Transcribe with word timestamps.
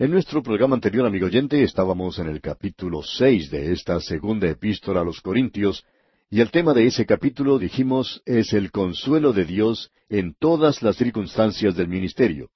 En 0.00 0.12
nuestro 0.12 0.44
programa 0.44 0.76
anterior, 0.76 1.04
amigo 1.04 1.26
oyente, 1.26 1.60
estábamos 1.60 2.20
en 2.20 2.28
el 2.28 2.40
capítulo 2.40 3.02
seis 3.02 3.50
de 3.50 3.72
esta 3.72 3.98
segunda 3.98 4.48
epístola 4.48 5.00
a 5.00 5.04
los 5.04 5.20
Corintios, 5.20 5.84
y 6.30 6.40
el 6.40 6.52
tema 6.52 6.72
de 6.72 6.86
ese 6.86 7.04
capítulo, 7.04 7.58
dijimos, 7.58 8.22
es 8.24 8.52
el 8.52 8.70
consuelo 8.70 9.32
de 9.32 9.44
Dios 9.44 9.90
en 10.08 10.36
todas 10.38 10.82
las 10.82 10.94
circunstancias 10.94 11.74
del 11.74 11.88
ministerio. 11.88 12.48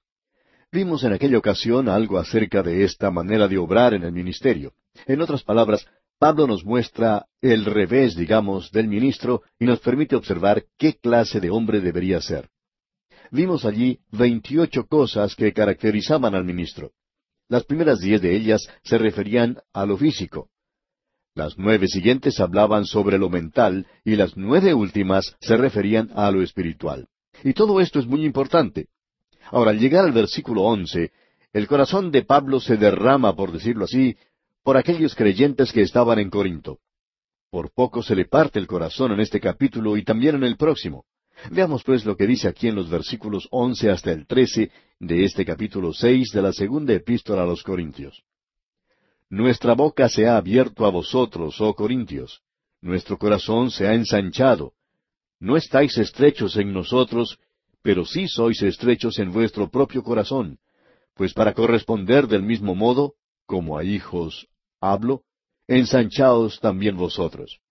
Vimos 0.70 1.02
en 1.02 1.14
aquella 1.14 1.36
ocasión 1.36 1.88
algo 1.88 2.16
acerca 2.16 2.62
de 2.62 2.84
esta 2.84 3.10
manera 3.10 3.48
de 3.48 3.58
obrar 3.58 3.92
en 3.92 4.04
el 4.04 4.12
ministerio. 4.12 4.74
En 5.08 5.20
otras 5.20 5.42
palabras, 5.42 5.84
Pablo 6.20 6.46
nos 6.46 6.64
muestra 6.64 7.26
el 7.40 7.64
revés, 7.64 8.14
digamos, 8.14 8.70
del 8.70 8.86
ministro 8.86 9.42
y 9.58 9.64
nos 9.64 9.80
permite 9.80 10.14
observar 10.14 10.62
qué 10.78 10.94
clase 10.94 11.40
de 11.40 11.50
hombre 11.50 11.80
debería 11.80 12.20
ser. 12.20 12.50
Vimos 13.32 13.64
allí 13.64 13.98
veintiocho 14.12 14.86
cosas 14.86 15.34
que 15.34 15.52
caracterizaban 15.52 16.36
al 16.36 16.44
ministro. 16.44 16.92
Las 17.48 17.64
primeras 17.64 18.00
diez 18.00 18.20
de 18.20 18.34
ellas 18.34 18.68
se 18.82 18.98
referían 18.98 19.58
a 19.72 19.86
lo 19.86 19.96
físico. 19.96 20.48
Las 21.34 21.56
nueve 21.56 21.88
siguientes 21.88 22.40
hablaban 22.40 22.84
sobre 22.84 23.18
lo 23.18 23.30
mental 23.30 23.86
y 24.04 24.16
las 24.16 24.36
nueve 24.36 24.74
últimas 24.74 25.34
se 25.40 25.56
referían 25.56 26.10
a 26.14 26.30
lo 26.30 26.42
espiritual. 26.42 27.08
Y 27.42 27.54
todo 27.54 27.80
esto 27.80 27.98
es 27.98 28.06
muy 28.06 28.24
importante. 28.24 28.88
Ahora, 29.50 29.70
al 29.70 29.78
llegar 29.78 30.04
al 30.04 30.12
versículo 30.12 30.62
once, 30.62 31.10
el 31.52 31.66
corazón 31.66 32.10
de 32.10 32.22
Pablo 32.22 32.60
se 32.60 32.76
derrama, 32.76 33.34
por 33.34 33.52
decirlo 33.52 33.84
así, 33.84 34.16
por 34.62 34.76
aquellos 34.76 35.14
creyentes 35.14 35.72
que 35.72 35.82
estaban 35.82 36.18
en 36.18 36.30
Corinto. 36.30 36.78
Por 37.50 37.72
poco 37.72 38.02
se 38.02 38.14
le 38.14 38.26
parte 38.26 38.58
el 38.58 38.66
corazón 38.66 39.12
en 39.12 39.20
este 39.20 39.40
capítulo 39.40 39.96
y 39.96 40.04
también 40.04 40.36
en 40.36 40.44
el 40.44 40.56
próximo. 40.56 41.04
Veamos 41.50 41.82
pues 41.82 42.04
lo 42.04 42.16
que 42.16 42.26
dice 42.26 42.48
aquí 42.48 42.68
en 42.68 42.74
los 42.74 42.88
versículos 42.88 43.48
once 43.50 43.90
hasta 43.90 44.12
el 44.12 44.26
trece 44.26 44.70
de 45.00 45.24
este 45.24 45.44
capítulo 45.44 45.92
seis 45.92 46.30
de 46.32 46.42
la 46.42 46.52
segunda 46.52 46.92
epístola 46.94 47.42
a 47.42 47.46
los 47.46 47.62
Corintios. 47.62 48.22
Nuestra 49.28 49.74
boca 49.74 50.08
se 50.08 50.26
ha 50.26 50.36
abierto 50.36 50.84
a 50.84 50.90
vosotros, 50.90 51.60
oh 51.60 51.74
Corintios. 51.74 52.42
Nuestro 52.80 53.16
corazón 53.18 53.70
se 53.70 53.86
ha 53.86 53.94
ensanchado. 53.94 54.74
No 55.40 55.56
estáis 55.56 55.96
estrechos 55.98 56.56
en 56.56 56.72
nosotros, 56.72 57.38
pero 57.82 58.04
sí 58.04 58.28
sois 58.28 58.62
estrechos 58.62 59.18
en 59.18 59.32
vuestro 59.32 59.70
propio 59.70 60.02
corazón, 60.02 60.58
pues 61.14 61.32
para 61.32 61.54
corresponder 61.54 62.28
del 62.28 62.42
mismo 62.42 62.74
modo, 62.74 63.14
como 63.46 63.78
a 63.78 63.84
hijos 63.84 64.46
hablo, 64.80 65.22
ensanchaos 65.66 66.60
también 66.60 66.96
vosotros. 66.96 67.61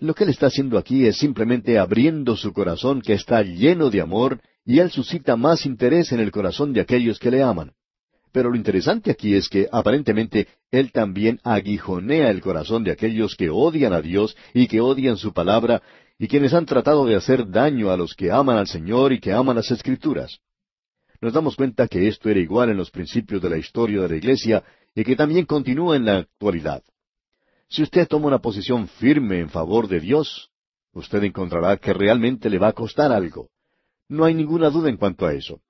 Lo 0.00 0.14
que 0.14 0.24
él 0.24 0.30
está 0.30 0.46
haciendo 0.46 0.78
aquí 0.78 1.06
es 1.06 1.18
simplemente 1.18 1.78
abriendo 1.78 2.36
su 2.36 2.52
corazón 2.52 3.00
que 3.00 3.14
está 3.14 3.42
lleno 3.42 3.90
de 3.90 4.00
amor 4.00 4.40
y 4.64 4.80
él 4.80 4.90
suscita 4.90 5.36
más 5.36 5.64
interés 5.64 6.12
en 6.12 6.20
el 6.20 6.30
corazón 6.30 6.72
de 6.72 6.80
aquellos 6.80 7.18
que 7.18 7.30
le 7.30 7.42
aman. 7.42 7.72
Pero 8.32 8.50
lo 8.50 8.56
interesante 8.56 9.10
aquí 9.10 9.34
es 9.34 9.48
que 9.48 9.68
aparentemente 9.72 10.48
él 10.70 10.92
también 10.92 11.40
aguijonea 11.42 12.30
el 12.30 12.42
corazón 12.42 12.84
de 12.84 12.90
aquellos 12.90 13.34
que 13.34 13.48
odian 13.48 13.92
a 13.92 14.02
Dios 14.02 14.36
y 14.52 14.66
que 14.66 14.80
odian 14.80 15.16
su 15.16 15.32
palabra 15.32 15.82
y 16.18 16.28
quienes 16.28 16.52
han 16.52 16.66
tratado 16.66 17.06
de 17.06 17.14
hacer 17.14 17.48
daño 17.48 17.90
a 17.90 17.96
los 17.96 18.14
que 18.14 18.30
aman 18.30 18.58
al 18.58 18.66
Señor 18.66 19.12
y 19.12 19.20
que 19.20 19.32
aman 19.32 19.56
las 19.56 19.70
Escrituras. 19.70 20.40
Nos 21.20 21.32
damos 21.32 21.56
cuenta 21.56 21.88
que 21.88 22.08
esto 22.08 22.28
era 22.28 22.40
igual 22.40 22.70
en 22.70 22.76
los 22.76 22.90
principios 22.90 23.40
de 23.40 23.50
la 23.50 23.58
historia 23.58 24.02
de 24.02 24.08
la 24.08 24.16
Iglesia 24.16 24.64
y 24.94 25.04
que 25.04 25.16
también 25.16 25.46
continúa 25.46 25.96
en 25.96 26.04
la 26.04 26.18
actualidad. 26.18 26.82
Si 27.68 27.82
usted 27.82 28.06
toma 28.06 28.28
una 28.28 28.38
posición 28.38 28.88
firme 28.88 29.40
en 29.40 29.50
favor 29.50 29.88
de 29.88 30.00
Dios, 30.00 30.50
usted 30.92 31.22
encontrará 31.24 31.76
que 31.76 31.92
realmente 31.92 32.48
le 32.48 32.58
va 32.58 32.68
a 32.68 32.72
costar 32.72 33.12
algo. 33.12 33.48
No 34.08 34.24
hay 34.24 34.34
ninguna 34.34 34.70
duda 34.70 34.88
en 34.88 34.96
cuanto 34.96 35.26
a 35.26 35.34
eso. 35.34 35.60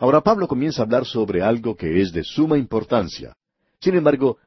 Ahora 0.00 0.20
Pablo 0.20 0.48
comienza 0.48 0.82
a 0.82 0.84
hablar 0.84 1.04
sobre 1.04 1.42
algo 1.42 1.76
que 1.76 2.00
es 2.00 2.12
de 2.12 2.24
suma 2.24 2.58
importancia. 2.58 3.34
Sin 3.80 3.94
embargo, 3.94 4.38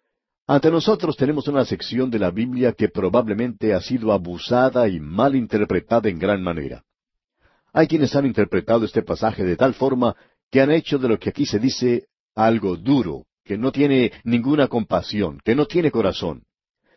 ante 0.47 0.69
nosotros 0.69 1.15
tenemos 1.15 1.47
una 1.47 1.63
sección 1.63 2.09
de 2.09 2.19
la 2.19 2.29
Biblia 2.29 2.73
que 2.73 2.89
probablemente 2.89 3.73
ha 3.73 3.81
sido 3.81 4.11
abusada 4.11 4.87
y 4.89 4.99
mal 4.99 5.35
interpretada 5.35 6.09
en 6.09 6.19
gran 6.19 6.43
manera. 6.43 6.83
Hay 7.73 7.87
quienes 7.87 8.15
han 8.15 8.25
interpretado 8.25 8.83
este 8.83 9.01
pasaje 9.01 9.45
de 9.45 9.55
tal 9.55 9.73
forma 9.73 10.15
que 10.49 10.59
han 10.59 10.71
hecho 10.71 10.97
de 10.97 11.07
lo 11.07 11.17
que 11.17 11.29
aquí 11.29 11.45
se 11.45 11.59
dice 11.59 12.07
algo 12.35 12.75
duro, 12.75 13.25
que 13.45 13.57
no 13.57 13.71
tiene 13.71 14.11
ninguna 14.25 14.67
compasión, 14.67 15.39
que 15.43 15.55
no 15.55 15.65
tiene 15.65 15.89
corazón. 15.89 16.43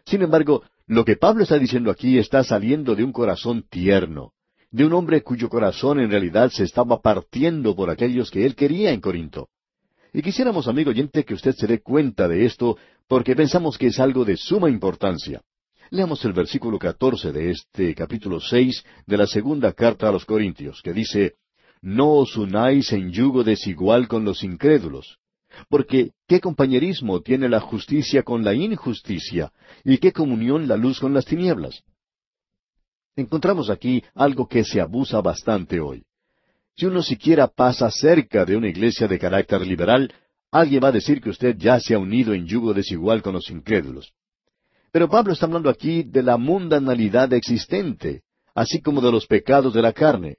Sin 0.07 0.23
embargo, 0.23 0.63
lo 0.87 1.05
que 1.05 1.17
Pablo 1.17 1.45
está 1.45 1.59
diciendo 1.59 1.91
aquí 1.91 2.19
está 2.19 2.45
saliendo 2.45 2.95
de 2.95 3.05
un 3.05 3.13
corazón 3.13 3.65
tierno, 3.71 4.33
de 4.71 4.85
un 4.85 4.93
hombre 4.93 5.23
cuyo 5.23 5.49
corazón 5.49 6.01
en 6.01 6.11
realidad 6.11 6.51
se 6.51 6.65
estaba 6.65 7.01
partiendo 7.01 7.75
por 7.75 7.91
aquellos 7.91 8.31
que 8.31 8.45
él 8.45 8.55
quería 8.55 8.91
en 8.91 9.01
Corinto. 9.01 9.49
Y 10.13 10.23
quisiéramos, 10.23 10.69
amigo 10.69 10.91
oyente, 10.91 11.25
que 11.25 11.35
usted 11.35 11.55
se 11.55 11.67
dé 11.67 11.81
cuenta 11.81 12.29
de 12.29 12.45
esto, 12.45 12.77
porque 13.09 13.35
pensamos 13.35 13.79
que 13.79 13.89
es 13.89 13.99
algo 13.99 14.25
de 14.25 14.37
suma 14.37 14.71
importancia. 14.71 15.43
Leamos 15.91 16.25
el 16.25 16.33
versículo 16.33 16.79
catorce 16.79 17.33
de 17.33 17.51
este 17.51 17.95
capítulo 17.95 18.41
seis 18.41 18.85
de 19.07 19.17
la 19.17 19.27
segunda 19.27 19.73
carta 19.73 20.09
a 20.09 20.13
los 20.13 20.25
Corintios, 20.25 20.83
que 20.83 20.93
dice 20.93 21.35
No 21.83 22.13
os 22.13 22.37
unáis 22.37 22.93
en 22.93 23.11
yugo 23.11 23.43
desigual 23.43 24.07
con 24.09 24.25
los 24.25 24.43
incrédulos. 24.45 25.19
Porque 25.69 26.13
¿qué 26.27 26.41
compañerismo 26.41 27.21
tiene 27.21 27.49
la 27.49 27.61
justicia 27.61 28.23
con 28.23 28.45
la 28.45 28.55
injusticia? 28.55 29.53
¿Y 29.85 29.99
qué 29.99 30.13
comunión 30.13 30.69
la 30.69 30.77
luz 30.77 31.01
con 31.01 31.15
las 31.15 31.25
tinieblas? 31.25 31.83
Encontramos 33.17 33.71
aquí 33.71 34.03
algo 34.15 34.49
que 34.49 34.65
se 34.65 34.81
abusa 34.81 35.21
bastante 35.21 35.81
hoy. 35.81 36.05
Si 36.77 36.87
uno 36.87 37.03
siquiera 37.03 37.47
pasa 37.47 37.91
cerca 37.91 38.45
de 38.45 38.57
una 38.57 38.69
iglesia 38.69 39.07
de 39.07 39.19
carácter 39.19 39.65
liberal, 39.65 40.13
alguien 40.51 40.83
va 40.83 40.89
a 40.89 40.93
decir 40.93 41.21
que 41.21 41.31
usted 41.31 41.57
ya 41.57 41.79
se 41.79 41.95
ha 41.95 41.99
unido 41.99 42.35
en 42.35 42.47
yugo 42.47 42.75
desigual 42.75 43.23
con 43.23 43.35
los 43.35 43.49
incrédulos. 43.51 44.13
Pero 44.91 45.09
Pablo 45.09 45.33
está 45.33 45.47
hablando 45.47 45.71
aquí 45.71 46.03
de 46.03 46.23
la 46.23 46.37
mundanalidad 46.37 47.33
existente, 47.33 48.23
así 48.55 48.81
como 48.81 49.01
de 49.01 49.13
los 49.13 49.27
pecados 49.27 49.75
de 49.75 49.83
la 49.83 49.93
carne. 49.93 50.37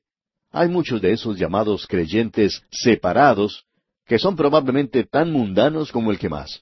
Hay 0.52 0.70
muchos 0.70 1.02
de 1.02 1.12
esos 1.12 1.38
llamados 1.38 1.88
creyentes 1.88 2.64
separados 2.70 3.66
que 4.06 4.20
son 4.20 4.36
probablemente 4.36 5.04
tan 5.04 5.32
mundanos 5.32 5.92
como 5.92 6.12
el 6.12 6.20
que 6.20 6.30
más. 6.30 6.62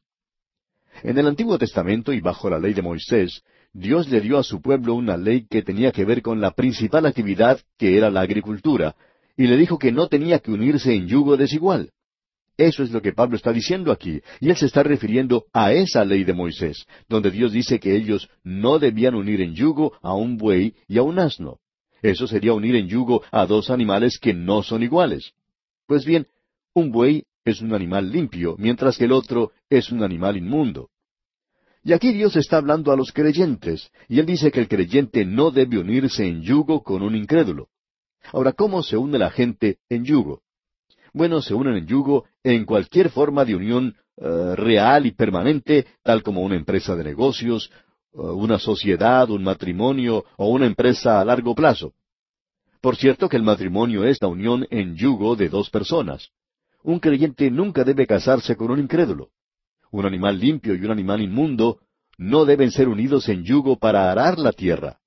En 1.02 1.18
el 1.18 1.28
Antiguo 1.28 1.58
Testamento 1.58 2.14
y 2.14 2.22
bajo 2.22 2.50
la 2.50 2.60
ley 2.60 2.74
de 2.74 2.82
Moisés, 2.82 3.44
Dios 3.74 4.08
le 4.10 4.22
dio 4.22 4.38
a 4.38 4.44
su 4.44 4.62
pueblo 4.62 4.94
una 4.94 5.18
ley 5.18 5.48
que 5.50 5.64
tenía 5.64 5.92
que 5.92 6.06
ver 6.06 6.22
con 6.22 6.40
la 6.40 6.52
principal 6.52 7.06
actividad 7.06 7.60
que 7.78 7.98
era 7.98 8.10
la 8.12 8.22
agricultura, 8.22 8.96
y 9.36 9.48
le 9.48 9.58
dijo 9.58 9.80
que 9.80 9.92
no 9.92 10.08
tenía 10.08 10.40
que 10.40 10.52
unirse 10.52 10.94
en 10.94 11.08
yugo 11.08 11.38
desigual. 11.38 11.92
Eso 12.56 12.84
es 12.84 12.92
lo 12.92 13.02
que 13.02 13.14
Pablo 13.14 13.36
está 13.36 13.52
diciendo 13.52 13.92
aquí, 13.92 14.22
y 14.40 14.50
él 14.50 14.56
se 14.56 14.68
está 14.68 14.84
refiriendo 14.84 15.46
a 15.54 15.74
esa 15.74 16.06
ley 16.06 16.24
de 16.24 16.34
Moisés, 16.34 16.86
donde 17.10 17.32
Dios 17.32 17.52
dice 17.52 17.80
que 17.80 17.96
ellos 17.96 18.30
no 18.44 18.78
debían 18.78 19.16
unir 19.16 19.42
en 19.42 19.56
yugo 19.56 19.94
a 20.04 20.14
un 20.14 20.38
buey 20.38 20.76
y 20.88 21.00
a 21.00 21.02
un 21.04 21.18
asno. 21.18 21.58
Eso 22.04 22.28
sería 22.28 22.54
unir 22.54 22.76
en 22.76 22.88
yugo 22.88 23.24
a 23.32 23.48
dos 23.48 23.72
animales 23.72 24.20
que 24.20 24.34
no 24.34 24.62
son 24.62 24.84
iguales. 24.84 25.32
Pues 25.88 26.06
bien, 26.06 26.28
un 26.76 26.92
buey 26.92 27.24
es 27.46 27.62
un 27.62 27.74
animal 27.74 28.10
limpio, 28.10 28.56
mientras 28.58 28.98
que 28.98 29.06
el 29.06 29.12
otro 29.12 29.52
es 29.70 29.92
un 29.92 30.04
animal 30.04 30.38
inmundo. 30.38 30.90
Y 31.84 31.92
aquí 31.92 32.14
Dios 32.14 32.36
está 32.38 32.58
hablando 32.58 32.92
a 32.92 32.96
los 32.96 33.12
creyentes, 33.12 33.92
y 34.08 34.20
Él 34.20 34.26
dice 34.26 34.52
que 34.52 34.62
el 34.62 34.70
creyente 34.70 35.26
no 35.26 35.52
debe 35.52 35.78
unirse 35.78 36.26
en 36.26 36.42
yugo 36.42 36.82
con 36.82 37.02
un 37.02 37.16
incrédulo. 37.16 37.68
Ahora, 38.32 38.54
¿cómo 38.54 38.82
se 38.84 38.96
une 38.96 39.20
la 39.20 39.30
gente 39.30 39.80
en 39.90 40.06
yugo? 40.06 40.42
Bueno, 41.12 41.42
se 41.42 41.54
unen 41.54 41.76
en 41.76 41.86
yugo 41.86 42.26
en 42.42 42.66
cualquier 42.66 43.10
forma 43.10 43.44
de 43.44 43.56
unión 43.56 43.96
eh, 44.16 44.56
real 44.56 45.06
y 45.06 45.12
permanente, 45.12 45.86
tal 46.04 46.24
como 46.24 46.42
una 46.42 46.56
empresa 46.56 46.96
de 46.96 47.04
negocios, 47.04 47.70
eh, 48.14 48.18
una 48.18 48.60
sociedad, 48.60 49.30
un 49.30 49.44
matrimonio 49.44 50.24
o 50.38 50.48
una 50.48 50.66
empresa 50.66 51.20
a 51.20 51.26
largo 51.26 51.54
plazo. 51.54 51.94
Por 52.80 52.96
cierto 52.96 53.28
que 53.28 53.38
el 53.38 53.44
matrimonio 53.44 54.06
es 54.06 54.22
la 54.22 54.30
unión 54.30 54.66
en 54.70 54.96
yugo 54.96 55.36
de 55.36 55.50
dos 55.50 55.70
personas. 55.70 56.32
Un 56.84 57.00
creyente 57.00 57.50
nunca 57.50 57.84
debe 57.84 58.06
casarse 58.06 58.56
con 58.56 58.70
un 58.70 58.80
incrédulo. 58.80 59.30
Un 59.92 60.06
animal 60.06 60.38
limpio 60.38 60.76
y 60.76 60.80
un 60.84 60.92
animal 60.92 61.22
inmundo 61.22 61.80
no 62.18 62.46
deben 62.46 62.72
ser 62.72 62.88
unidos 62.88 63.30
en 63.30 63.44
yugo 63.44 63.78
para 63.78 64.12
arar 64.12 64.38
la 64.38 64.52
tierra. 64.52 65.00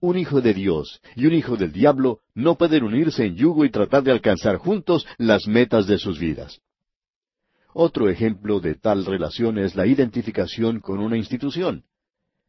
Un 0.00 0.18
hijo 0.18 0.40
de 0.40 0.54
Dios 0.54 1.00
y 1.16 1.26
un 1.26 1.34
hijo 1.34 1.56
del 1.56 1.72
diablo 1.72 2.20
no 2.34 2.56
pueden 2.56 2.84
unirse 2.84 3.24
en 3.24 3.34
yugo 3.34 3.64
y 3.64 3.70
tratar 3.70 4.02
de 4.02 4.12
alcanzar 4.12 4.56
juntos 4.56 5.06
las 5.18 5.46
metas 5.48 5.86
de 5.86 5.98
sus 5.98 6.18
vidas. 6.18 6.60
Otro 7.72 8.08
ejemplo 8.08 8.60
de 8.60 8.74
tal 8.74 9.04
relación 9.04 9.58
es 9.58 9.74
la 9.74 9.86
identificación 9.86 10.80
con 10.80 10.98
una 10.98 11.16
institución. 11.16 11.84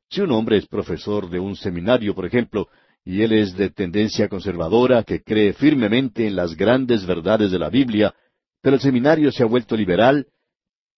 Si 0.10 0.22
un 0.22 0.32
hombre 0.32 0.58
es 0.58 0.68
profesor 0.68 1.30
de 1.30 1.40
un 1.40 1.56
seminario, 1.56 2.16
por 2.16 2.26
ejemplo, 2.26 2.68
y 3.04 3.22
él 3.22 3.34
es 3.34 3.56
de 3.56 3.70
tendencia 3.70 4.30
conservadora, 4.30 5.04
que 5.04 5.24
cree 5.24 5.54
firmemente 5.54 6.28
en 6.28 6.36
las 6.36 6.56
grandes 6.56 7.06
verdades 7.06 7.52
de 7.52 7.60
la 7.60 7.70
Biblia, 7.70 8.14
pero 8.62 8.76
el 8.76 8.82
seminario 8.82 9.32
se 9.32 9.44
ha 9.44 9.46
vuelto 9.46 9.76
liberal, 9.76 10.28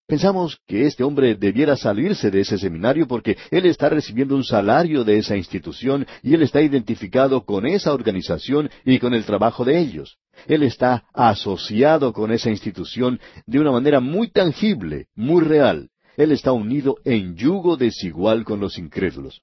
pensamos 0.07 0.59
que 0.65 0.87
este 0.87 1.03
hombre 1.03 1.35
debiera 1.35 1.75
salirse 1.75 2.31
de 2.31 2.41
ese 2.41 2.57
seminario 2.57 3.07
porque 3.07 3.37
él 3.51 3.65
está 3.67 3.89
recibiendo 3.89 4.35
un 4.35 4.43
salario 4.43 5.03
de 5.03 5.19
esa 5.19 5.37
institución 5.37 6.07
y 6.23 6.33
él 6.33 6.41
está 6.41 6.61
identificado 6.61 7.45
con 7.45 7.67
esa 7.67 7.93
organización 7.93 8.69
y 8.85 8.97
con 8.97 9.13
el 9.13 9.23
trabajo 9.23 9.63
de 9.63 9.77
ellos. 9.77 10.17
Él 10.47 10.63
está 10.63 11.05
asociado 11.13 12.11
con 12.11 12.31
esa 12.31 12.49
institución 12.49 13.19
de 13.45 13.59
una 13.59 13.71
manera 13.71 13.99
muy 13.99 14.31
tangible, 14.31 15.07
muy 15.15 15.43
real. 15.43 15.89
Él 16.17 16.31
está 16.31 16.51
unido 16.51 16.97
en 17.05 17.35
yugo 17.35 17.77
desigual 17.77 18.43
con 18.43 18.59
los 18.59 18.77
incrédulos. 18.77 19.41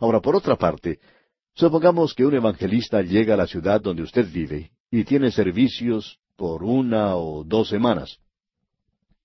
Ahora, 0.00 0.20
por 0.20 0.36
otra 0.36 0.56
parte, 0.56 0.98
supongamos 1.54 2.14
que 2.14 2.26
un 2.26 2.34
evangelista 2.34 3.00
llega 3.02 3.34
a 3.34 3.38
la 3.38 3.46
ciudad 3.46 3.80
donde 3.80 4.02
usted 4.02 4.26
vive 4.30 4.70
y 4.90 5.04
tiene 5.04 5.30
servicios 5.30 6.18
por 6.38 6.62
una 6.62 7.16
o 7.16 7.42
dos 7.42 7.68
semanas. 7.68 8.20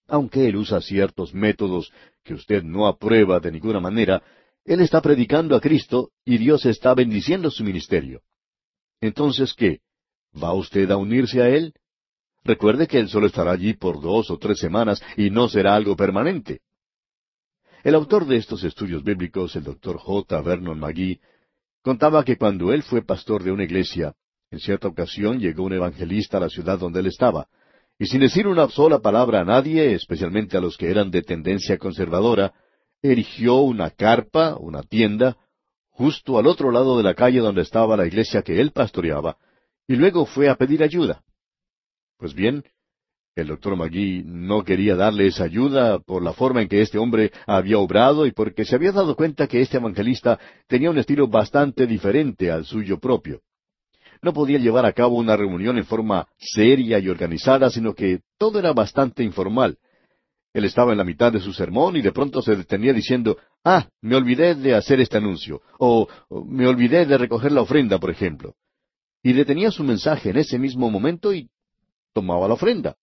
Aunque 0.07 0.47
él 0.47 0.55
usa 0.55 0.81
ciertos 0.81 1.31
métodos 1.31 1.93
que 2.23 2.33
usted 2.33 2.63
no 2.63 2.87
aprueba 2.87 3.39
de 3.39 3.51
ninguna 3.51 3.79
manera, 3.79 4.23
él 4.65 4.81
está 4.81 4.99
predicando 4.99 5.55
a 5.55 5.61
Cristo 5.61 6.09
y 6.25 6.39
Dios 6.39 6.65
está 6.65 6.95
bendiciendo 6.95 7.51
su 7.51 7.63
ministerio. 7.63 8.21
Entonces, 8.99 9.53
¿qué? 9.53 9.81
¿Va 10.35 10.53
usted 10.53 10.89
a 10.89 10.97
unirse 10.97 11.39
a 11.41 11.49
él? 11.49 11.75
Recuerde 12.43 12.87
que 12.87 12.99
él 12.99 13.07
solo 13.09 13.27
estará 13.27 13.51
allí 13.51 13.73
por 13.75 14.01
dos 14.01 14.31
o 14.31 14.39
tres 14.39 14.57
semanas 14.57 15.01
y 15.15 15.29
no 15.29 15.47
será 15.47 15.75
algo 15.75 15.95
permanente. 15.95 16.61
El 17.83 17.93
autor 17.93 18.25
de 18.25 18.37
estos 18.37 18.63
estudios 18.63 19.03
bíblicos, 19.03 19.55
el 19.55 19.63
doctor 19.63 19.97
J. 19.97 20.41
Vernon 20.41 20.79
McGee, 20.79 21.19
contaba 21.83 22.23
que 22.23 22.37
cuando 22.37 22.73
él 22.73 22.81
fue 22.81 23.05
pastor 23.05 23.43
de 23.43 23.51
una 23.51 23.65
iglesia, 23.65 24.15
en 24.53 24.59
cierta 24.59 24.87
ocasión 24.87 25.39
llegó 25.39 25.63
un 25.63 25.73
evangelista 25.73 26.37
a 26.37 26.41
la 26.41 26.49
ciudad 26.49 26.77
donde 26.77 26.99
él 26.99 27.07
estaba, 27.07 27.47
y 27.97 28.05
sin 28.05 28.19
decir 28.19 28.45
una 28.45 28.69
sola 28.69 28.99
palabra 28.99 29.41
a 29.41 29.43
nadie, 29.43 29.95
especialmente 29.95 30.55
a 30.55 30.61
los 30.61 30.77
que 30.77 30.91
eran 30.91 31.09
de 31.09 31.23
tendencia 31.23 31.79
conservadora, 31.79 32.53
erigió 33.01 33.55
una 33.55 33.89
carpa, 33.89 34.55
una 34.59 34.83
tienda, 34.83 35.37
justo 35.89 36.37
al 36.37 36.45
otro 36.45 36.69
lado 36.69 36.97
de 36.97 37.03
la 37.03 37.15
calle 37.15 37.39
donde 37.39 37.63
estaba 37.63 37.97
la 37.97 38.05
iglesia 38.05 38.43
que 38.43 38.61
él 38.61 38.71
pastoreaba, 38.71 39.37
y 39.87 39.95
luego 39.95 40.27
fue 40.27 40.49
a 40.49 40.55
pedir 40.55 40.83
ayuda. 40.83 41.23
Pues 42.19 42.35
bien, 42.35 42.63
el 43.35 43.47
doctor 43.47 43.75
Magui 43.75 44.21
no 44.23 44.63
quería 44.63 44.95
darle 44.95 45.25
esa 45.25 45.45
ayuda 45.45 45.97
por 45.97 46.21
la 46.21 46.33
forma 46.33 46.61
en 46.61 46.67
que 46.67 46.83
este 46.83 46.99
hombre 46.99 47.31
había 47.47 47.79
obrado 47.79 48.27
y 48.27 48.31
porque 48.31 48.65
se 48.65 48.75
había 48.75 48.91
dado 48.91 49.15
cuenta 49.15 49.47
que 49.47 49.61
este 49.61 49.77
evangelista 49.77 50.39
tenía 50.67 50.91
un 50.91 50.99
estilo 50.99 51.27
bastante 51.27 51.87
diferente 51.87 52.51
al 52.51 52.65
suyo 52.65 52.99
propio. 52.99 53.41
No 54.23 54.33
podía 54.33 54.57
llevar 54.57 54.85
a 54.85 54.93
cabo 54.93 55.17
una 55.17 55.35
reunión 55.35 55.77
en 55.77 55.85
forma 55.85 56.29
seria 56.37 56.97
y 56.97 57.09
organizada, 57.09 57.69
sino 57.69 57.93
que 57.93 58.21
todo 58.37 58.57
era 58.57 58.71
bastante 58.71 59.21
informal. 59.21 59.77
Él 60.53 60.63
estaba 60.63 60.93
en 60.93 60.97
la 60.97 61.03
mitad 61.03 61.33
de 61.33 61.41
su 61.41 61.51
sermón 61.51 61.97
y 61.97 62.01
de 62.01 62.13
pronto 62.13 62.41
se 62.41 62.55
detenía 62.55 62.93
diciendo, 62.93 63.37
Ah, 63.65 63.89
me 64.01 64.15
olvidé 64.15 64.55
de 64.55 64.75
hacer 64.75 65.01
este 65.01 65.17
anuncio, 65.17 65.61
o 65.77 66.07
me 66.47 66.65
olvidé 66.67 67.05
de 67.05 67.17
recoger 67.17 67.51
la 67.51 67.61
ofrenda, 67.61 67.99
por 67.99 68.11
ejemplo. 68.11 68.55
Y 69.21 69.33
detenía 69.33 69.71
su 69.71 69.83
mensaje 69.83 70.29
en 70.29 70.37
ese 70.37 70.57
mismo 70.57 70.89
momento 70.89 71.33
y 71.33 71.49
tomaba 72.13 72.47
la 72.47 72.53
ofrenda. 72.53 72.95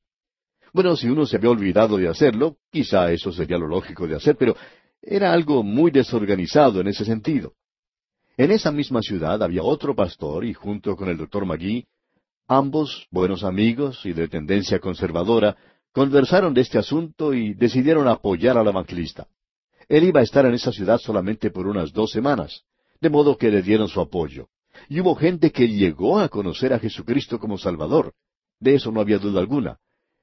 Bueno, 0.73 0.97
si 0.97 1.09
uno 1.09 1.27
se 1.27 1.37
había 1.37 1.51
olvidado 1.51 1.99
de 1.99 2.09
hacerlo, 2.09 2.57
quizá 2.71 3.13
eso 3.13 3.31
sería 3.31 3.59
lo 3.59 3.67
lógico 3.67 4.07
de 4.07 4.17
hacer, 4.17 4.37
pero 4.37 4.57
era 5.03 5.35
algo 5.35 5.63
muy 5.63 5.91
desorganizado 5.91 6.81
en 6.81 6.89
ese 6.89 7.05
sentido. 7.05 7.53
En 8.37 8.50
esa 8.50 8.71
misma 8.71 9.03
ciudad 9.03 9.43
había 9.43 9.62
otro 9.62 9.94
pastor 9.94 10.44
y 10.44 10.55
junto 10.55 10.97
con 10.97 11.09
el 11.09 11.17
doctor 11.17 11.44
Magui, 11.44 11.87
ambos 12.49 13.06
buenos 13.11 13.44
amigos 13.44 14.05
y 14.05 14.12
de 14.12 14.29
tendencia 14.29 14.79
conservadora, 14.79 15.56
conversaron 15.93 16.55
de 16.55 16.62
este 16.62 16.79
asunto 16.79 17.35
y 17.35 17.55
decidieron 17.55 18.09
apoyar 18.09 18.56
al 18.56 18.69
evangelista. 18.69 19.27
Él 19.88 20.05
iba 20.05 20.21
a 20.21 20.23
estar 20.23 20.47
en 20.47 20.55
esa 20.55 20.73
ciudad 20.73 20.99
solamente 20.99 21.50
por 21.50 21.67
unas 21.67 21.93
dos 21.93 22.12
semanas, 22.12 22.62
de 23.00 23.11
modo 23.11 23.37
que 23.37 23.50
le 23.50 23.62
dieron 23.62 23.88
su 23.88 24.00
apoyo. 24.00 24.49
Y 24.88 25.00
hubo 25.00 25.15
gente 25.17 25.50
que 25.50 25.69
llegó 25.69 26.21
a 26.21 26.29
conocer 26.29 26.73
a 26.73 26.79
Jesucristo 26.79 27.38
como 27.38 27.59
Salvador. 27.59 28.15
De 28.61 28.75
eso 28.75 28.93
no 28.93 29.00
había 29.00 29.19
duda 29.19 29.41
alguna. 29.41 29.79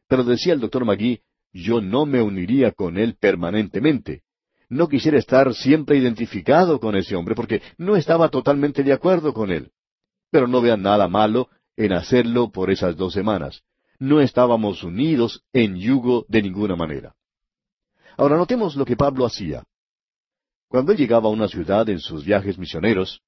Pero 0.07 0.23
decía 0.23 0.53
el 0.53 0.59
doctor 0.59 0.85
Magui, 0.85 1.19
yo 1.51 1.81
no 1.81 2.05
me 2.05 2.21
uniría 2.21 2.71
con 2.71 2.97
él 2.97 3.17
permanentemente. 3.19 4.23
No 4.69 4.87
quisiera 4.87 5.17
estar 5.17 5.53
siempre 5.53 5.97
identificado 5.97 6.79
con 6.79 6.95
ese 6.95 7.15
hombre 7.15 7.35
porque 7.35 7.61
no 7.77 7.95
estaba 7.95 8.29
totalmente 8.29 8.83
de 8.83 8.93
acuerdo 8.93 9.33
con 9.33 9.51
él. 9.51 9.71
Pero 10.31 10.47
no 10.47 10.61
vean 10.61 10.81
nada 10.81 11.07
malo 11.07 11.49
en 11.75 11.93
hacerlo 11.93 12.51
por 12.51 12.69
esas 12.69 12.97
dos 12.97 13.13
semanas 13.13 13.63
no 13.99 14.21
estábamos 14.21 14.83
unidos 14.83 15.43
en 15.53 15.77
yugo 15.77 16.25
de 16.27 16.41
ninguna 16.41 16.75
manera. 16.75 17.15
Ahora 18.17 18.37
notemos 18.37 18.75
lo 18.75 18.85
que 18.85 18.95
Pablo 18.95 19.25
hacía. 19.25 19.63
Cuando 20.67 20.91
él 20.91 20.97
llegaba 20.97 21.29
a 21.29 21.31
una 21.31 21.47
ciudad 21.47 21.87
en 21.89 21.99
sus 21.99 22.25
viajes 22.25 22.57
misioneros, 22.57 23.21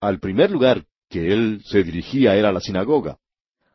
al 0.00 0.18
primer 0.18 0.50
lugar 0.50 0.84
que 1.08 1.32
él 1.32 1.62
se 1.64 1.82
dirigía 1.82 2.34
era 2.36 2.52
la 2.52 2.60
sinagoga. 2.60 3.18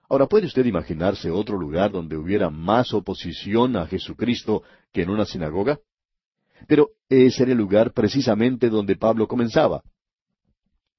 Ahora, 0.09 0.27
¿puede 0.27 0.45
usted 0.45 0.65
imaginarse 0.65 1.31
otro 1.31 1.57
lugar 1.57 1.91
donde 1.91 2.17
hubiera 2.17 2.49
más 2.49 2.93
oposición 2.93 3.75
a 3.77 3.87
Jesucristo 3.87 4.63
que 4.91 5.01
en 5.01 5.09
una 5.09 5.25
sinagoga? 5.25 5.79
Pero 6.67 6.89
ese 7.09 7.43
era 7.43 7.51
el 7.51 7.57
lugar 7.57 7.93
precisamente 7.93 8.69
donde 8.69 8.95
Pablo 8.95 9.27
comenzaba. 9.27 9.81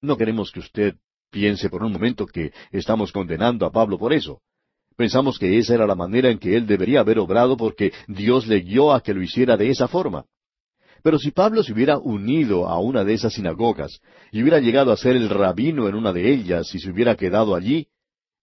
No 0.00 0.16
queremos 0.16 0.50
que 0.52 0.60
usted 0.60 0.94
piense 1.30 1.68
por 1.68 1.82
un 1.82 1.92
momento 1.92 2.26
que 2.26 2.52
estamos 2.70 3.10
condenando 3.10 3.66
a 3.66 3.72
Pablo 3.72 3.98
por 3.98 4.12
eso. 4.12 4.40
Pensamos 4.96 5.38
que 5.38 5.58
esa 5.58 5.74
era 5.74 5.86
la 5.86 5.94
manera 5.94 6.30
en 6.30 6.38
que 6.38 6.56
él 6.56 6.66
debería 6.66 7.00
haber 7.00 7.18
obrado 7.18 7.56
porque 7.56 7.92
Dios 8.06 8.46
le 8.46 8.60
guió 8.60 8.92
a 8.92 9.02
que 9.02 9.14
lo 9.14 9.22
hiciera 9.22 9.56
de 9.56 9.70
esa 9.70 9.88
forma. 9.88 10.24
Pero 11.02 11.18
si 11.18 11.32
Pablo 11.32 11.62
se 11.62 11.72
hubiera 11.72 11.98
unido 11.98 12.68
a 12.68 12.78
una 12.78 13.04
de 13.04 13.14
esas 13.14 13.34
sinagogas 13.34 14.00
y 14.30 14.40
hubiera 14.40 14.60
llegado 14.60 14.92
a 14.92 14.96
ser 14.96 15.16
el 15.16 15.28
rabino 15.28 15.88
en 15.88 15.96
una 15.96 16.12
de 16.12 16.32
ellas 16.32 16.74
y 16.74 16.78
se 16.78 16.90
hubiera 16.90 17.16
quedado 17.16 17.54
allí, 17.54 17.88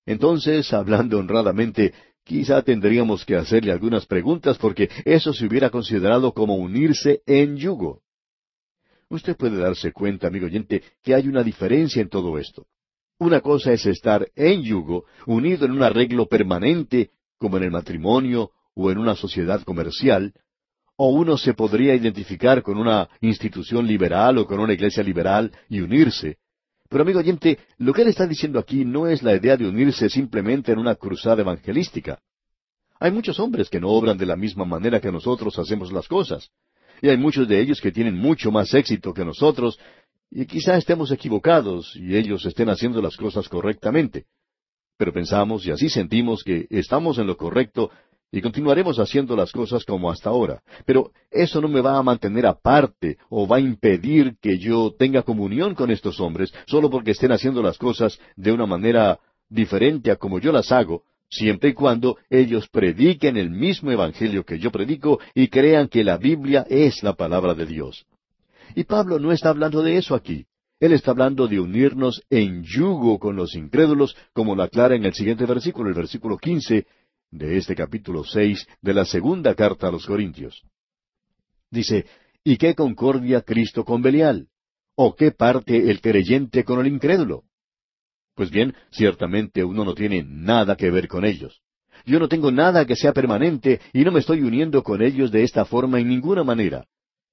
entonces, 0.07 0.73
hablando 0.73 1.19
honradamente, 1.19 1.95
quizá 2.31 2.63
tendríamos 2.63 3.25
que 3.25 3.35
hacerle 3.35 3.73
algunas 3.73 4.07
preguntas 4.07 4.57
porque 4.57 4.89
eso 5.05 5.33
se 5.33 5.47
hubiera 5.47 5.69
considerado 5.69 6.33
como 6.33 6.55
unirse 6.55 7.23
en 7.27 7.57
yugo. 7.57 8.03
Usted 9.09 9.37
puede 9.37 9.57
darse 9.57 9.91
cuenta, 9.91 10.29
amigo 10.29 10.47
oyente, 10.47 10.81
que 11.03 11.13
hay 11.13 11.27
una 11.27 11.43
diferencia 11.43 12.01
en 12.01 12.09
todo 12.09 12.39
esto. 12.39 12.67
Una 13.19 13.41
cosa 13.41 13.73
es 13.73 13.85
estar 13.85 14.29
en 14.37 14.63
yugo, 14.63 15.07
unido 15.27 15.67
en 15.67 15.73
un 15.73 15.83
arreglo 15.83 16.27
permanente, 16.27 17.11
como 17.37 17.57
en 17.57 17.65
el 17.65 17.73
matrimonio 17.73 18.53
o 18.77 18.93
en 18.93 18.99
una 18.99 19.17
sociedad 19.17 19.65
comercial, 19.65 20.33
o 20.97 21.09
uno 21.09 21.37
se 21.37 21.55
podría 21.55 21.97
identificar 21.97 22.63
con 22.63 22.79
una 22.79 23.09
institución 23.23 23.89
liberal 23.89 24.39
o 24.39 24.47
con 24.47 24.61
una 24.61 24.75
iglesia 24.75 25.03
liberal 25.03 25.51
y 25.69 25.81
unirse. 25.81 26.37
Pero 26.91 27.03
amigo 27.03 27.21
oyente, 27.21 27.59
lo 27.79 27.93
que 27.93 28.03
él 28.03 28.09
está 28.09 28.27
diciendo 28.27 28.59
aquí 28.59 28.85
no 28.85 29.07
es 29.07 29.23
la 29.23 29.37
idea 29.37 29.57
de 29.57 29.69
unirse 29.69 30.09
simplemente 30.09 30.73
en 30.73 30.79
una 30.81 30.97
cruzada 30.97 31.41
evangelística. 31.41 32.19
Hay 32.99 33.13
muchos 33.13 33.39
hombres 33.39 33.71
que 33.71 33.79
no 33.79 33.91
obran 33.91 34.19
de 34.19 34.27
la 34.27 34.35
misma 34.35 34.65
manera 34.65 35.01
que 35.01 35.13
nosotros 35.13 35.57
hacemos 35.61 35.93
las 35.93 36.09
cosas. 36.09 36.51
Y 37.01 37.09
hay 37.09 37.17
muchos 37.17 37.47
de 37.47 37.61
ellos 37.61 37.81
que 37.81 37.93
tienen 37.93 38.17
mucho 38.17 38.51
más 38.51 38.75
éxito 38.75 39.15
que 39.15 39.25
nosotros 39.25 39.79
y 40.33 40.47
quizá 40.47 40.77
estemos 40.77 41.13
equivocados 41.13 41.95
y 41.95 42.17
ellos 42.17 42.45
estén 42.45 42.69
haciendo 42.69 43.01
las 43.01 43.17
cosas 43.17 43.49
correctamente. 43.49 44.27
Pero 44.99 45.13
pensamos 45.13 45.65
y 45.67 45.71
así 45.71 45.89
sentimos 45.89 46.43
que 46.43 46.67
estamos 46.71 47.19
en 47.19 47.29
lo 47.29 47.37
correcto 47.37 47.91
y 48.33 48.41
continuaremos 48.41 48.99
haciendo 48.99 49.35
las 49.35 49.53
cosas 49.53 49.85
como 49.85 50.11
hasta 50.11 50.31
ahora. 50.31 50.63
Pero 50.87 51.11
eso 51.31 51.61
no 51.61 51.69
me 51.69 51.81
va 51.81 51.97
a 51.97 52.03
mantener 52.03 52.47
aparte 52.47 53.19
o 53.29 53.47
va 53.47 53.57
a 53.57 53.61
impedir 53.61 54.37
que 54.41 54.59
yo 54.59 54.95
tenga 54.97 55.23
comunión 55.23 55.75
con 55.75 55.91
estos 55.91 56.21
hombres 56.21 56.53
solo 56.67 56.91
porque 56.91 57.13
estén 57.13 57.33
haciendo 57.33 57.63
las 57.63 57.79
cosas 57.79 58.19
de 58.37 58.53
una 58.53 58.67
manera 58.67 59.19
diferente 59.49 60.11
a 60.11 60.17
como 60.17 60.39
yo 60.39 60.53
las 60.53 60.71
hago, 60.71 61.03
siempre 61.29 61.71
y 61.71 61.75
cuando 61.75 62.19
ellos 62.29 62.69
prediquen 62.69 63.37
el 63.37 63.51
mismo 63.51 63.91
Evangelio 63.91 64.45
que 64.45 64.59
yo 64.59 64.71
predico 64.71 65.19
y 65.35 65.49
crean 65.49 65.89
que 65.89 66.05
la 66.05 66.17
Biblia 66.17 66.65
es 66.69 67.03
la 67.03 67.15
palabra 67.15 67.55
de 67.55 67.67
Dios. 67.67 68.07
Y 68.77 68.85
Pablo 68.85 69.19
no 69.19 69.33
está 69.33 69.49
hablando 69.49 69.83
de 69.83 69.97
eso 69.97 70.15
aquí. 70.15 70.47
Él 70.79 70.93
está 70.93 71.11
hablando 71.11 71.47
de 71.47 71.61
unirnos 71.61 72.23
en 72.31 72.63
yugo 72.63 73.19
con 73.19 73.37
los 73.37 73.55
incrédulos, 73.55 74.17
como 74.33 74.55
lo 74.55 74.63
aclara 74.63 74.95
en 74.95 75.05
el 75.05 75.13
siguiente 75.13 75.45
versículo, 75.45 75.91
el 75.91 75.95
versículo 75.95 76.39
quince 76.39 76.87
de 77.31 77.57
este 77.57 77.75
capítulo 77.75 78.25
seis 78.25 78.67
de 78.81 78.95
la 78.95 79.05
segunda 79.05 79.55
carta 79.55 79.89
a 79.89 79.91
los 79.91 80.07
Corintios. 80.07 80.63
Dice, 81.71 82.07
¿y 82.45 82.57
qué 82.57 82.75
concordia 82.75 83.43
Cristo 83.43 83.85
con 83.85 84.03
Belial? 84.03 84.49
¿O 84.97 85.15
qué 85.15 85.31
parte 85.31 85.91
el 85.91 86.01
creyente 86.01 86.65
con 86.65 86.81
el 86.81 86.93
incrédulo? 86.93 87.45
Pues 88.35 88.51
bien, 88.51 88.75
ciertamente 88.91 89.65
uno 89.65 89.85
no 89.85 89.95
tiene 89.95 90.23
nada 90.23 90.77
que 90.77 90.91
ver 90.91 91.09
con 91.09 91.25
ellos. 91.25 91.61
Yo 92.07 92.19
no 92.19 92.29
tengo 92.29 92.51
nada 92.51 92.87
que 92.87 92.97
sea 92.97 93.13
permanente 93.13 93.81
y 93.93 94.05
no 94.05 94.13
me 94.13 94.21
estoy 94.21 94.43
uniendo 94.43 94.83
con 94.83 95.03
ellos 95.03 95.31
de 95.31 95.43
esta 95.43 95.65
forma 95.65 96.01
en 96.01 96.09
ninguna 96.09 96.45
manera 96.45 96.87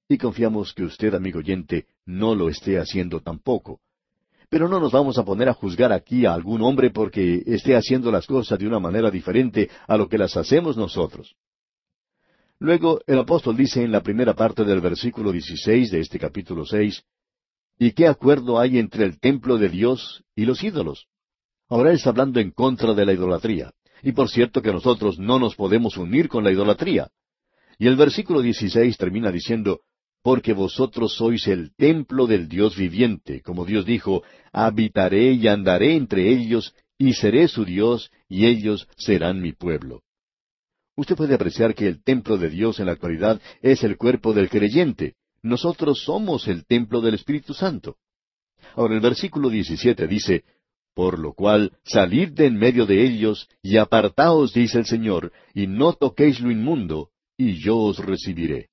y 0.08 0.16
confiamos 0.16 0.72
que 0.72 0.84
usted, 0.84 1.14
amigo 1.14 1.40
oyente, 1.40 1.86
no 2.06 2.34
lo 2.34 2.48
esté 2.48 2.78
haciendo 2.78 3.20
tampoco. 3.20 3.80
Pero 4.50 4.68
no 4.68 4.80
nos 4.80 4.92
vamos 4.92 5.18
a 5.18 5.24
poner 5.24 5.48
a 5.48 5.54
juzgar 5.54 5.92
aquí 5.92 6.24
a 6.24 6.32
algún 6.32 6.62
hombre 6.62 6.90
porque 6.90 7.42
esté 7.46 7.76
haciendo 7.76 8.10
las 8.10 8.26
cosas 8.26 8.58
de 8.58 8.66
una 8.66 8.78
manera 8.78 9.10
diferente 9.10 9.68
a 9.86 9.96
lo 9.96 10.08
que 10.08 10.18
las 10.18 10.36
hacemos 10.36 10.76
nosotros. 10.76 11.36
Luego 12.58 13.00
el 13.06 13.18
apóstol 13.18 13.56
dice 13.56 13.82
en 13.82 13.92
la 13.92 14.02
primera 14.02 14.34
parte 14.34 14.64
del 14.64 14.80
versículo 14.80 15.30
16 15.32 15.90
de 15.90 16.00
este 16.00 16.18
capítulo 16.18 16.64
seis, 16.64 17.04
¿Y 17.78 17.92
qué 17.92 18.08
acuerdo 18.08 18.58
hay 18.58 18.78
entre 18.78 19.04
el 19.04 19.20
templo 19.20 19.56
de 19.56 19.68
Dios 19.68 20.24
y 20.34 20.44
los 20.44 20.64
ídolos? 20.64 21.06
Ahora 21.68 21.92
está 21.92 22.10
hablando 22.10 22.40
en 22.40 22.50
contra 22.50 22.94
de 22.94 23.06
la 23.06 23.12
idolatría. 23.12 23.72
Y 24.02 24.12
por 24.12 24.28
cierto 24.28 24.62
que 24.62 24.72
nosotros 24.72 25.18
no 25.18 25.38
nos 25.38 25.54
podemos 25.54 25.96
unir 25.96 26.28
con 26.28 26.42
la 26.42 26.50
idolatría. 26.50 27.08
Y 27.78 27.86
el 27.86 27.94
versículo 27.94 28.40
16 28.42 28.96
termina 28.96 29.30
diciendo, 29.30 29.82
porque 30.22 30.52
vosotros 30.52 31.14
sois 31.14 31.46
el 31.46 31.74
templo 31.74 32.26
del 32.26 32.48
Dios 32.48 32.76
viviente, 32.76 33.40
como 33.42 33.64
Dios 33.64 33.86
dijo, 33.86 34.22
habitaré 34.52 35.32
y 35.32 35.48
andaré 35.48 35.94
entre 35.94 36.28
ellos, 36.28 36.74
y 36.98 37.14
seré 37.14 37.48
su 37.48 37.64
Dios, 37.64 38.10
y 38.28 38.46
ellos 38.46 38.88
serán 38.96 39.40
mi 39.40 39.52
pueblo. 39.52 40.02
Usted 40.96 41.14
puede 41.14 41.34
apreciar 41.34 41.74
que 41.74 41.86
el 41.86 42.02
templo 42.02 42.36
de 42.38 42.50
Dios 42.50 42.80
en 42.80 42.86
la 42.86 42.92
actualidad 42.92 43.40
es 43.62 43.84
el 43.84 43.96
cuerpo 43.96 44.32
del 44.32 44.50
creyente. 44.50 45.14
Nosotros 45.42 46.02
somos 46.02 46.48
el 46.48 46.66
templo 46.66 47.00
del 47.00 47.14
Espíritu 47.14 47.54
Santo. 47.54 47.96
Ahora 48.74 48.94
el 48.94 49.00
versículo 49.00 49.48
17 49.48 50.08
dice, 50.08 50.44
Por 50.94 51.20
lo 51.20 51.34
cual 51.34 51.72
salid 51.84 52.30
de 52.30 52.46
en 52.46 52.56
medio 52.56 52.84
de 52.84 53.04
ellos 53.06 53.48
y 53.62 53.76
apartaos, 53.76 54.52
dice 54.52 54.78
el 54.78 54.86
Señor, 54.86 55.32
y 55.54 55.68
no 55.68 55.92
toquéis 55.92 56.40
lo 56.40 56.50
inmundo, 56.50 57.10
y 57.36 57.54
yo 57.54 57.78
os 57.78 57.98
recibiré. 58.04 58.70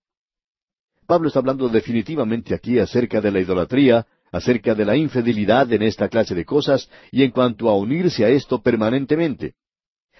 Pablo 1.05 1.27
está 1.27 1.39
hablando 1.39 1.69
definitivamente 1.69 2.55
aquí 2.55 2.79
acerca 2.79 3.21
de 3.21 3.31
la 3.31 3.39
idolatría, 3.39 4.05
acerca 4.31 4.74
de 4.74 4.85
la 4.85 4.97
infidelidad 4.97 5.71
en 5.71 5.83
esta 5.83 6.09
clase 6.09 6.33
de 6.35 6.45
cosas 6.45 6.89
y 7.12 7.24
en 7.24 7.31
cuanto 7.31 7.69
a 7.69 7.77
unirse 7.77 8.25
a 8.25 8.29
esto 8.29 8.62
permanentemente. 8.62 9.53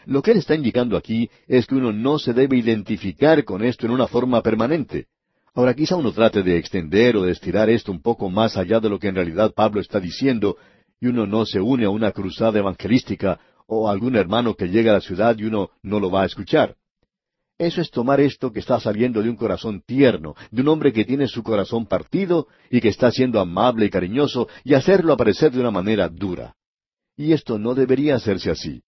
Lo 0.06 0.22
que 0.22 0.32
él 0.32 0.38
está 0.38 0.54
indicando 0.54 0.96
aquí 0.96 1.30
es 1.48 1.66
que 1.66 1.76
uno 1.76 1.92
no 1.92 2.20
se 2.20 2.34
debe 2.34 2.58
identificar 2.58 3.44
con 3.44 3.64
esto 3.64 3.88
en 3.88 3.92
una 3.92 4.08
forma 4.08 4.42
permanente. 4.42 5.08
Ahora 5.56 5.74
quizá 5.74 5.96
uno 5.96 6.12
trate 6.12 6.44
de 6.44 6.58
extender 6.58 7.18
o 7.18 7.24
de 7.24 7.32
estirar 7.32 7.70
esto 7.70 7.92
un 7.92 8.02
poco 8.02 8.30
más 8.30 8.56
allá 8.56 8.80
de 8.80 8.90
lo 8.90 9.00
que 9.00 9.08
en 9.08 9.16
realidad 9.16 9.54
Pablo 9.56 9.82
está 9.82 10.00
diciendo, 10.00 10.58
y 11.00 11.08
uno 11.08 11.26
no 11.26 11.46
se 11.46 11.60
une 11.60 11.86
a 11.86 11.90
una 11.90 12.12
cruzada 12.12 12.60
evangelística 12.60 13.40
o 13.68 13.90
a 13.90 13.92
algún 13.92 14.16
hermano 14.16 14.54
que 14.54 14.68
llega 14.68 14.92
a 14.92 14.96
la 14.96 15.02
ciudad 15.02 15.36
y 15.38 15.46
uno 15.46 15.72
no 15.82 16.00
lo 16.00 16.12
va 16.12 16.24
a 16.24 16.26
escuchar. 16.26 16.76
Eso 17.58 17.80
es 17.80 17.90
tomar 17.90 18.20
esto 18.20 18.52
que 18.52 18.60
está 18.60 18.80
saliendo 18.82 19.22
de 19.22 19.30
un 19.30 19.38
corazón 19.38 19.82
tierno, 19.82 20.36
de 20.52 20.62
un 20.62 20.68
hombre 20.68 20.92
que 20.92 21.06
tiene 21.06 21.28
su 21.28 21.42
corazón 21.42 21.86
partido 21.86 22.48
y 22.70 22.82
que 22.82 22.90
está 22.90 23.12
siendo 23.12 23.40
amable 23.40 23.86
y 23.86 23.90
cariñoso, 23.90 24.50
y 24.66 24.74
hacerlo 24.74 25.14
aparecer 25.14 25.52
de 25.54 25.62
una 25.62 25.72
manera 25.72 26.10
dura. 26.10 26.56
Y 27.16 27.32
esto 27.32 27.58
no 27.58 27.74
debería 27.74 28.16
hacerse 28.16 28.52
así. 28.52 28.84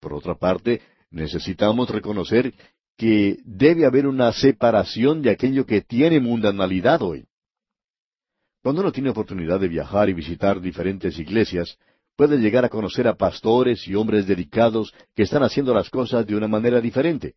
Por 0.00 0.14
otra 0.14 0.36
parte, 0.36 0.80
necesitamos 1.10 1.90
reconocer 1.90 2.54
que 2.96 3.38
debe 3.44 3.84
haber 3.84 4.06
una 4.06 4.32
separación 4.32 5.20
de 5.20 5.30
aquello 5.30 5.66
que 5.66 5.80
tiene 5.80 6.20
mundanalidad 6.20 7.02
hoy. 7.02 7.26
Cuando 8.62 8.82
uno 8.82 8.92
tiene 8.92 9.10
oportunidad 9.10 9.58
de 9.58 9.68
viajar 9.68 10.08
y 10.08 10.14
visitar 10.14 10.60
diferentes 10.60 11.18
iglesias, 11.18 11.78
puede 12.16 12.38
llegar 12.38 12.64
a 12.64 12.68
conocer 12.68 13.08
a 13.08 13.16
pastores 13.16 13.88
y 13.88 13.96
hombres 13.96 14.26
dedicados 14.26 14.92
que 15.16 15.24
están 15.24 15.42
haciendo 15.42 15.74
las 15.74 15.90
cosas 15.90 16.26
de 16.26 16.36
una 16.36 16.48
manera 16.48 16.80
diferente, 16.80 17.34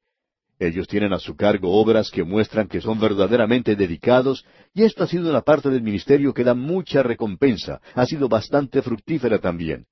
ellos 0.62 0.88
tienen 0.88 1.12
a 1.12 1.18
su 1.18 1.36
cargo 1.36 1.72
obras 1.72 2.12
que 2.12 2.24
muestran 2.24 2.68
que 2.68 2.82
son 2.82 3.00
verdaderamente 3.00 3.76
dedicados, 3.76 4.46
y 4.76 4.84
esto 4.84 5.04
ha 5.04 5.08
sido 5.08 5.28
una 5.28 5.42
parte 5.42 5.72
del 5.72 5.82
ministerio 5.82 6.36
que 6.36 6.44
da 6.44 6.54
mucha 6.54 7.02
recompensa, 7.02 7.82
ha 7.96 8.06
sido 8.06 8.30
bastante 8.30 8.84
fructífera 8.84 9.40
también. 9.40 9.88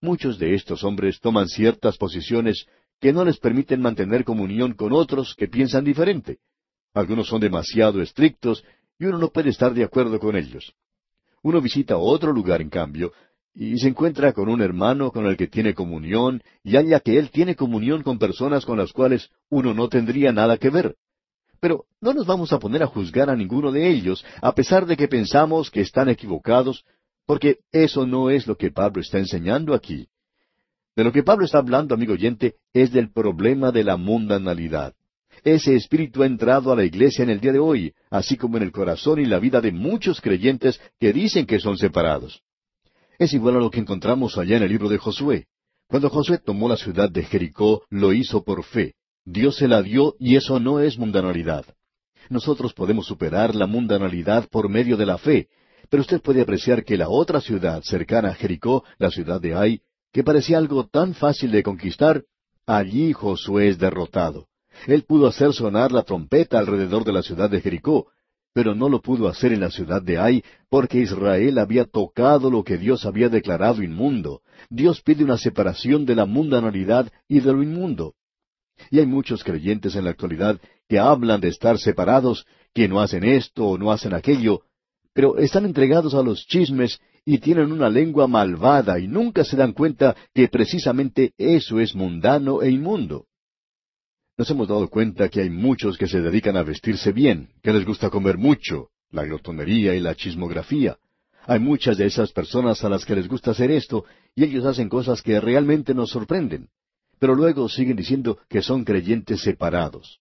Muchos 0.00 0.36
de 0.40 0.54
estos 0.54 0.82
hombres 0.82 1.20
toman 1.20 1.46
ciertas 1.46 1.96
posiciones 1.96 2.66
que 3.00 3.12
no 3.12 3.24
les 3.24 3.38
permiten 3.38 3.80
mantener 3.80 4.24
comunión 4.24 4.72
con 4.72 4.92
otros 4.92 5.36
que 5.36 5.46
piensan 5.46 5.84
diferente. 5.84 6.38
Algunos 6.92 7.28
son 7.28 7.40
demasiado 7.40 8.02
estrictos 8.02 8.64
y 8.98 9.04
uno 9.04 9.18
no 9.18 9.28
puede 9.28 9.50
estar 9.50 9.72
de 9.74 9.84
acuerdo 9.84 10.18
con 10.18 10.36
ellos. 10.36 10.74
Uno 11.42 11.60
visita 11.60 11.98
otro 11.98 12.32
lugar, 12.32 12.60
en 12.60 12.70
cambio, 12.70 13.12
y 13.54 13.78
se 13.78 13.88
encuentra 13.88 14.32
con 14.32 14.48
un 14.48 14.60
hermano 14.60 15.12
con 15.12 15.26
el 15.26 15.36
que 15.36 15.46
tiene 15.46 15.74
comunión, 15.74 16.42
y 16.64 16.76
halla 16.76 16.98
que 17.00 17.18
él 17.18 17.30
tiene 17.30 17.54
comunión 17.54 18.02
con 18.02 18.18
personas 18.18 18.64
con 18.64 18.78
las 18.78 18.92
cuales 18.92 19.30
uno 19.48 19.72
no 19.74 19.88
tendría 19.88 20.32
nada 20.32 20.56
que 20.56 20.70
ver. 20.70 20.96
Pero 21.60 21.84
no 22.00 22.12
nos 22.12 22.26
vamos 22.26 22.52
a 22.52 22.58
poner 22.58 22.82
a 22.82 22.88
juzgar 22.88 23.30
a 23.30 23.36
ninguno 23.36 23.70
de 23.70 23.88
ellos, 23.88 24.24
a 24.42 24.52
pesar 24.54 24.86
de 24.86 24.96
que 24.96 25.08
pensamos 25.08 25.70
que 25.70 25.80
están 25.80 26.08
equivocados, 26.08 26.84
porque 27.26 27.58
eso 27.70 28.06
no 28.06 28.28
es 28.28 28.46
lo 28.46 28.56
que 28.56 28.70
Pablo 28.70 29.00
está 29.00 29.18
enseñando 29.18 29.72
aquí. 29.72 30.08
De 30.96 31.04
lo 31.04 31.12
que 31.12 31.22
Pablo 31.22 31.44
está 31.44 31.58
hablando, 31.58 31.94
amigo 31.94 32.12
oyente, 32.12 32.56
es 32.72 32.92
del 32.92 33.12
problema 33.12 33.70
de 33.70 33.84
la 33.84 33.96
mundanalidad. 33.96 34.94
Ese 35.42 35.74
espíritu 35.74 36.22
ha 36.22 36.26
entrado 36.26 36.72
a 36.72 36.76
la 36.76 36.84
iglesia 36.84 37.22
en 37.22 37.30
el 37.30 37.40
día 37.40 37.52
de 37.52 37.58
hoy, 37.58 37.94
así 38.10 38.36
como 38.36 38.56
en 38.56 38.62
el 38.62 38.72
corazón 38.72 39.20
y 39.20 39.24
la 39.24 39.38
vida 39.38 39.60
de 39.60 39.72
muchos 39.72 40.20
creyentes 40.20 40.80
que 41.00 41.12
dicen 41.12 41.46
que 41.46 41.60
son 41.60 41.76
separados. 41.76 42.43
Es 43.18 43.32
igual 43.32 43.56
a 43.56 43.60
lo 43.60 43.70
que 43.70 43.80
encontramos 43.80 44.36
allá 44.38 44.56
en 44.56 44.64
el 44.64 44.70
libro 44.70 44.88
de 44.88 44.98
Josué. 44.98 45.46
Cuando 45.88 46.10
Josué 46.10 46.38
tomó 46.38 46.68
la 46.68 46.76
ciudad 46.76 47.10
de 47.10 47.22
Jericó, 47.22 47.82
lo 47.90 48.12
hizo 48.12 48.42
por 48.42 48.64
fe. 48.64 48.94
Dios 49.24 49.56
se 49.56 49.68
la 49.68 49.82
dio 49.82 50.16
y 50.18 50.36
eso 50.36 50.58
no 50.58 50.80
es 50.80 50.98
mundanalidad. 50.98 51.64
Nosotros 52.28 52.72
podemos 52.72 53.06
superar 53.06 53.54
la 53.54 53.66
mundanalidad 53.66 54.48
por 54.48 54.68
medio 54.68 54.96
de 54.96 55.06
la 55.06 55.18
fe, 55.18 55.48
pero 55.90 56.00
usted 56.00 56.20
puede 56.20 56.40
apreciar 56.40 56.84
que 56.84 56.96
la 56.96 57.08
otra 57.08 57.40
ciudad 57.40 57.82
cercana 57.82 58.30
a 58.30 58.34
Jericó, 58.34 58.84
la 58.98 59.10
ciudad 59.10 59.40
de 59.40 59.54
Ai, 59.54 59.80
que 60.12 60.24
parecía 60.24 60.58
algo 60.58 60.86
tan 60.86 61.14
fácil 61.14 61.50
de 61.50 61.62
conquistar, 61.62 62.24
allí 62.66 63.12
Josué 63.12 63.68
es 63.68 63.78
derrotado. 63.78 64.48
Él 64.86 65.04
pudo 65.04 65.26
hacer 65.26 65.52
sonar 65.52 65.92
la 65.92 66.02
trompeta 66.02 66.58
alrededor 66.58 67.04
de 67.04 67.12
la 67.12 67.22
ciudad 67.22 67.48
de 67.50 67.60
Jericó, 67.60 68.08
pero 68.54 68.74
no 68.74 68.88
lo 68.88 69.02
pudo 69.02 69.28
hacer 69.28 69.52
en 69.52 69.60
la 69.60 69.70
ciudad 69.70 70.00
de 70.00 70.16
Ai, 70.16 70.44
porque 70.70 71.00
Israel 71.00 71.58
había 71.58 71.84
tocado 71.84 72.50
lo 72.50 72.62
que 72.62 72.78
Dios 72.78 73.04
había 73.04 73.28
declarado 73.28 73.82
inmundo. 73.82 74.42
Dios 74.70 75.02
pide 75.02 75.24
una 75.24 75.36
separación 75.36 76.06
de 76.06 76.14
la 76.14 76.24
mundanalidad 76.24 77.12
y 77.28 77.40
de 77.40 77.52
lo 77.52 77.62
inmundo. 77.62 78.14
Y 78.90 79.00
hay 79.00 79.06
muchos 79.06 79.42
creyentes 79.42 79.96
en 79.96 80.04
la 80.04 80.10
actualidad 80.10 80.60
que 80.88 81.00
hablan 81.00 81.40
de 81.40 81.48
estar 81.48 81.78
separados, 81.78 82.46
que 82.72 82.88
no 82.88 83.00
hacen 83.00 83.24
esto 83.24 83.66
o 83.66 83.76
no 83.76 83.90
hacen 83.90 84.14
aquello, 84.14 84.62
pero 85.12 85.38
están 85.38 85.64
entregados 85.64 86.14
a 86.14 86.22
los 86.22 86.46
chismes 86.46 87.00
y 87.24 87.38
tienen 87.38 87.72
una 87.72 87.88
lengua 87.88 88.28
malvada 88.28 89.00
y 89.00 89.08
nunca 89.08 89.44
se 89.44 89.56
dan 89.56 89.72
cuenta 89.72 90.14
que 90.32 90.46
precisamente 90.46 91.32
eso 91.38 91.80
es 91.80 91.94
mundano 91.94 92.62
e 92.62 92.70
inmundo. 92.70 93.26
Nos 94.36 94.50
hemos 94.50 94.66
dado 94.66 94.88
cuenta 94.88 95.28
que 95.28 95.42
hay 95.42 95.50
muchos 95.50 95.96
que 95.96 96.08
se 96.08 96.20
dedican 96.20 96.56
a 96.56 96.64
vestirse 96.64 97.12
bien, 97.12 97.50
que 97.62 97.72
les 97.72 97.84
gusta 97.84 98.10
comer 98.10 98.36
mucho, 98.36 98.88
la 99.12 99.24
glotonería 99.24 99.94
y 99.94 100.00
la 100.00 100.16
chismografía. 100.16 100.96
Hay 101.46 101.60
muchas 101.60 101.98
de 101.98 102.06
esas 102.06 102.32
personas 102.32 102.82
a 102.82 102.88
las 102.88 103.04
que 103.04 103.14
les 103.14 103.28
gusta 103.28 103.52
hacer 103.52 103.70
esto, 103.70 104.04
y 104.34 104.42
ellos 104.42 104.64
hacen 104.64 104.88
cosas 104.88 105.22
que 105.22 105.40
realmente 105.40 105.94
nos 105.94 106.10
sorprenden. 106.10 106.68
Pero 107.20 107.36
luego 107.36 107.68
siguen 107.68 107.96
diciendo 107.96 108.38
que 108.48 108.60
son 108.60 108.84
creyentes 108.84 109.40
separados. 109.40 110.18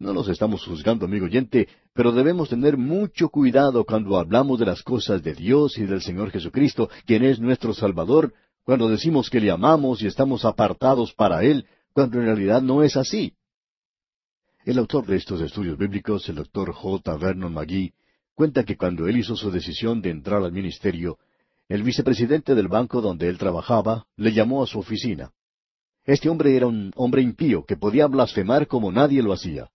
No 0.00 0.12
los 0.12 0.28
estamos 0.28 0.64
juzgando, 0.64 1.04
amigo 1.04 1.26
oyente, 1.26 1.68
pero 1.94 2.10
debemos 2.10 2.48
tener 2.48 2.76
mucho 2.76 3.28
cuidado 3.28 3.84
cuando 3.84 4.18
hablamos 4.18 4.58
de 4.58 4.66
las 4.66 4.82
cosas 4.82 5.22
de 5.22 5.34
Dios 5.34 5.78
y 5.78 5.86
del 5.86 6.02
Señor 6.02 6.32
Jesucristo, 6.32 6.90
quien 7.06 7.22
es 7.22 7.38
nuestro 7.38 7.72
Salvador, 7.74 8.34
cuando 8.64 8.88
decimos 8.88 9.30
que 9.30 9.40
le 9.40 9.52
amamos 9.52 10.02
y 10.02 10.08
estamos 10.08 10.44
apartados 10.44 11.12
para 11.12 11.44
Él, 11.44 11.66
cuando 11.96 12.18
en 12.18 12.26
realidad 12.26 12.60
no 12.60 12.82
es 12.82 12.94
así. 12.94 13.32
El 14.66 14.76
autor 14.76 15.06
de 15.06 15.16
estos 15.16 15.40
estudios 15.40 15.78
bíblicos, 15.78 16.28
el 16.28 16.34
doctor 16.34 16.70
J. 16.74 17.16
Vernon 17.16 17.54
McGee, 17.54 17.94
cuenta 18.34 18.64
que 18.64 18.76
cuando 18.76 19.08
él 19.08 19.16
hizo 19.16 19.34
su 19.34 19.50
decisión 19.50 20.02
de 20.02 20.10
entrar 20.10 20.42
al 20.42 20.52
ministerio, 20.52 21.16
el 21.70 21.82
vicepresidente 21.82 22.54
del 22.54 22.68
banco 22.68 23.00
donde 23.00 23.30
él 23.30 23.38
trabajaba 23.38 24.04
le 24.14 24.34
llamó 24.34 24.62
a 24.62 24.66
su 24.66 24.78
oficina. 24.78 25.30
Este 26.04 26.28
hombre 26.28 26.54
era 26.54 26.66
un 26.66 26.92
hombre 26.96 27.22
impío 27.22 27.64
que 27.64 27.78
podía 27.78 28.06
blasfemar 28.08 28.66
como 28.66 28.92
nadie 28.92 29.22
lo 29.22 29.32
hacía. 29.32 29.70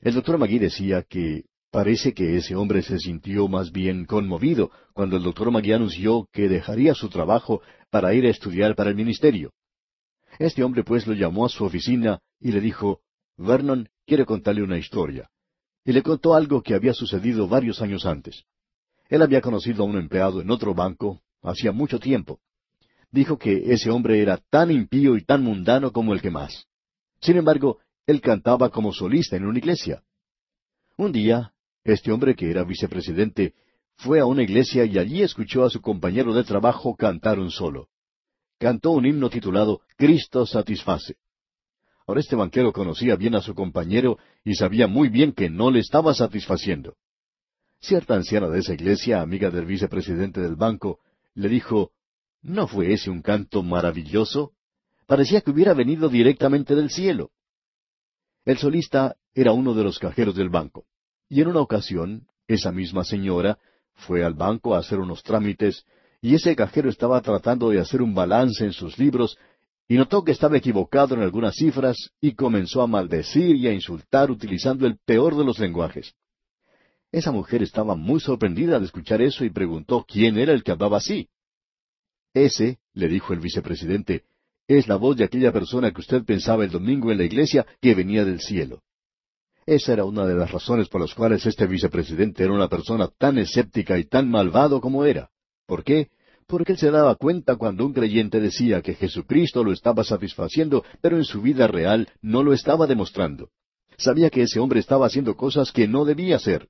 El 0.00 0.14
doctor 0.14 0.38
Magui 0.38 0.58
decía 0.58 1.02
que 1.02 1.44
parece 1.70 2.14
que 2.14 2.38
ese 2.38 2.56
hombre 2.56 2.80
se 2.80 2.98
sintió 2.98 3.48
más 3.48 3.70
bien 3.70 4.06
conmovido 4.06 4.70
cuando 4.94 5.18
el 5.18 5.22
doctor 5.22 5.50
Magui 5.50 5.74
anunció 5.74 6.26
que 6.32 6.48
dejaría 6.48 6.94
su 6.94 7.10
trabajo 7.10 7.60
para 7.90 8.14
ir 8.14 8.24
a 8.24 8.30
estudiar 8.30 8.74
para 8.74 8.88
el 8.88 8.96
ministerio. 8.96 9.52
Este 10.40 10.64
hombre 10.64 10.84
pues 10.84 11.06
lo 11.06 11.12
llamó 11.12 11.44
a 11.44 11.50
su 11.50 11.66
oficina 11.66 12.18
y 12.40 12.50
le 12.50 12.62
dijo, 12.62 13.02
Vernon 13.36 13.90
quiere 14.06 14.24
contarle 14.24 14.62
una 14.62 14.78
historia. 14.78 15.28
Y 15.84 15.92
le 15.92 16.02
contó 16.02 16.34
algo 16.34 16.62
que 16.62 16.74
había 16.74 16.94
sucedido 16.94 17.46
varios 17.46 17.82
años 17.82 18.06
antes. 18.06 18.44
Él 19.10 19.20
había 19.20 19.42
conocido 19.42 19.82
a 19.82 19.86
un 19.86 19.98
empleado 19.98 20.40
en 20.40 20.50
otro 20.50 20.74
banco 20.74 21.20
hacía 21.42 21.72
mucho 21.72 22.00
tiempo. 22.00 22.40
Dijo 23.10 23.36
que 23.36 23.70
ese 23.70 23.90
hombre 23.90 24.22
era 24.22 24.38
tan 24.38 24.70
impío 24.70 25.14
y 25.18 25.24
tan 25.24 25.42
mundano 25.44 25.92
como 25.92 26.14
el 26.14 26.22
que 26.22 26.30
más. 26.30 26.66
Sin 27.20 27.36
embargo, 27.36 27.80
él 28.06 28.22
cantaba 28.22 28.70
como 28.70 28.94
solista 28.94 29.36
en 29.36 29.44
una 29.44 29.58
iglesia. 29.58 30.02
Un 30.96 31.12
día, 31.12 31.52
este 31.84 32.12
hombre 32.12 32.34
que 32.34 32.50
era 32.50 32.64
vicepresidente 32.64 33.52
fue 33.96 34.20
a 34.20 34.24
una 34.24 34.42
iglesia 34.42 34.86
y 34.86 34.96
allí 34.96 35.20
escuchó 35.20 35.64
a 35.64 35.70
su 35.70 35.82
compañero 35.82 36.32
de 36.32 36.44
trabajo 36.44 36.96
cantar 36.96 37.38
un 37.38 37.50
solo 37.50 37.90
cantó 38.60 38.90
un 38.90 39.06
himno 39.06 39.30
titulado 39.30 39.80
Cristo 39.96 40.44
satisface. 40.44 41.16
Ahora 42.06 42.20
este 42.20 42.36
banquero 42.36 42.72
conocía 42.72 43.16
bien 43.16 43.34
a 43.34 43.40
su 43.40 43.54
compañero 43.54 44.18
y 44.44 44.54
sabía 44.54 44.86
muy 44.86 45.08
bien 45.08 45.32
que 45.32 45.48
no 45.48 45.70
le 45.70 45.80
estaba 45.80 46.12
satisfaciendo. 46.12 46.96
Cierta 47.80 48.14
anciana 48.14 48.48
de 48.48 48.58
esa 48.58 48.74
iglesia, 48.74 49.22
amiga 49.22 49.50
del 49.50 49.64
vicepresidente 49.64 50.40
del 50.40 50.56
banco, 50.56 51.00
le 51.34 51.48
dijo, 51.48 51.92
¿No 52.42 52.68
fue 52.68 52.92
ese 52.92 53.08
un 53.08 53.22
canto 53.22 53.62
maravilloso? 53.62 54.52
Parecía 55.06 55.40
que 55.40 55.50
hubiera 55.50 55.72
venido 55.72 56.10
directamente 56.10 56.74
del 56.74 56.90
cielo. 56.90 57.30
El 58.44 58.58
solista 58.58 59.16
era 59.32 59.52
uno 59.52 59.72
de 59.72 59.84
los 59.84 59.98
cajeros 59.98 60.34
del 60.34 60.50
banco, 60.50 60.84
y 61.30 61.40
en 61.40 61.48
una 61.48 61.60
ocasión, 61.60 62.26
esa 62.46 62.72
misma 62.72 63.04
señora 63.04 63.58
fue 63.94 64.22
al 64.22 64.34
banco 64.34 64.74
a 64.74 64.78
hacer 64.78 64.98
unos 64.98 65.22
trámites, 65.22 65.86
y 66.22 66.34
ese 66.34 66.54
cajero 66.54 66.90
estaba 66.90 67.20
tratando 67.20 67.70
de 67.70 67.80
hacer 67.80 68.02
un 68.02 68.14
balance 68.14 68.64
en 68.64 68.72
sus 68.72 68.98
libros, 68.98 69.36
y 69.88 69.96
notó 69.96 70.22
que 70.22 70.32
estaba 70.32 70.56
equivocado 70.56 71.14
en 71.14 71.22
algunas 71.22 71.56
cifras, 71.56 72.10
y 72.20 72.34
comenzó 72.34 72.82
a 72.82 72.86
maldecir 72.86 73.56
y 73.56 73.66
a 73.66 73.72
insultar 73.72 74.30
utilizando 74.30 74.86
el 74.86 74.98
peor 75.04 75.36
de 75.36 75.44
los 75.44 75.58
lenguajes. 75.58 76.14
Esa 77.12 77.32
mujer 77.32 77.62
estaba 77.62 77.96
muy 77.96 78.20
sorprendida 78.20 78.78
de 78.78 78.86
escuchar 78.86 79.20
eso 79.20 79.44
y 79.44 79.50
preguntó 79.50 80.04
quién 80.06 80.38
era 80.38 80.52
el 80.52 80.62
que 80.62 80.70
hablaba 80.70 80.98
así. 80.98 81.28
Ese, 82.32 82.78
le 82.94 83.08
dijo 83.08 83.32
el 83.32 83.40
vicepresidente, 83.40 84.22
es 84.68 84.86
la 84.86 84.94
voz 84.94 85.16
de 85.16 85.24
aquella 85.24 85.52
persona 85.52 85.90
que 85.90 86.00
usted 86.00 86.24
pensaba 86.24 86.64
el 86.64 86.70
domingo 86.70 87.10
en 87.10 87.18
la 87.18 87.24
iglesia 87.24 87.66
que 87.80 87.94
venía 87.96 88.24
del 88.24 88.40
cielo. 88.40 88.82
Esa 89.66 89.92
era 89.92 90.04
una 90.04 90.24
de 90.24 90.34
las 90.34 90.52
razones 90.52 90.88
por 90.88 91.00
las 91.00 91.14
cuales 91.14 91.44
este 91.44 91.66
vicepresidente 91.66 92.44
era 92.44 92.52
una 92.52 92.68
persona 92.68 93.08
tan 93.08 93.38
escéptica 93.38 93.98
y 93.98 94.04
tan 94.04 94.30
malvado 94.30 94.80
como 94.80 95.04
era. 95.04 95.30
¿Por 95.70 95.84
qué? 95.84 96.08
Porque 96.48 96.72
él 96.72 96.78
se 96.78 96.90
daba 96.90 97.14
cuenta 97.14 97.54
cuando 97.54 97.86
un 97.86 97.92
creyente 97.92 98.40
decía 98.40 98.82
que 98.82 98.94
Jesucristo 98.94 99.62
lo 99.62 99.72
estaba 99.72 100.02
satisfaciendo, 100.02 100.84
pero 101.00 101.16
en 101.16 101.22
su 101.22 101.40
vida 101.42 101.68
real 101.68 102.08
no 102.22 102.42
lo 102.42 102.52
estaba 102.52 102.88
demostrando. 102.88 103.50
Sabía 103.96 104.30
que 104.30 104.42
ese 104.42 104.58
hombre 104.58 104.80
estaba 104.80 105.06
haciendo 105.06 105.36
cosas 105.36 105.70
que 105.70 105.86
no 105.86 106.04
debía 106.04 106.34
hacer. 106.34 106.66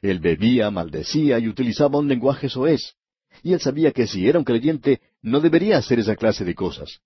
Él 0.00 0.20
bebía, 0.20 0.70
maldecía 0.70 1.38
y 1.38 1.46
utilizaba 1.46 1.98
un 1.98 2.08
lenguaje 2.08 2.48
soez. 2.48 2.94
Y 3.42 3.52
él 3.52 3.60
sabía 3.60 3.92
que 3.92 4.06
si 4.06 4.26
era 4.26 4.38
un 4.38 4.46
creyente, 4.46 5.02
no 5.20 5.40
debería 5.40 5.76
hacer 5.76 5.98
esa 5.98 6.16
clase 6.16 6.46
de 6.46 6.54
cosas. 6.54 7.00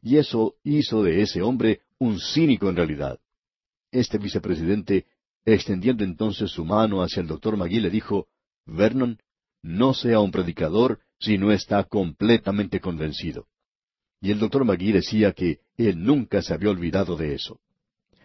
Y 0.00 0.18
eso 0.18 0.54
hizo 0.62 1.02
de 1.02 1.22
ese 1.22 1.42
hombre 1.42 1.80
un 1.98 2.20
cínico 2.20 2.68
en 2.68 2.76
realidad. 2.76 3.18
Este 3.90 4.16
vicepresidente, 4.16 5.06
extendiendo 5.44 6.04
entonces 6.04 6.52
su 6.52 6.64
mano 6.64 7.02
hacia 7.02 7.20
el 7.20 7.26
doctor 7.26 7.56
Magui, 7.56 7.80
le 7.80 7.90
dijo, 7.90 8.28
Vernon, 8.64 9.18
no 9.64 9.94
sea 9.94 10.20
un 10.20 10.30
predicador 10.30 11.00
si 11.18 11.38
no 11.38 11.50
está 11.50 11.84
completamente 11.84 12.80
convencido. 12.80 13.46
Y 14.20 14.30
el 14.30 14.38
doctor 14.38 14.64
Magui 14.64 14.92
decía 14.92 15.32
que 15.32 15.60
él 15.78 16.04
nunca 16.04 16.42
se 16.42 16.52
había 16.52 16.68
olvidado 16.70 17.16
de 17.16 17.34
eso. 17.34 17.60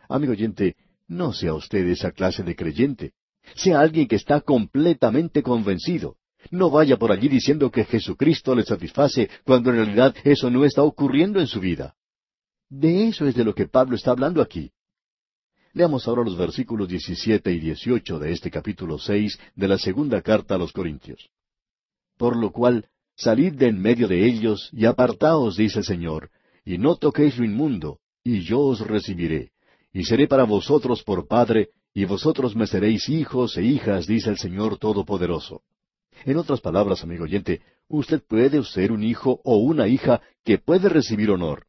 Amigo 0.09 0.33
oyente, 0.33 0.75
no 1.07 1.31
sea 1.31 1.53
usted 1.53 1.87
esa 1.87 2.11
clase 2.11 2.43
de 2.43 2.57
creyente. 2.57 3.13
Sea 3.55 3.79
alguien 3.79 4.07
que 4.07 4.17
está 4.17 4.41
completamente 4.41 5.41
convencido. 5.41 6.17
No 6.51 6.69
vaya 6.69 6.97
por 6.97 7.11
allí 7.11 7.29
diciendo 7.29 7.71
que 7.71 7.85
Jesucristo 7.85 8.53
le 8.53 8.63
satisface 8.63 9.29
cuando 9.45 9.69
en 9.69 9.77
realidad 9.77 10.15
eso 10.25 10.49
no 10.49 10.65
está 10.65 10.83
ocurriendo 10.83 11.39
en 11.39 11.47
su 11.47 11.61
vida. 11.61 11.95
De 12.69 13.07
eso 13.07 13.25
es 13.25 13.35
de 13.35 13.45
lo 13.45 13.55
que 13.55 13.65
Pablo 13.65 13.95
está 13.95 14.11
hablando 14.11 14.41
aquí. 14.41 14.73
Leamos 15.73 16.07
ahora 16.07 16.23
los 16.23 16.35
versículos 16.35 16.87
17 16.87 17.51
y 17.51 17.59
18 17.59 18.17
de 18.17 18.31
este 18.31 18.49
capítulo 18.49 18.97
6 18.97 19.39
de 19.55 19.67
la 19.67 19.77
segunda 19.77 20.21
carta 20.21 20.55
a 20.55 20.57
los 20.57 20.71
Corintios. 20.71 21.29
Por 22.17 22.35
lo 22.35 22.51
cual, 22.51 22.87
salid 23.15 23.53
de 23.53 23.67
en 23.67 23.79
medio 23.79 24.07
de 24.07 24.25
ellos 24.25 24.69
y 24.73 24.85
apartaos, 24.85 25.57
dice 25.57 25.79
el 25.79 25.85
Señor, 25.85 26.31
y 26.65 26.79
no 26.79 26.95
toquéis 26.95 27.37
lo 27.37 27.45
inmundo, 27.45 27.99
y 28.23 28.41
yo 28.41 28.61
os 28.61 28.79
recibiré, 28.81 29.51
y 29.93 30.05
seré 30.05 30.27
para 30.27 30.43
vosotros 30.43 31.03
por 31.03 31.27
Padre, 31.27 31.69
y 31.93 32.05
vosotros 32.05 32.55
me 32.55 32.65
seréis 32.65 33.07
hijos 33.07 33.55
e 33.57 33.63
hijas, 33.63 34.07
dice 34.07 34.31
el 34.31 34.37
Señor 34.37 34.77
Todopoderoso. 34.79 35.61
En 36.25 36.37
otras 36.37 36.61
palabras, 36.61 37.03
amigo 37.03 37.25
oyente, 37.25 37.61
usted 37.87 38.23
puede 38.27 38.63
ser 38.63 38.91
un 38.91 39.03
hijo 39.03 39.39
o 39.43 39.57
una 39.57 39.87
hija 39.87 40.21
que 40.43 40.57
puede 40.57 40.89
recibir 40.89 41.29
honor. 41.29 41.67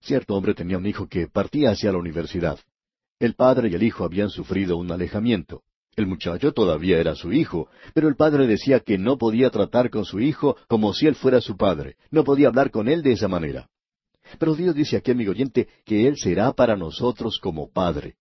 Cierto 0.00 0.34
hombre 0.34 0.54
tenía 0.54 0.78
un 0.78 0.86
hijo 0.86 1.08
que 1.08 1.26
partía 1.26 1.70
hacia 1.70 1.92
la 1.92 1.98
universidad. 1.98 2.58
El 3.22 3.34
padre 3.34 3.68
y 3.68 3.74
el 3.76 3.84
hijo 3.84 4.02
habían 4.02 4.30
sufrido 4.30 4.76
un 4.76 4.90
alejamiento. 4.90 5.62
El 5.94 6.08
muchacho 6.08 6.50
todavía 6.50 6.98
era 6.98 7.14
su 7.14 7.32
hijo, 7.32 7.68
pero 7.94 8.08
el 8.08 8.16
padre 8.16 8.48
decía 8.48 8.80
que 8.80 8.98
no 8.98 9.16
podía 9.16 9.48
tratar 9.48 9.90
con 9.90 10.04
su 10.04 10.18
hijo 10.18 10.56
como 10.66 10.92
si 10.92 11.06
él 11.06 11.14
fuera 11.14 11.40
su 11.40 11.56
padre, 11.56 11.94
no 12.10 12.24
podía 12.24 12.48
hablar 12.48 12.72
con 12.72 12.88
él 12.88 13.00
de 13.00 13.12
esa 13.12 13.28
manera. 13.28 13.68
Pero 14.40 14.56
Dios 14.56 14.74
dice 14.74 14.96
aquí, 14.96 15.12
amigo 15.12 15.30
oyente, 15.30 15.68
que 15.84 16.08
Él 16.08 16.16
será 16.16 16.52
para 16.52 16.76
nosotros 16.76 17.38
como 17.40 17.70
Padre. 17.70 18.16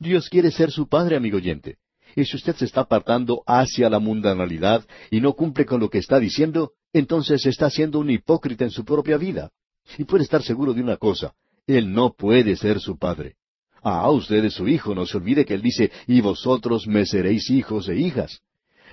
Dios 0.00 0.28
quiere 0.28 0.50
ser 0.50 0.72
su 0.72 0.88
Padre, 0.88 1.14
amigo 1.14 1.36
oyente. 1.36 1.76
Y 2.16 2.24
si 2.24 2.36
usted 2.36 2.56
se 2.56 2.64
está 2.64 2.80
apartando 2.80 3.44
hacia 3.46 3.88
la 3.88 4.00
mundanalidad 4.00 4.84
y 5.12 5.20
no 5.20 5.34
cumple 5.34 5.64
con 5.64 5.78
lo 5.78 5.90
que 5.90 5.98
está 5.98 6.18
diciendo, 6.18 6.72
entonces 6.92 7.46
está 7.46 7.70
siendo 7.70 8.00
un 8.00 8.10
hipócrita 8.10 8.64
en 8.64 8.72
su 8.72 8.84
propia 8.84 9.16
vida. 9.16 9.52
Y 9.96 10.02
puede 10.02 10.24
estar 10.24 10.42
seguro 10.42 10.74
de 10.74 10.82
una 10.82 10.96
cosa, 10.96 11.34
Él 11.68 11.92
no 11.92 12.14
puede 12.14 12.56
ser 12.56 12.80
su 12.80 12.98
padre. 12.98 13.36
Ah, 13.82 14.10
usted 14.10 14.44
es 14.44 14.54
su 14.54 14.68
hijo, 14.68 14.94
no 14.94 15.06
se 15.06 15.16
olvide 15.16 15.44
que 15.44 15.54
Él 15.54 15.62
dice, 15.62 15.90
y 16.06 16.20
vosotros 16.20 16.86
me 16.86 17.06
seréis 17.06 17.50
hijos 17.50 17.88
e 17.88 17.96
hijas. 17.96 18.40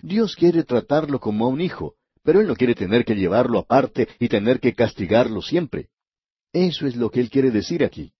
Dios 0.01 0.35
quiere 0.35 0.63
tratarlo 0.63 1.19
como 1.19 1.45
a 1.45 1.49
un 1.49 1.61
hijo, 1.61 1.95
pero 2.23 2.39
Él 2.39 2.47
no 2.47 2.55
quiere 2.55 2.75
tener 2.75 3.03
que 3.03 3.15
llevarlo 3.15 3.59
aparte 3.59 4.07
y 4.19 4.27
tener 4.27 4.59
que 4.59 4.73
castigarlo 4.73 5.41
siempre. 5.41 5.89
Eso 6.53 6.87
es 6.87 6.95
lo 6.95 7.09
que 7.09 7.19
Él 7.19 7.29
quiere 7.29 7.51
decir 7.51 7.83
aquí. 7.83 8.11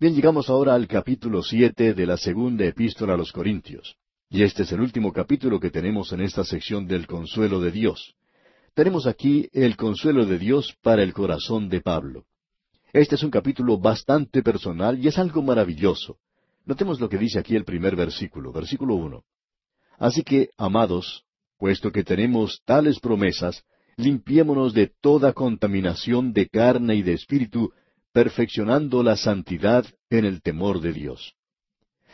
Bien, 0.00 0.14
llegamos 0.14 0.48
ahora 0.48 0.74
al 0.74 0.86
capítulo 0.86 1.42
siete 1.42 1.94
de 1.94 2.06
la 2.06 2.16
segunda 2.16 2.64
epístola 2.64 3.14
a 3.14 3.16
los 3.16 3.32
Corintios. 3.32 3.96
Y 4.30 4.42
este 4.42 4.62
es 4.62 4.72
el 4.72 4.80
último 4.80 5.12
capítulo 5.12 5.58
que 5.58 5.70
tenemos 5.70 6.12
en 6.12 6.20
esta 6.20 6.44
sección 6.44 6.86
del 6.86 7.06
consuelo 7.06 7.60
de 7.60 7.70
Dios. 7.70 8.14
Tenemos 8.74 9.06
aquí 9.06 9.48
el 9.52 9.76
consuelo 9.76 10.26
de 10.26 10.38
Dios 10.38 10.76
para 10.82 11.02
el 11.02 11.12
corazón 11.12 11.68
de 11.68 11.80
Pablo. 11.80 12.26
Este 12.92 13.16
es 13.16 13.22
un 13.22 13.30
capítulo 13.30 13.78
bastante 13.78 14.42
personal 14.42 14.98
y 14.98 15.08
es 15.08 15.18
algo 15.18 15.42
maravilloso. 15.42 16.16
Notemos 16.64 17.00
lo 17.00 17.08
que 17.08 17.18
dice 17.18 17.38
aquí 17.38 17.54
el 17.54 17.64
primer 17.64 17.96
versículo, 17.96 18.52
versículo 18.52 18.94
uno. 18.94 19.24
Así 19.98 20.22
que, 20.22 20.50
amados, 20.56 21.24
puesto 21.58 21.92
que 21.92 22.04
tenemos 22.04 22.62
tales 22.64 22.98
promesas, 23.00 23.62
limpiémonos 23.96 24.72
de 24.72 24.90
toda 25.00 25.32
contaminación 25.32 26.32
de 26.32 26.48
carne 26.48 26.94
y 26.94 27.02
de 27.02 27.12
espíritu, 27.14 27.72
perfeccionando 28.12 29.02
la 29.02 29.16
santidad 29.16 29.84
en 30.08 30.24
el 30.24 30.40
temor 30.40 30.80
de 30.80 30.92
Dios. 30.92 31.34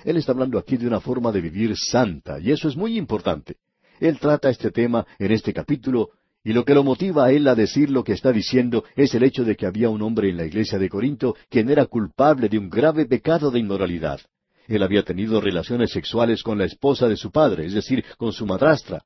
Él 0.04 0.16
está 0.16 0.32
hablando 0.32 0.58
aquí 0.58 0.76
de 0.76 0.88
una 0.88 1.00
forma 1.00 1.30
de 1.30 1.40
vivir 1.40 1.76
santa, 1.76 2.40
y 2.40 2.50
eso 2.50 2.68
es 2.68 2.76
muy 2.76 2.98
importante. 2.98 3.58
Él 4.00 4.18
trata 4.18 4.50
este 4.50 4.70
tema 4.70 5.06
en 5.18 5.30
este 5.30 5.52
capítulo, 5.52 6.10
y 6.44 6.52
lo 6.52 6.64
que 6.66 6.74
lo 6.74 6.85
motiva 6.85 7.24
a 7.24 7.33
él 7.33 7.48
a 7.48 7.54
decir 7.54 7.88
lo 7.90 8.04
que 8.04 8.12
está 8.12 8.30
diciendo 8.30 8.85
es 8.96 9.14
el 9.14 9.24
hecho 9.24 9.44
de 9.44 9.57
que 9.57 9.66
había 9.66 9.88
un 9.88 10.02
hombre 10.02 10.28
en 10.28 10.37
la 10.37 10.44
iglesia 10.44 10.78
de 10.78 10.90
Corinto 10.90 11.35
quien 11.48 11.70
era 11.70 11.87
culpable 11.87 12.50
de 12.50 12.59
un 12.59 12.68
grave 12.68 13.07
pecado 13.07 13.50
de 13.50 13.61
inmoralidad. 13.61 14.20
Él 14.68 14.83
había 14.83 15.02
tenido 15.02 15.40
relaciones 15.40 15.90
sexuales 15.90 16.42
con 16.42 16.59
la 16.59 16.66
esposa 16.66 17.09
de 17.09 17.16
su 17.16 17.30
padre, 17.30 17.64
es 17.64 17.72
decir, 17.72 18.04
con 18.18 18.33
su 18.33 18.44
madrastra. 18.44 19.04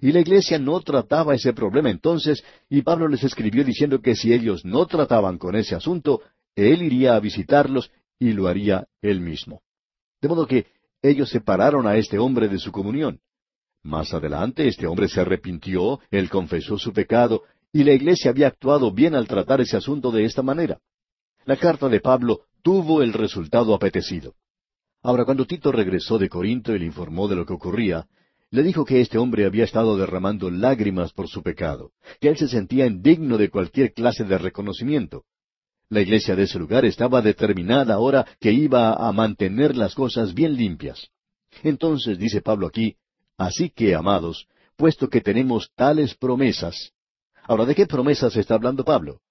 Y 0.00 0.12
la 0.12 0.20
iglesia 0.20 0.58
no 0.58 0.80
trataba 0.80 1.34
ese 1.34 1.52
problema 1.52 1.90
entonces, 1.90 2.42
y 2.70 2.80
Pablo 2.80 3.08
les 3.08 3.22
escribió 3.22 3.62
diciendo 3.62 4.00
que 4.00 4.14
si 4.14 4.32
ellos 4.32 4.64
no 4.64 4.86
trataban 4.86 5.36
con 5.36 5.56
ese 5.56 5.74
asunto, 5.74 6.22
él 6.54 6.82
iría 6.82 7.14
a 7.14 7.20
visitarlos 7.20 7.90
y 8.18 8.32
lo 8.32 8.48
haría 8.48 8.86
él 9.02 9.20
mismo. 9.20 9.60
De 10.22 10.28
modo 10.28 10.46
que 10.46 10.66
ellos 11.02 11.28
separaron 11.28 11.86
a 11.86 11.96
este 11.96 12.18
hombre 12.18 12.48
de 12.48 12.58
su 12.58 12.72
comunión. 12.72 13.20
Más 13.82 14.12
adelante 14.12 14.68
este 14.68 14.86
hombre 14.86 15.08
se 15.08 15.20
arrepintió, 15.20 16.00
él 16.10 16.28
confesó 16.28 16.78
su 16.78 16.92
pecado, 16.92 17.42
y 17.72 17.84
la 17.84 17.92
iglesia 17.92 18.30
había 18.30 18.48
actuado 18.48 18.92
bien 18.92 19.14
al 19.14 19.26
tratar 19.26 19.60
ese 19.60 19.76
asunto 19.76 20.10
de 20.10 20.24
esta 20.24 20.42
manera. 20.42 20.80
La 21.44 21.56
carta 21.56 21.88
de 21.88 22.00
Pablo 22.00 22.42
tuvo 22.62 23.02
el 23.02 23.12
resultado 23.12 23.74
apetecido. 23.74 24.34
Ahora, 25.02 25.24
cuando 25.24 25.46
Tito 25.46 25.72
regresó 25.72 26.18
de 26.18 26.28
Corinto 26.28 26.74
y 26.74 26.78
le 26.78 26.84
informó 26.84 27.26
de 27.26 27.36
lo 27.36 27.46
que 27.46 27.54
ocurría, 27.54 28.06
le 28.50 28.62
dijo 28.62 28.84
que 28.84 29.00
este 29.00 29.16
hombre 29.16 29.46
había 29.46 29.64
estado 29.64 29.96
derramando 29.96 30.50
lágrimas 30.50 31.12
por 31.12 31.28
su 31.28 31.42
pecado, 31.42 31.92
que 32.20 32.28
él 32.28 32.36
se 32.36 32.48
sentía 32.48 32.86
indigno 32.86 33.38
de 33.38 33.48
cualquier 33.48 33.94
clase 33.94 34.24
de 34.24 34.36
reconocimiento. 34.36 35.24
La 35.88 36.00
iglesia 36.00 36.36
de 36.36 36.42
ese 36.42 36.58
lugar 36.58 36.84
estaba 36.84 37.22
determinada 37.22 37.94
ahora 37.94 38.26
que 38.40 38.52
iba 38.52 38.92
a 38.92 39.10
mantener 39.12 39.76
las 39.76 39.94
cosas 39.94 40.34
bien 40.34 40.56
limpias. 40.56 41.08
Entonces 41.62 42.18
dice 42.18 42.42
Pablo 42.42 42.66
aquí, 42.66 42.96
así 43.40 43.70
que, 43.70 43.94
amados, 43.94 44.46
puesto 44.76 45.08
que 45.08 45.22
tenemos 45.22 45.70
tales 45.74 46.14
promesas. 46.14 46.92
Ahora, 47.44 47.64
¿de 47.64 47.74
qué 47.74 47.86
promesas 47.86 48.36
está 48.36 48.54
hablando 48.54 48.84
Pablo? 48.84 49.22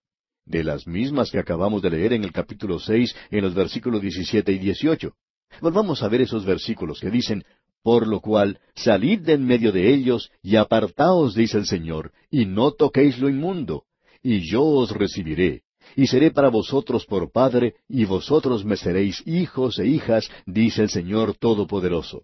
De 0.46 0.64
las 0.64 0.88
mismas 0.88 1.30
que 1.30 1.38
acabamos 1.38 1.84
de 1.84 1.92
leer 1.92 2.14
en 2.14 2.24
el 2.24 2.32
capítulo 2.32 2.80
seis, 2.80 3.16
en 3.30 3.44
los 3.44 3.54
versículos 3.54 4.02
diecisiete 4.02 4.52
y 4.52 4.58
dieciocho. 4.58 5.14
Volvamos 5.62 6.02
a 6.02 6.08
ver 6.08 6.22
esos 6.22 6.44
versículos 6.44 7.00
que 7.00 7.12
dicen, 7.12 7.46
por 7.84 8.08
lo 8.08 8.20
cual, 8.20 8.60
salid 8.74 9.20
de 9.20 9.34
en 9.34 9.46
medio 9.46 9.72
de 9.72 9.94
ellos 9.94 10.32
y 10.42 10.56
apartaos, 10.56 11.36
dice 11.36 11.60
el 11.60 11.68
Señor, 11.68 12.12
y 12.32 12.46
no 12.46 12.72
toquéis 12.72 13.20
lo 13.20 13.30
inmundo, 13.30 13.84
y 14.24 14.50
yo 14.52 14.64
os 14.64 14.90
recibiré, 14.90 15.62
y 15.96 16.08
seré 16.08 16.32
para 16.32 16.50
vosotros 16.50 17.06
por 17.06 17.32
Padre, 17.32 17.76
y 17.88 18.06
vosotros 18.06 18.66
me 18.66 18.76
seréis 18.76 19.22
hijos 19.28 19.78
e 19.78 19.86
hijas, 19.86 20.32
dice 20.48 20.82
el 20.82 20.90
Señor 20.90 21.36
Todopoderoso. 21.36 22.24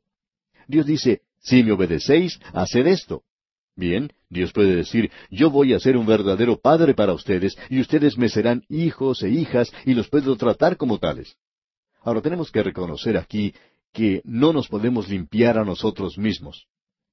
Dios 0.68 0.88
dice, 0.88 1.22
si 1.46 1.64
me 1.64 1.72
obedecéis, 1.72 2.40
haced 2.54 2.88
esto. 2.88 3.24
Bien, 3.76 4.10
Dios 4.30 4.52
puede 4.52 4.76
decir, 4.76 5.12
yo 5.30 5.50
voy 5.52 5.74
a 5.74 5.80
ser 5.80 5.96
un 5.96 6.06
verdadero 6.06 6.60
padre 6.60 6.94
para 6.94 7.14
ustedes, 7.14 7.56
y 7.70 7.80
ustedes 7.80 8.18
me 8.18 8.30
serán 8.30 8.64
hijos 8.68 9.22
e 9.22 9.30
hijas, 9.30 9.72
y 9.86 9.94
los 9.94 10.10
puedo 10.10 10.36
tratar 10.38 10.76
como 10.76 10.98
tales. 10.98 11.36
Ahora 12.02 12.22
tenemos 12.22 12.52
que 12.52 12.64
reconocer 12.64 13.18
aquí 13.18 13.54
que 13.94 14.22
no 14.24 14.54
nos 14.54 14.68
podemos 14.68 15.08
limpiar 15.08 15.58
a 15.58 15.66
nosotros 15.66 16.18
mismos. 16.18 16.68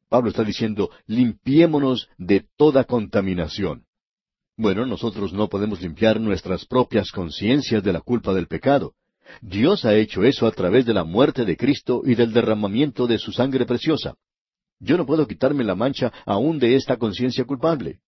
Pablo 0.08 0.30
está 0.30 0.44
diciendo, 0.44 0.90
limpiémonos 1.06 2.08
de 2.16 2.44
toda 2.56 2.84
contaminación. 2.84 3.84
Bueno, 4.56 4.86
nosotros 4.86 5.32
no 5.32 5.48
podemos 5.48 5.80
limpiar 5.80 6.20
nuestras 6.20 6.64
propias 6.66 7.10
conciencias 7.10 7.82
de 7.82 7.92
la 7.92 8.00
culpa 8.00 8.32
del 8.34 8.46
pecado. 8.46 8.94
Dios 9.40 9.84
ha 9.84 9.94
hecho 9.94 10.22
eso 10.24 10.46
a 10.46 10.52
través 10.52 10.84
de 10.86 10.94
la 10.94 11.04
muerte 11.04 11.44
de 11.44 11.56
Cristo 11.56 12.02
y 12.04 12.14
del 12.14 12.32
derramamiento 12.32 13.06
de 13.06 13.18
su 13.18 13.32
sangre 13.32 13.66
preciosa. 13.66 14.14
Yo 14.78 14.96
no 14.96 15.06
puedo 15.06 15.26
quitarme 15.26 15.64
la 15.64 15.74
mancha 15.74 16.12
aún 16.26 16.58
de 16.58 16.74
esta 16.74 16.96
conciencia 16.96 17.44
culpable. 17.44 18.00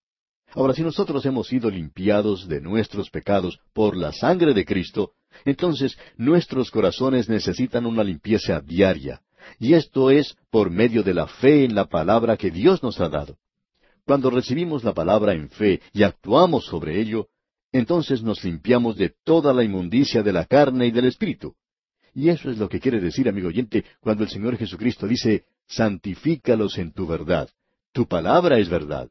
Ahora, 0.53 0.73
si 0.73 0.83
nosotros 0.83 1.25
hemos 1.25 1.47
sido 1.47 1.69
limpiados 1.69 2.47
de 2.47 2.61
nuestros 2.61 3.09
pecados 3.09 3.59
por 3.73 3.97
la 3.97 4.13
sangre 4.13 4.53
de 4.53 4.65
Cristo, 4.65 5.11
entonces 5.43 5.97
nuestros 6.17 6.71
corazones 6.71 7.27
necesitan 7.27 7.85
una 7.85 8.03
limpieza 8.03 8.61
diaria. 8.61 9.21
Y 9.59 9.73
esto 9.73 10.09
es 10.09 10.35
por 10.49 10.69
medio 10.69 11.03
de 11.03 11.13
la 11.13 11.27
fe 11.27 11.65
en 11.65 11.75
la 11.75 11.85
palabra 11.85 12.37
que 12.37 12.51
Dios 12.51 12.81
nos 12.83 12.99
ha 12.99 13.09
dado. 13.09 13.37
Cuando 14.05 14.29
recibimos 14.29 14.83
la 14.83 14.93
palabra 14.93 15.33
en 15.33 15.49
fe 15.49 15.81
y 15.91 16.03
actuamos 16.03 16.65
sobre 16.65 17.01
ello, 17.01 17.27
entonces 17.77 18.23
nos 18.23 18.43
limpiamos 18.43 18.95
de 18.95 19.13
toda 19.23 19.53
la 19.53 19.63
inmundicia 19.63 20.23
de 20.23 20.31
la 20.31 20.45
carne 20.45 20.87
y 20.87 20.91
del 20.91 21.05
espíritu. 21.05 21.55
Y 22.13 22.29
eso 22.29 22.49
es 22.49 22.57
lo 22.57 22.69
que 22.69 22.79
quiere 22.79 23.01
decir, 23.01 23.27
amigo 23.27 23.49
oyente, 23.49 23.83
cuando 23.99 24.23
el 24.23 24.29
Señor 24.29 24.57
Jesucristo 24.57 25.07
dice, 25.07 25.43
santifícalos 25.67 26.77
en 26.77 26.93
tu 26.93 27.05
verdad. 27.05 27.49
Tu 27.91 28.07
palabra 28.07 28.57
es 28.59 28.69
verdad. 28.69 29.09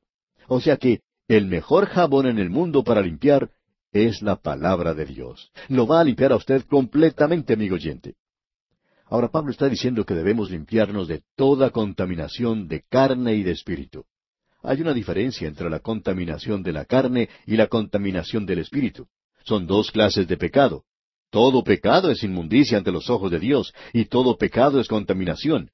O 0.48 0.60
sea 0.60 0.78
que 0.78 1.00
el 1.28 1.46
mejor 1.46 1.86
jabón 1.86 2.26
en 2.26 2.38
el 2.38 2.48
mundo 2.48 2.84
para 2.84 3.02
limpiar 3.02 3.50
es 3.92 4.22
la 4.22 4.36
palabra 4.36 4.94
de 4.94 5.04
Dios. 5.04 5.50
Lo 5.68 5.86
va 5.86 6.00
a 6.00 6.04
limpiar 6.04 6.32
a 6.32 6.36
usted 6.36 6.64
completamente, 6.64 7.52
amigo 7.52 7.74
oyente. 7.74 8.14
Ahora 9.06 9.28
Pablo 9.28 9.50
está 9.50 9.68
diciendo 9.68 10.04
que 10.04 10.14
debemos 10.14 10.50
limpiarnos 10.50 11.06
de 11.06 11.22
toda 11.36 11.70
contaminación 11.70 12.66
de 12.66 12.82
carne 12.88 13.34
y 13.34 13.42
de 13.42 13.52
espíritu. 13.52 14.06
Hay 14.66 14.80
una 14.80 14.94
diferencia 14.94 15.46
entre 15.46 15.68
la 15.68 15.78
contaminación 15.80 16.62
de 16.62 16.72
la 16.72 16.86
carne 16.86 17.28
y 17.46 17.56
la 17.56 17.66
contaminación 17.66 18.46
del 18.46 18.60
espíritu. 18.60 19.06
Son 19.44 19.66
dos 19.66 19.90
clases 19.90 20.26
de 20.26 20.38
pecado. 20.38 20.84
Todo 21.30 21.62
pecado 21.62 22.10
es 22.10 22.22
inmundicia 22.22 22.78
ante 22.78 22.90
los 22.90 23.10
ojos 23.10 23.30
de 23.30 23.40
Dios, 23.40 23.74
y 23.92 24.06
todo 24.06 24.38
pecado 24.38 24.80
es 24.80 24.88
contaminación. 24.88 25.70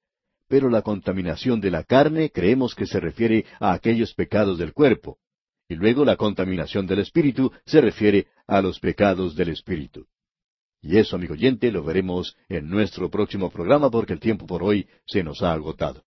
Pero 0.49 0.69
la 0.69 0.83
contaminación 0.83 1.61
de 1.61 1.71
la 1.71 1.85
carne 1.85 2.31
creemos 2.31 2.75
que 2.75 2.87
se 2.87 2.99
refiere 2.99 3.47
a 3.61 3.75
aquellos 3.75 4.13
pecados 4.15 4.59
del 4.59 4.73
cuerpo. 4.73 5.19
Y 5.69 5.77
luego 5.77 6.05
la 6.05 6.17
contaminación 6.17 6.89
del 6.89 6.99
espíritu 6.99 7.53
se 7.65 7.81
refiere 7.81 8.27
a 8.49 8.61
los 8.61 8.81
pecados 8.81 9.37
del 9.37 9.51
espíritu. 9.51 10.07
Y 10.83 10.97
eso, 10.97 11.15
amigo 11.15 11.35
oyente, 11.35 11.71
lo 11.71 11.85
veremos 11.85 12.37
en 12.49 12.69
nuestro 12.69 13.09
próximo 13.09 13.51
programa 13.51 13.89
porque 13.89 14.15
el 14.15 14.19
tiempo 14.19 14.47
por 14.47 14.65
hoy 14.65 14.89
se 15.07 15.23
nos 15.23 15.43
ha 15.43 15.53
agotado. 15.53 16.03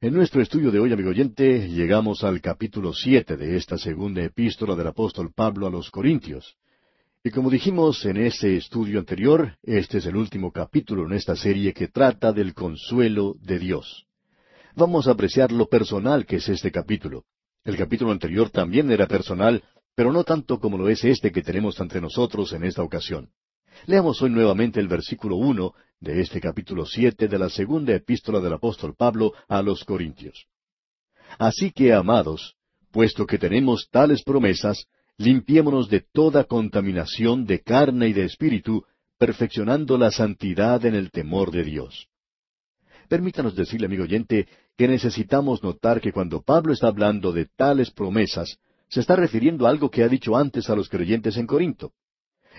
En 0.00 0.14
nuestro 0.14 0.40
estudio 0.40 0.70
de 0.70 0.78
hoy, 0.78 0.92
amigo 0.92 1.10
oyente, 1.10 1.66
llegamos 1.66 2.22
al 2.22 2.40
capítulo 2.40 2.92
siete 2.92 3.36
de 3.36 3.56
esta 3.56 3.76
segunda 3.76 4.22
epístola 4.22 4.76
del 4.76 4.86
apóstol 4.86 5.32
Pablo 5.34 5.66
a 5.66 5.70
los 5.70 5.90
Corintios. 5.90 6.54
Y 7.24 7.30
como 7.30 7.50
dijimos 7.50 8.04
en 8.04 8.16
ese 8.18 8.56
estudio 8.56 9.00
anterior, 9.00 9.56
este 9.60 9.98
es 9.98 10.06
el 10.06 10.14
último 10.14 10.52
capítulo 10.52 11.04
en 11.04 11.14
esta 11.14 11.34
serie 11.34 11.72
que 11.72 11.88
trata 11.88 12.32
del 12.32 12.54
consuelo 12.54 13.34
de 13.42 13.58
Dios. 13.58 14.06
Vamos 14.76 15.08
a 15.08 15.10
apreciar 15.10 15.50
lo 15.50 15.66
personal 15.66 16.26
que 16.26 16.36
es 16.36 16.48
este 16.48 16.70
capítulo. 16.70 17.24
El 17.64 17.76
capítulo 17.76 18.12
anterior 18.12 18.50
también 18.50 18.92
era 18.92 19.08
personal, 19.08 19.64
pero 19.96 20.12
no 20.12 20.22
tanto 20.22 20.60
como 20.60 20.78
lo 20.78 20.88
es 20.88 21.02
este 21.02 21.32
que 21.32 21.42
tenemos 21.42 21.80
ante 21.80 22.00
nosotros 22.00 22.52
en 22.52 22.62
esta 22.62 22.84
ocasión. 22.84 23.30
Leamos 23.86 24.20
hoy 24.22 24.30
nuevamente 24.30 24.80
el 24.80 24.88
versículo 24.88 25.36
uno 25.36 25.74
de 26.00 26.20
este 26.20 26.40
capítulo 26.40 26.86
siete 26.86 27.28
de 27.28 27.38
la 27.38 27.48
segunda 27.48 27.94
epístola 27.94 28.40
del 28.40 28.52
apóstol 28.52 28.94
Pablo 28.96 29.32
a 29.48 29.62
los 29.62 29.84
Corintios. 29.84 30.46
Así 31.38 31.72
que, 31.72 31.92
amados, 31.92 32.56
puesto 32.90 33.26
que 33.26 33.38
tenemos 33.38 33.88
tales 33.90 34.22
promesas, 34.22 34.86
limpiémonos 35.16 35.88
de 35.88 36.04
toda 36.12 36.44
contaminación 36.44 37.44
de 37.44 37.60
carne 37.60 38.08
y 38.08 38.12
de 38.12 38.24
espíritu, 38.24 38.84
perfeccionando 39.18 39.98
la 39.98 40.10
santidad 40.10 40.84
en 40.84 40.94
el 40.94 41.10
temor 41.10 41.50
de 41.50 41.64
Dios. 41.64 42.08
Permítanos 43.08 43.56
decirle, 43.56 43.86
amigo 43.86 44.04
oyente, 44.04 44.46
que 44.76 44.86
necesitamos 44.86 45.62
notar 45.62 46.00
que 46.00 46.12
cuando 46.12 46.42
Pablo 46.42 46.72
está 46.72 46.88
hablando 46.88 47.32
de 47.32 47.46
tales 47.46 47.90
promesas, 47.90 48.58
se 48.88 49.00
está 49.00 49.16
refiriendo 49.16 49.66
a 49.66 49.70
algo 49.70 49.90
que 49.90 50.02
ha 50.02 50.08
dicho 50.08 50.36
antes 50.36 50.70
a 50.70 50.76
los 50.76 50.88
creyentes 50.88 51.36
en 51.36 51.46
Corinto. 51.46 51.92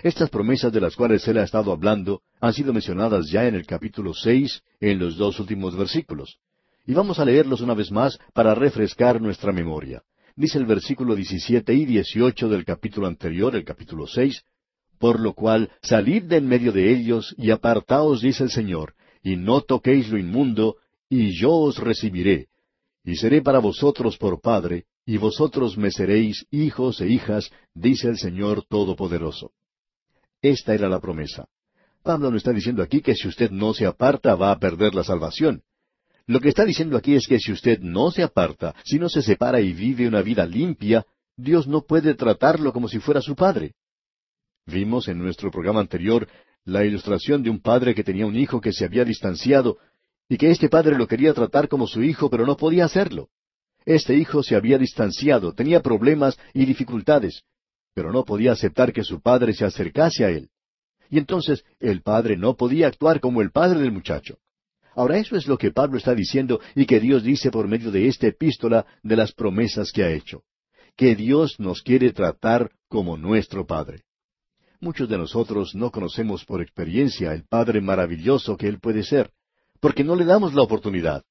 Estas 0.02 0.30
promesas 0.30 0.72
de 0.72 0.80
las 0.80 0.96
cuales 0.96 1.28
él 1.28 1.36
ha 1.36 1.44
estado 1.44 1.72
hablando 1.72 2.22
han 2.40 2.54
sido 2.54 2.72
mencionadas 2.72 3.28
ya 3.30 3.46
en 3.46 3.54
el 3.54 3.66
capítulo 3.66 4.14
seis, 4.14 4.62
en 4.80 4.98
los 4.98 5.16
dos 5.16 5.38
últimos 5.40 5.76
versículos. 5.76 6.38
Y 6.86 6.94
vamos 6.94 7.18
a 7.18 7.24
leerlos 7.26 7.60
una 7.60 7.74
vez 7.74 7.90
más 7.90 8.18
para 8.32 8.54
refrescar 8.54 9.20
nuestra 9.20 9.52
memoria. 9.52 10.02
Dice 10.36 10.56
el 10.56 10.64
versículo 10.64 11.14
17 11.14 11.74
y 11.74 11.84
18 11.84 12.48
del 12.48 12.64
capítulo 12.64 13.06
anterior, 13.06 13.54
el 13.54 13.64
capítulo 13.64 14.06
seis, 14.06 14.42
Por 14.98 15.20
lo 15.20 15.34
cual 15.34 15.70
salid 15.82 16.22
de 16.24 16.38
en 16.38 16.46
medio 16.46 16.72
de 16.72 16.90
ellos 16.90 17.34
y 17.36 17.50
apartaos, 17.50 18.22
dice 18.22 18.44
el 18.44 18.50
Señor, 18.50 18.94
y 19.22 19.36
no 19.36 19.60
toquéis 19.60 20.08
lo 20.08 20.16
inmundo, 20.16 20.76
y 21.10 21.38
yo 21.38 21.52
os 21.52 21.76
recibiré, 21.76 22.48
y 23.04 23.16
seré 23.16 23.42
para 23.42 23.58
vosotros 23.58 24.16
por 24.16 24.40
Padre, 24.40 24.84
y 25.04 25.18
vosotros 25.18 25.76
me 25.76 25.90
seréis 25.90 26.46
hijos 26.50 27.00
e 27.02 27.08
hijas, 27.08 27.50
dice 27.74 28.08
el 28.08 28.16
Señor 28.16 28.64
Todopoderoso. 28.66 29.52
Esta 30.42 30.74
era 30.74 30.88
la 30.88 31.00
promesa. 31.00 31.46
Pablo 32.02 32.30
no 32.30 32.36
está 32.36 32.52
diciendo 32.52 32.82
aquí 32.82 33.02
que 33.02 33.14
si 33.14 33.28
usted 33.28 33.50
no 33.50 33.74
se 33.74 33.86
aparta 33.86 34.34
va 34.34 34.52
a 34.52 34.58
perder 34.58 34.94
la 34.94 35.04
salvación. 35.04 35.62
Lo 36.26 36.40
que 36.40 36.48
está 36.48 36.64
diciendo 36.64 36.96
aquí 36.96 37.14
es 37.14 37.26
que 37.26 37.38
si 37.38 37.52
usted 37.52 37.80
no 37.80 38.10
se 38.10 38.22
aparta, 38.22 38.74
si 38.84 38.98
no 38.98 39.08
se 39.08 39.22
separa 39.22 39.60
y 39.60 39.72
vive 39.72 40.08
una 40.08 40.22
vida 40.22 40.46
limpia, 40.46 41.04
Dios 41.36 41.66
no 41.66 41.82
puede 41.82 42.14
tratarlo 42.14 42.72
como 42.72 42.88
si 42.88 43.00
fuera 43.00 43.20
su 43.20 43.34
padre. 43.34 43.74
Vimos 44.66 45.08
en 45.08 45.18
nuestro 45.18 45.50
programa 45.50 45.80
anterior 45.80 46.28
la 46.64 46.84
ilustración 46.84 47.42
de 47.42 47.50
un 47.50 47.60
padre 47.60 47.94
que 47.94 48.04
tenía 48.04 48.26
un 48.26 48.36
hijo 48.36 48.60
que 48.60 48.72
se 48.72 48.84
había 48.84 49.04
distanciado 49.04 49.78
y 50.28 50.36
que 50.36 50.50
este 50.50 50.68
padre 50.68 50.96
lo 50.96 51.08
quería 51.08 51.34
tratar 51.34 51.68
como 51.68 51.86
su 51.86 52.02
hijo, 52.02 52.30
pero 52.30 52.46
no 52.46 52.56
podía 52.56 52.84
hacerlo. 52.84 53.28
Este 53.84 54.14
hijo 54.14 54.42
se 54.42 54.54
había 54.54 54.78
distanciado, 54.78 55.52
tenía 55.52 55.80
problemas 55.80 56.38
y 56.54 56.66
dificultades, 56.66 57.42
pero 57.94 58.12
no 58.12 58.24
podía 58.24 58.52
aceptar 58.52 58.92
que 58.92 59.04
su 59.04 59.20
padre 59.20 59.52
se 59.52 59.64
acercase 59.64 60.24
a 60.24 60.30
él. 60.30 60.50
Y 61.08 61.18
entonces 61.18 61.64
el 61.80 62.02
padre 62.02 62.36
no 62.36 62.56
podía 62.56 62.86
actuar 62.86 63.20
como 63.20 63.42
el 63.42 63.50
padre 63.50 63.80
del 63.80 63.92
muchacho. 63.92 64.38
Ahora 64.94 65.18
eso 65.18 65.36
es 65.36 65.46
lo 65.46 65.56
que 65.56 65.70
Pablo 65.70 65.98
está 65.98 66.14
diciendo 66.14 66.60
y 66.74 66.86
que 66.86 67.00
Dios 67.00 67.22
dice 67.22 67.50
por 67.50 67.68
medio 67.68 67.90
de 67.90 68.06
esta 68.06 68.26
epístola 68.26 68.86
de 69.02 69.16
las 69.16 69.32
promesas 69.32 69.92
que 69.92 70.04
ha 70.04 70.10
hecho. 70.10 70.42
Que 70.96 71.14
Dios 71.14 71.58
nos 71.58 71.82
quiere 71.82 72.12
tratar 72.12 72.70
como 72.88 73.16
nuestro 73.16 73.66
Padre. 73.66 74.02
Muchos 74.80 75.08
de 75.08 75.18
nosotros 75.18 75.74
no 75.74 75.90
conocemos 75.90 76.44
por 76.44 76.62
experiencia 76.62 77.32
el 77.32 77.44
Padre 77.44 77.80
maravilloso 77.80 78.56
que 78.56 78.66
Él 78.66 78.80
puede 78.80 79.02
ser, 79.02 79.30
porque 79.80 80.04
no 80.04 80.16
le 80.16 80.24
damos 80.24 80.54
la 80.54 80.62
oportunidad. 80.62 81.22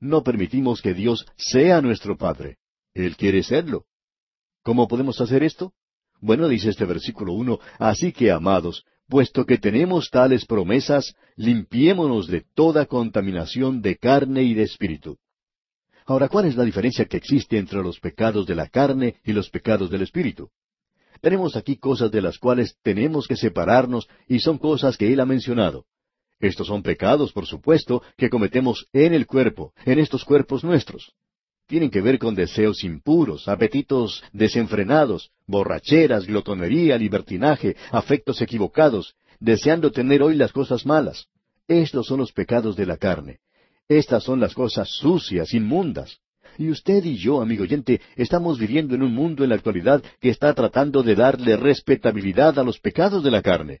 No 0.00 0.22
permitimos 0.22 0.80
que 0.80 0.94
Dios 0.94 1.26
sea 1.36 1.80
nuestro 1.82 2.16
Padre. 2.16 2.56
Él 2.94 3.16
quiere 3.16 3.42
serlo. 3.42 3.84
¿Cómo 4.62 4.88
podemos 4.88 5.20
hacer 5.20 5.42
esto? 5.42 5.72
Bueno, 6.20 6.48
dice 6.48 6.70
este 6.70 6.84
versículo 6.84 7.32
uno, 7.32 7.58
así 7.78 8.12
que, 8.12 8.30
amados, 8.30 8.84
puesto 9.08 9.46
que 9.46 9.58
tenemos 9.58 10.10
tales 10.10 10.44
promesas, 10.44 11.14
limpiémonos 11.36 12.26
de 12.26 12.44
toda 12.54 12.86
contaminación 12.86 13.80
de 13.80 13.96
carne 13.96 14.42
y 14.42 14.54
de 14.54 14.64
espíritu. 14.64 15.16
Ahora, 16.06 16.28
¿cuál 16.28 16.46
es 16.46 16.56
la 16.56 16.64
diferencia 16.64 17.06
que 17.06 17.16
existe 17.16 17.56
entre 17.56 17.82
los 17.82 17.98
pecados 18.00 18.46
de 18.46 18.54
la 18.54 18.68
carne 18.68 19.16
y 19.24 19.32
los 19.32 19.48
pecados 19.48 19.90
del 19.90 20.02
espíritu? 20.02 20.50
Tenemos 21.20 21.56
aquí 21.56 21.76
cosas 21.76 22.10
de 22.10 22.22
las 22.22 22.38
cuales 22.38 22.76
tenemos 22.82 23.26
que 23.26 23.36
separarnos 23.36 24.08
y 24.26 24.40
son 24.40 24.58
cosas 24.58 24.96
que 24.96 25.12
Él 25.12 25.20
ha 25.20 25.26
mencionado. 25.26 25.84
Estos 26.38 26.66
son 26.66 26.82
pecados, 26.82 27.32
por 27.32 27.46
supuesto, 27.46 28.02
que 28.16 28.30
cometemos 28.30 28.86
en 28.92 29.14
el 29.14 29.26
cuerpo, 29.26 29.72
en 29.84 29.98
estos 29.98 30.24
cuerpos 30.24 30.64
nuestros 30.64 31.12
tienen 31.70 31.88
que 31.88 32.00
ver 32.00 32.18
con 32.18 32.34
deseos 32.34 32.82
impuros, 32.82 33.46
apetitos 33.46 34.24
desenfrenados, 34.32 35.30
borracheras, 35.46 36.26
glotonería, 36.26 36.98
libertinaje, 36.98 37.76
afectos 37.92 38.42
equivocados, 38.42 39.14
deseando 39.38 39.92
tener 39.92 40.20
hoy 40.20 40.34
las 40.34 40.50
cosas 40.50 40.84
malas. 40.84 41.28
Estos 41.68 42.08
son 42.08 42.18
los 42.18 42.32
pecados 42.32 42.74
de 42.74 42.86
la 42.86 42.96
carne. 42.96 43.38
Estas 43.88 44.24
son 44.24 44.40
las 44.40 44.52
cosas 44.52 44.88
sucias, 44.90 45.54
inmundas. 45.54 46.18
Y 46.58 46.70
usted 46.70 47.04
y 47.04 47.16
yo, 47.16 47.40
amigo 47.40 47.62
oyente, 47.62 48.00
estamos 48.16 48.58
viviendo 48.58 48.96
en 48.96 49.04
un 49.04 49.14
mundo 49.14 49.44
en 49.44 49.50
la 49.50 49.54
actualidad 49.54 50.02
que 50.20 50.30
está 50.30 50.52
tratando 50.54 51.04
de 51.04 51.14
darle 51.14 51.56
respetabilidad 51.56 52.58
a 52.58 52.64
los 52.64 52.80
pecados 52.80 53.22
de 53.22 53.30
la 53.30 53.42
carne. 53.42 53.78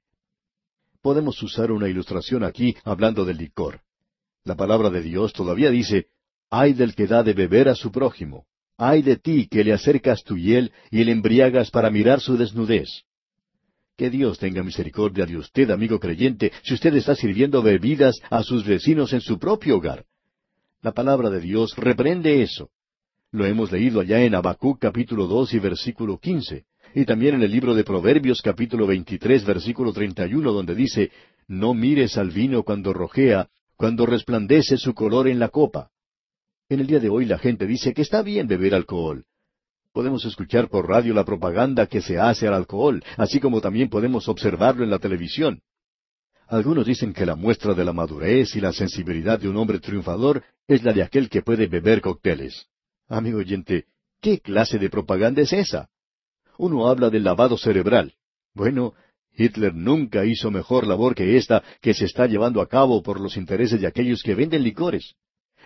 Podemos 1.02 1.42
usar 1.42 1.72
una 1.72 1.88
ilustración 1.88 2.44
aquí 2.44 2.76
hablando 2.84 3.24
del 3.24 3.38
licor. 3.38 3.80
La 4.44 4.54
palabra 4.54 4.90
de 4.90 5.02
Dios 5.02 5.32
todavía 5.32 5.70
dice, 5.70 6.06
ay 6.50 6.72
del 6.74 6.94
que 6.94 7.06
da 7.06 7.22
de 7.22 7.32
beber 7.32 7.68
a 7.68 7.74
su 7.74 7.90
prójimo, 7.90 8.44
ay 8.76 9.02
de 9.02 9.16
ti 9.16 9.46
que 9.48 9.62
le 9.62 9.72
acercas 9.72 10.22
tu 10.24 10.36
hiel 10.36 10.72
y 10.90 11.04
le 11.04 11.12
embriagas 11.12 11.70
para 11.70 11.90
mirar 11.90 12.20
su 12.20 12.36
desnudez. 12.36 13.04
Que 13.96 14.10
Dios 14.10 14.38
tenga 14.38 14.62
misericordia 14.62 15.26
de 15.26 15.36
usted, 15.36 15.70
amigo 15.70 16.00
creyente, 16.00 16.52
si 16.62 16.74
usted 16.74 16.94
está 16.94 17.14
sirviendo 17.14 17.62
bebidas 17.62 18.18
a 18.30 18.42
sus 18.42 18.64
vecinos 18.64 19.12
en 19.12 19.20
su 19.20 19.38
propio 19.38 19.76
hogar. 19.76 20.04
La 20.82 20.92
palabra 20.92 21.28
de 21.28 21.40
Dios 21.40 21.76
reprende 21.76 22.42
eso. 22.42 22.70
Lo 23.30 23.44
hemos 23.46 23.70
leído 23.70 24.00
allá 24.00 24.22
en 24.24 24.34
Habacuc 24.34 24.80
capítulo 24.80 25.26
dos 25.26 25.52
y 25.54 25.58
versículo 25.58 26.18
quince, 26.18 26.64
y 26.94 27.04
también 27.04 27.36
en 27.36 27.42
el 27.42 27.50
libro 27.52 27.74
de 27.74 27.84
Proverbios 27.84 28.42
capítulo 28.42 28.86
veintitrés 28.86 29.44
versículo 29.44 29.92
treinta 29.92 30.26
y 30.26 30.34
uno, 30.34 30.52
donde 30.52 30.74
dice, 30.74 31.12
No 31.46 31.74
mires 31.74 32.16
al 32.16 32.30
vino 32.30 32.62
cuando 32.62 32.92
rojea, 32.92 33.48
cuando 33.76 34.06
resplandece 34.06 34.78
su 34.78 34.94
color 34.94 35.28
en 35.28 35.38
la 35.38 35.50
copa. 35.50 35.90
En 36.70 36.78
el 36.78 36.86
día 36.86 37.00
de 37.00 37.08
hoy 37.08 37.26
la 37.26 37.36
gente 37.36 37.66
dice 37.66 37.92
que 37.92 38.02
está 38.02 38.22
bien 38.22 38.46
beber 38.46 38.74
alcohol, 38.74 39.24
Podemos 39.92 40.24
escuchar 40.24 40.68
por 40.68 40.88
radio 40.88 41.12
la 41.12 41.24
propaganda 41.24 41.88
que 41.88 42.00
se 42.00 42.16
hace 42.16 42.46
al 42.46 42.54
alcohol, 42.54 43.02
así 43.16 43.40
como 43.40 43.60
también 43.60 43.88
podemos 43.88 44.28
observarlo 44.28 44.84
en 44.84 44.90
la 44.90 45.00
televisión. 45.00 45.62
Algunos 46.46 46.86
dicen 46.86 47.12
que 47.12 47.26
la 47.26 47.34
muestra 47.34 47.74
de 47.74 47.84
la 47.84 47.92
madurez 47.92 48.54
y 48.54 48.60
la 48.60 48.72
sensibilidad 48.72 49.40
de 49.40 49.48
un 49.48 49.56
hombre 49.56 49.80
triunfador 49.80 50.44
es 50.68 50.84
la 50.84 50.92
de 50.92 51.02
aquel 51.02 51.28
que 51.28 51.42
puede 51.42 51.66
beber 51.66 52.00
cócteles. 52.00 52.68
Amigo 53.08 53.38
oyente, 53.38 53.86
¿qué 54.20 54.38
clase 54.38 54.78
de 54.78 54.90
propaganda 54.90 55.42
es 55.42 55.52
esa? 55.52 55.88
Uno 56.56 56.86
habla 56.86 57.10
del 57.10 57.24
lavado 57.24 57.58
cerebral. 57.58 58.14
Bueno, 58.54 58.94
Hitler 59.36 59.74
nunca 59.74 60.24
hizo 60.24 60.52
mejor 60.52 60.86
labor 60.86 61.16
que 61.16 61.36
esta 61.36 61.64
que 61.80 61.94
se 61.94 62.04
está 62.04 62.28
llevando 62.28 62.60
a 62.60 62.68
cabo 62.68 63.02
por 63.02 63.18
los 63.18 63.36
intereses 63.36 63.80
de 63.80 63.88
aquellos 63.88 64.22
que 64.22 64.36
venden 64.36 64.62
licores. 64.62 65.16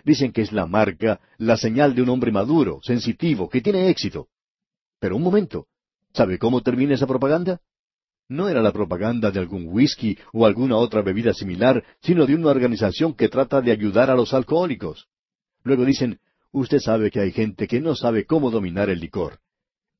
Dicen 0.05 0.31
que 0.31 0.43
es 0.43 0.51
la 0.51 0.67
marca, 0.67 1.19
la 1.39 1.57
señal 1.57 1.95
de 1.95 2.03
un 2.03 2.09
hombre 2.09 2.31
maduro, 2.31 2.79
sensitivo, 2.83 3.49
que 3.49 3.61
tiene 3.61 3.89
éxito. 3.89 4.27
Pero 4.99 5.15
un 5.15 5.23
momento, 5.23 5.65
¿sabe 6.13 6.37
cómo 6.37 6.61
termina 6.61 6.93
esa 6.93 7.07
propaganda? 7.07 7.59
No 8.29 8.47
era 8.47 8.61
la 8.61 8.71
propaganda 8.71 9.31
de 9.31 9.39
algún 9.39 9.67
whisky 9.67 10.17
o 10.31 10.45
alguna 10.45 10.77
otra 10.77 11.01
bebida 11.01 11.33
similar, 11.33 11.83
sino 12.01 12.27
de 12.27 12.35
una 12.35 12.49
organización 12.49 13.15
que 13.15 13.29
trata 13.29 13.61
de 13.61 13.71
ayudar 13.71 14.11
a 14.11 14.15
los 14.15 14.33
alcohólicos. 14.33 15.07
Luego 15.63 15.83
dicen, 15.85 16.19
usted 16.51 16.79
sabe 16.79 17.09
que 17.09 17.19
hay 17.19 17.31
gente 17.31 17.67
que 17.67 17.81
no 17.81 17.95
sabe 17.95 18.25
cómo 18.25 18.51
dominar 18.51 18.91
el 18.91 18.99
licor. 18.99 19.39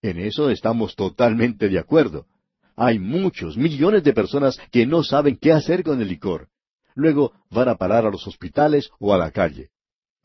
En 0.03 0.19
eso 0.19 0.51
estamos 0.51 0.95
totalmente 0.95 1.67
de 1.67 1.79
acuerdo. 1.79 2.27
Hay 2.75 2.99
muchos, 2.99 3.57
millones 3.57 4.03
de 4.03 4.13
personas 4.13 4.59
que 4.71 4.85
no 4.85 5.03
saben 5.03 5.37
qué 5.37 5.51
hacer 5.51 5.83
con 5.83 5.99
el 5.99 6.07
licor. 6.07 6.49
Luego 6.93 7.33
van 7.49 7.69
a 7.69 7.75
parar 7.75 8.05
a 8.05 8.11
los 8.11 8.27
hospitales 8.27 8.89
o 8.99 9.13
a 9.13 9.17
la 9.17 9.31
calle. 9.31 9.69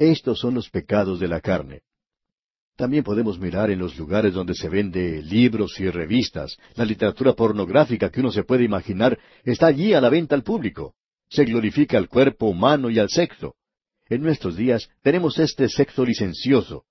Estos 0.01 0.41
son 0.41 0.55
los 0.55 0.71
pecados 0.71 1.21
de 1.21 1.29
la 1.29 1.43
carne. 1.43 1.83
También 2.75 3.05
podemos 3.05 3.39
mirar 3.39 3.71
en 3.71 3.79
los 3.79 3.99
lugares 3.99 4.33
donde 4.33 4.55
se 4.55 4.71
vende 4.71 5.23
libros 5.23 5.79
y 5.79 5.91
revistas. 5.91 6.57
La 6.75 6.87
literatura 6.87 7.35
pornográfica 7.35 8.09
que 8.09 8.21
uno 8.21 8.33
se 8.33 8.43
puede 8.43 8.65
imaginar 8.65 9.19
está 9.45 9.67
allí 9.67 9.93
a 9.93 10.01
la 10.01 10.09
venta 10.09 10.35
al 10.35 10.43
público. 10.43 10.95
Se 11.29 11.45
glorifica 11.45 11.99
al 11.99 12.09
cuerpo 12.09 12.47
humano 12.47 12.89
y 12.89 12.99
al 12.99 13.11
sexo. 13.11 13.57
En 14.09 14.23
nuestros 14.23 14.57
días 14.57 14.89
tenemos 15.03 15.39
este 15.39 15.69
sexo 15.69 16.03
licencioso. 16.03 16.87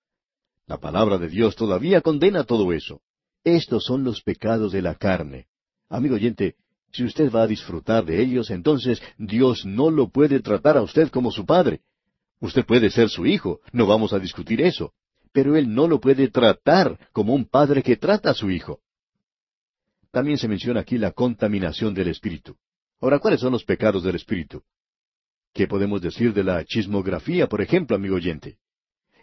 La 0.68 0.78
palabra 0.78 1.18
de 1.18 1.30
Dios 1.30 1.56
todavía 1.56 2.02
condena 2.02 2.44
todo 2.44 2.72
eso. 2.74 3.02
Estos 3.44 3.86
son 3.86 4.04
los 4.04 4.22
pecados 4.22 4.72
de 4.72 4.84
la 4.84 4.94
carne. 4.94 5.48
Amigo 5.90 6.14
oyente, 6.14 6.58
si 6.92 7.06
usted 7.06 7.32
va 7.32 7.42
a 7.42 7.48
disfrutar 7.48 8.06
de 8.06 8.22
ellos, 8.22 8.52
entonces 8.52 9.02
Dios 9.18 9.66
no 9.66 9.90
lo 9.90 10.10
puede 10.10 10.42
tratar 10.42 10.78
a 10.78 10.84
usted 10.84 11.10
como 11.10 11.32
su 11.32 11.48
Padre. 11.48 11.82
Usted 12.40 12.66
puede 12.66 12.90
ser 12.90 13.10
su 13.10 13.26
hijo, 13.26 13.60
no 13.72 13.86
vamos 13.86 14.14
a 14.14 14.20
discutir 14.20 14.62
eso, 14.62 14.94
pero 15.32 15.56
él 15.56 15.74
no 15.74 15.88
lo 15.88 16.00
puede 16.00 16.30
tratar 16.30 16.98
como 17.12 17.34
un 17.34 17.46
padre 17.46 17.84
que 17.84 17.98
trata 17.98 18.32
a 18.32 18.34
su 18.34 18.50
hijo. 18.50 18.80
También 20.12 20.38
se 20.38 20.48
menciona 20.48 20.80
aquí 20.80 20.98
la 20.98 21.12
contaminación 21.12 21.94
del 21.94 22.08
espíritu. 22.08 22.56
Ahora, 23.02 23.20
¿cuáles 23.20 23.42
son 23.42 23.52
los 23.52 23.64
pecados 23.64 24.04
del 24.04 24.16
espíritu? 24.16 24.64
¿Qué 25.54 25.68
podemos 25.68 26.02
decir 26.02 26.34
de 26.34 26.44
la 26.44 26.64
chismografía, 26.66 27.48
por 27.48 27.62
ejemplo, 27.62 27.96
amigo 27.96 28.16
oyente? 28.16 28.58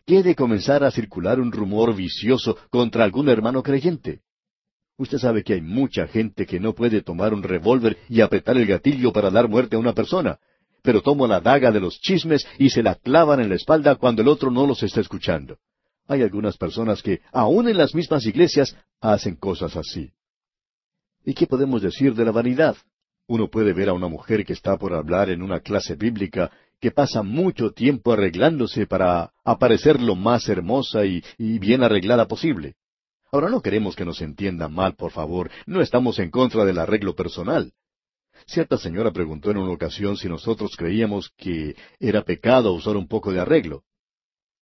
¿Qué 0.05 0.22
de 0.22 0.35
comenzar 0.35 0.85
a 0.85 0.90
circular 0.90 1.40
un 1.40 1.50
rumor 1.50 1.94
vicioso 1.94 2.57
contra 2.70 3.05
algún 3.05 3.29
hermano 3.29 3.62
creyente? 3.62 4.20
Usted 4.98 5.18
sabe 5.18 5.42
que 5.42 5.55
hay 5.55 5.61
mucha 5.61 6.07
gente 6.07 6.46
que 6.46 6.61
no 6.61 6.74
puede 6.74 7.02
tomar 7.02 7.35
un 7.35 7.42
revólver 7.42 7.98
y 8.09 8.20
apretar 8.20 8.57
el 8.57 8.66
gatillo 8.66 9.12
para 9.12 9.31
dar 9.31 9.48
muerte 9.48 9.76
a 9.76 9.79
una 9.79 9.92
persona, 9.92 10.38
pero 10.82 11.02
toman 11.02 11.30
la 11.30 11.40
daga 11.40 11.70
de 11.70 11.80
los 11.80 12.00
chismes 12.00 12.46
y 12.58 12.70
se 12.70 12.82
la 12.82 12.94
clavan 12.94 13.40
en 13.40 13.48
la 13.48 13.56
espalda 13.56 13.96
cuando 13.96 14.22
el 14.22 14.28
otro 14.28 14.50
no 14.50 14.66
los 14.66 14.82
está 14.82 15.00
escuchando. 15.00 15.58
Hay 16.08 16.22
algunas 16.22 16.56
personas 16.56 17.02
que, 17.02 17.20
aun 17.32 17.68
en 17.68 17.76
las 17.76 17.94
mismas 17.94 18.24
iglesias, 18.26 18.76
hacen 19.00 19.36
cosas 19.36 19.76
así. 19.76 20.12
¿Y 21.24 21.34
qué 21.34 21.46
podemos 21.46 21.82
decir 21.82 22.14
de 22.14 22.24
la 22.24 22.30
vanidad? 22.30 22.76
Uno 23.26 23.48
puede 23.48 23.72
ver 23.72 23.88
a 23.88 23.92
una 23.92 24.06
mujer 24.06 24.44
que 24.44 24.52
está 24.52 24.76
por 24.76 24.94
hablar 24.94 25.30
en 25.30 25.42
una 25.42 25.58
clase 25.58 25.96
bíblica 25.96 26.52
que 26.80 26.92
pasa 26.92 27.22
mucho 27.22 27.72
tiempo 27.72 28.12
arreglándose 28.12 28.86
para 28.86 29.32
aparecer 29.44 30.00
lo 30.00 30.14
más 30.14 30.48
hermosa 30.48 31.04
y, 31.04 31.24
y, 31.38 31.58
bien 31.58 31.82
arreglada 31.82 32.28
posible. 32.28 32.76
Ahora 33.32 33.48
no 33.48 33.60
queremos 33.60 33.96
que 33.96 34.04
nos 34.04 34.20
entiendan 34.22 34.72
mal, 34.72 34.94
por 34.94 35.10
favor, 35.10 35.50
no 35.66 35.80
estamos 35.80 36.18
en 36.20 36.30
contra 36.30 36.64
del 36.64 36.78
arreglo 36.78 37.16
personal. 37.16 37.72
Cierta 38.44 38.77
señora 38.77 39.11
preguntó 39.12 39.51
en 39.51 39.57
una 39.57 39.72
ocasión 39.72 40.16
si 40.16 40.29
nosotros 40.29 40.77
creíamos 40.77 41.31
que 41.37 41.75
era 41.99 42.22
pecado 42.22 42.72
usar 42.72 42.96
un 42.96 43.09
poco 43.09 43.33
de 43.33 43.40
arreglo. 43.40 43.83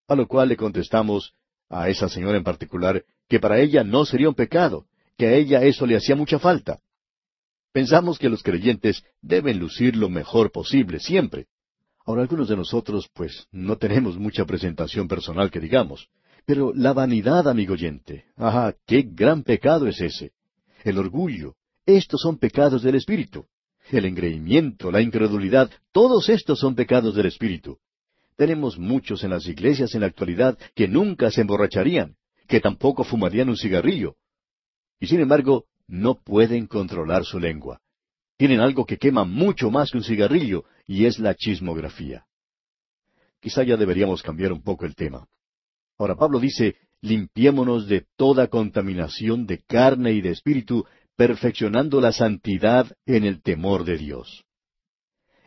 A 0.07 0.15
lo 0.15 0.27
cual 0.27 0.49
le 0.49 0.57
contestamos, 0.57 1.35
a 1.69 1.89
esa 1.89 2.09
señora 2.09 2.39
en 2.39 2.45
particular, 2.45 3.05
que 3.29 3.41
para 3.41 3.59
ella 3.59 3.85
no 3.85 4.05
sería 4.05 4.29
un 4.29 4.35
pecado, 4.35 4.87
que 5.17 5.27
a 5.27 5.35
ella 5.35 5.63
eso 5.65 5.87
le 5.87 5.97
hacía 5.97 6.15
mucha 6.15 6.39
falta. 6.39 6.81
Pensamos 7.73 8.19
que 8.19 8.29
los 8.29 8.43
creyentes 8.43 9.03
deben 9.21 9.59
lucir 9.59 9.97
lo 9.97 10.09
mejor 10.09 10.53
posible, 10.53 11.01
siempre. 11.01 11.47
Ahora 12.07 12.23
algunos 12.23 12.49
de 12.49 12.57
nosotros, 12.57 13.09
pues, 13.13 13.49
no 13.51 13.77
tenemos 13.77 14.17
mucha 14.17 14.45
presentación 14.45 15.09
personal 15.09 15.51
que 15.51 15.61
digamos. 15.61 16.09
Pero 16.47 16.73
la 16.75 16.93
vanidad, 16.93 17.49
amigo 17.49 17.73
oyente, 17.73 18.27
ajá, 18.37 18.75
qué 18.87 19.03
gran 19.03 19.43
pecado 19.43 19.87
es 19.89 20.01
ese. 20.01 20.33
El 20.85 20.99
orgullo, 20.99 21.55
estos 21.87 22.21
son 22.21 22.39
pecados 22.39 22.83
del 22.83 22.95
espíritu 22.95 23.47
el 23.91 24.07
engreimiento, 24.07 24.91
la 24.91 25.01
incredulidad, 25.01 25.71
todos 25.93 26.29
estos 26.29 26.59
son 26.59 26.75
pecados 26.75 27.15
del 27.15 27.27
espíritu. 27.27 27.79
Tenemos 28.37 28.79
muchos 28.79 29.23
en 29.25 29.31
las 29.31 29.47
iglesias 29.47 29.95
en 29.95 30.01
la 30.01 30.07
actualidad 30.07 30.59
que 30.75 30.89
nunca 30.89 31.31
se 31.31 31.43
emborracharían, 31.43 32.17
que 32.49 32.61
tampoco 32.61 33.05
fumarían 33.05 33.49
un 33.49 33.57
cigarrillo. 33.57 34.17
Y 34.99 35.07
sin 35.07 35.21
embargo, 35.21 35.67
no 35.87 36.21
pueden 36.23 36.67
controlar 36.67 37.25
su 37.25 37.39
lengua. 37.39 37.81
Tienen 38.37 38.61
algo 38.61 38.85
que 38.85 38.99
quema 38.99 39.25
mucho 39.25 39.71
más 39.71 39.91
que 39.91 39.99
un 39.99 40.05
cigarrillo, 40.05 40.65
y 40.87 41.05
es 41.07 41.19
la 41.19 41.35
chismografía. 41.35 42.27
Quizá 43.41 43.63
ya 43.63 43.77
deberíamos 43.77 44.23
cambiar 44.23 44.53
un 44.53 44.63
poco 44.63 44.87
el 44.87 44.95
tema. 44.95 45.29
Ahora 45.99 46.17
Pablo 46.17 46.41
dice, 46.41 46.77
limpiémonos 47.03 47.87
de 47.87 48.07
toda 48.17 48.49
contaminación 48.49 49.47
de 49.47 49.59
carne 49.59 50.13
y 50.13 50.21
de 50.21 50.31
espíritu, 50.31 50.87
perfeccionando 51.17 52.01
la 52.01 52.13
santidad 52.13 52.91
en 53.07 53.25
el 53.25 53.43
temor 53.43 53.85
de 53.85 53.99
Dios. 53.99 54.45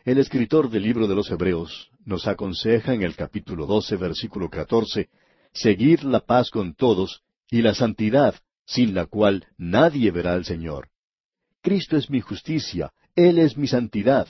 El 0.04 0.18
escritor 0.18 0.70
del 0.70 0.84
libro 0.84 1.06
de 1.06 1.14
los 1.14 1.30
Hebreos 1.30 1.90
nos 2.04 2.26
aconseja 2.26 2.94
en 2.94 3.02
el 3.02 3.14
capítulo 3.14 3.66
12, 3.66 3.96
versículo 3.96 4.48
14, 4.48 5.10
seguir 5.52 6.04
la 6.04 6.20
paz 6.20 6.50
con 6.50 6.74
todos 6.74 7.22
y 7.50 7.60
la 7.60 7.74
santidad, 7.74 8.34
sin 8.64 8.94
la 8.94 9.06
cual 9.06 9.46
nadie 9.58 10.10
verá 10.10 10.32
al 10.32 10.44
Señor. 10.44 10.88
Cristo 11.60 11.96
es 11.96 12.08
mi 12.08 12.20
justicia, 12.20 12.92
Él 13.14 13.38
es 13.38 13.58
mi 13.58 13.66
santidad. 13.66 14.28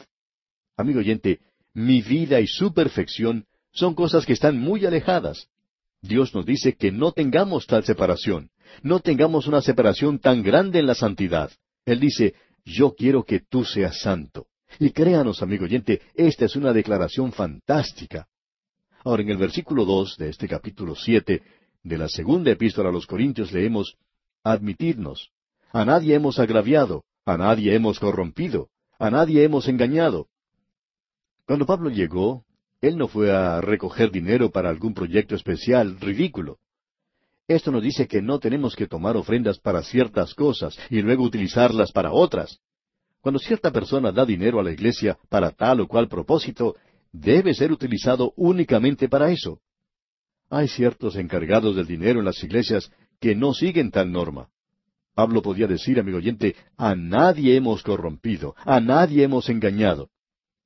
Amigo 0.77 0.98
oyente, 1.01 1.40
mi 1.74 2.03
vida 2.03 2.40
y 2.40 2.48
su 2.48 2.74
perfección 2.74 3.46
son 3.70 3.94
cosas 3.94 4.27
que 4.27 4.33
están 4.33 4.59
muy 4.59 4.85
alejadas. 4.87 5.48
Dios 6.01 6.35
nos 6.35 6.47
dice 6.47 6.75
que 6.75 6.93
no 6.93 7.13
tengamos 7.13 7.67
tal 7.67 7.85
separación, 7.85 8.51
no 8.83 9.01
tengamos 9.01 9.47
una 9.47 9.61
separación 9.61 10.19
tan 10.19 10.43
grande 10.43 10.79
en 10.79 10.87
la 10.87 10.95
santidad. 10.95 11.51
Él 11.85 12.01
dice, 12.01 12.35
yo 12.65 12.95
quiero 12.95 13.25
que 13.25 13.41
tú 13.41 13.65
seas 13.65 14.01
santo. 14.01 14.47
Y 14.79 14.91
créanos, 14.91 15.43
amigo 15.43 15.65
oyente, 15.65 16.03
esta 16.15 16.45
es 16.45 16.55
una 16.55 16.73
declaración 16.73 17.33
fantástica. 17.33 18.29
Ahora, 19.05 19.23
en 19.23 19.31
el 19.31 19.39
versículo 19.39 19.85
dos 19.85 20.17
de 20.19 20.29
este 20.29 20.47
capítulo 20.47 20.95
siete 20.95 21.43
de 21.83 21.99
la 21.99 22.09
segunda 22.09 22.51
epístola 22.51 22.91
a 22.91 22.93
los 22.93 23.07
Corintios 23.07 23.53
leemos, 23.53 23.97
admitirnos. 24.45 25.31
A 25.73 25.85
nadie 25.85 26.15
hemos 26.15 26.39
agraviado, 26.39 27.05
a 27.25 27.37
nadie 27.37 27.75
hemos 27.75 27.99
corrompido, 27.99 28.69
a 28.99 29.11
nadie 29.11 29.43
hemos 29.45 29.69
engañado. 29.69 30.29
Cuando 31.47 31.65
Pablo 31.65 31.89
llegó, 31.89 32.45
él 32.81 32.97
no 32.97 33.09
fue 33.09 33.33
a 33.33 33.61
recoger 33.61 34.11
dinero 34.11 34.51
para 34.51 34.71
algún 34.71 34.95
proyecto 34.95 35.35
especial 35.35 35.99
ridículo. 36.01 36.59
Esto 37.49 37.73
nos 37.73 37.83
dice 37.83 38.07
que 38.07 38.23
no 38.23 38.38
tenemos 38.38 38.77
que 38.77 38.87
tomar 38.87 39.17
ofrendas 39.17 39.59
para 39.59 39.83
ciertas 39.83 40.35
cosas 40.35 40.79
y 40.91 41.01
luego 41.01 41.25
utilizarlas 41.25 41.93
para 41.93 42.12
otras. 42.12 42.61
Cuando 43.21 43.38
cierta 43.38 43.73
persona 43.73 44.12
da 44.12 44.25
dinero 44.25 44.61
a 44.61 44.62
la 44.62 44.71
iglesia 44.71 45.19
para 45.29 45.51
tal 45.51 45.81
o 45.81 45.88
cual 45.88 46.09
propósito, 46.09 46.77
debe 47.11 47.55
ser 47.55 47.73
utilizado 47.73 48.33
únicamente 48.37 49.09
para 49.09 49.31
eso. 49.31 49.61
Hay 50.51 50.69
ciertos 50.69 51.17
encargados 51.17 51.75
del 51.75 51.87
dinero 51.87 52.21
en 52.21 52.27
las 52.27 52.43
iglesias 52.45 52.93
que 53.19 53.35
no 53.35 53.55
siguen 53.55 53.91
tal 53.91 54.12
norma. 54.12 54.49
Pablo 55.14 55.43
podía 55.43 55.67
decir, 55.67 55.99
amigo 55.99 56.19
oyente, 56.19 56.55
a 56.77 56.95
nadie 56.95 57.57
hemos 57.57 57.83
corrompido, 57.83 58.55
a 58.59 58.79
nadie 58.79 59.25
hemos 59.25 59.49
engañado. 59.49 60.11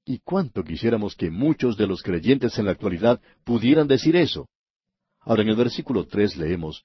Y 0.05 0.19
cuánto 0.19 0.65
quisiéramos 0.65 1.15
que 1.15 1.31
muchos 1.31 1.77
de 1.77 1.87
los 1.87 2.03
creyentes 2.03 2.59
en 2.59 2.67
la 2.67 2.73
actualidad 2.73 3.21
pudieran 3.45 3.87
decir 3.87 4.17
eso. 4.17 4.49
Ahora 5.21 5.43
en 5.43 5.49
el 5.49 5.57
versículo 5.57 6.07
tres 6.07 6.37
leemos, 6.37 6.85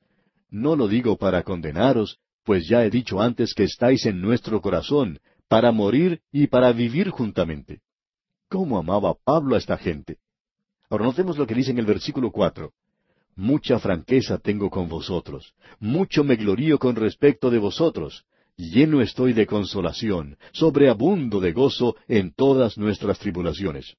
No 0.49 0.75
lo 0.75 0.87
digo 0.87 1.17
para 1.17 1.43
condenaros, 1.43 2.19
pues 2.43 2.67
ya 2.67 2.85
he 2.85 2.89
dicho 2.89 3.19
antes 3.19 3.53
que 3.53 3.63
estáis 3.63 4.05
en 4.05 4.21
nuestro 4.21 4.61
corazón, 4.61 5.19
para 5.47 5.71
morir 5.71 6.21
y 6.31 6.47
para 6.47 6.71
vivir 6.71 7.09
juntamente. 7.09 7.81
¿Cómo 8.49 8.77
amaba 8.77 9.15
Pablo 9.23 9.55
a 9.55 9.57
esta 9.57 9.77
gente? 9.77 10.17
Ahora 10.89 11.05
notemos 11.05 11.37
lo 11.37 11.45
que 11.45 11.55
dice 11.55 11.71
en 11.71 11.79
el 11.79 11.85
versículo 11.85 12.31
cuatro. 12.31 12.71
Mucha 13.35 13.79
franqueza 13.79 14.37
tengo 14.37 14.69
con 14.69 14.87
vosotros, 14.87 15.53
mucho 15.79 16.23
me 16.23 16.37
glorío 16.37 16.79
con 16.79 16.95
respecto 16.95 17.49
de 17.49 17.59
vosotros, 17.59 18.25
lleno 18.57 19.01
estoy 19.01 19.33
de 19.33 19.45
consolación, 19.45 20.37
sobreabundo 20.51 21.39
de 21.39 21.53
gozo 21.53 21.95
en 22.07 22.33
todas 22.33 22.77
nuestras 22.77 23.19
tribulaciones. 23.19 23.95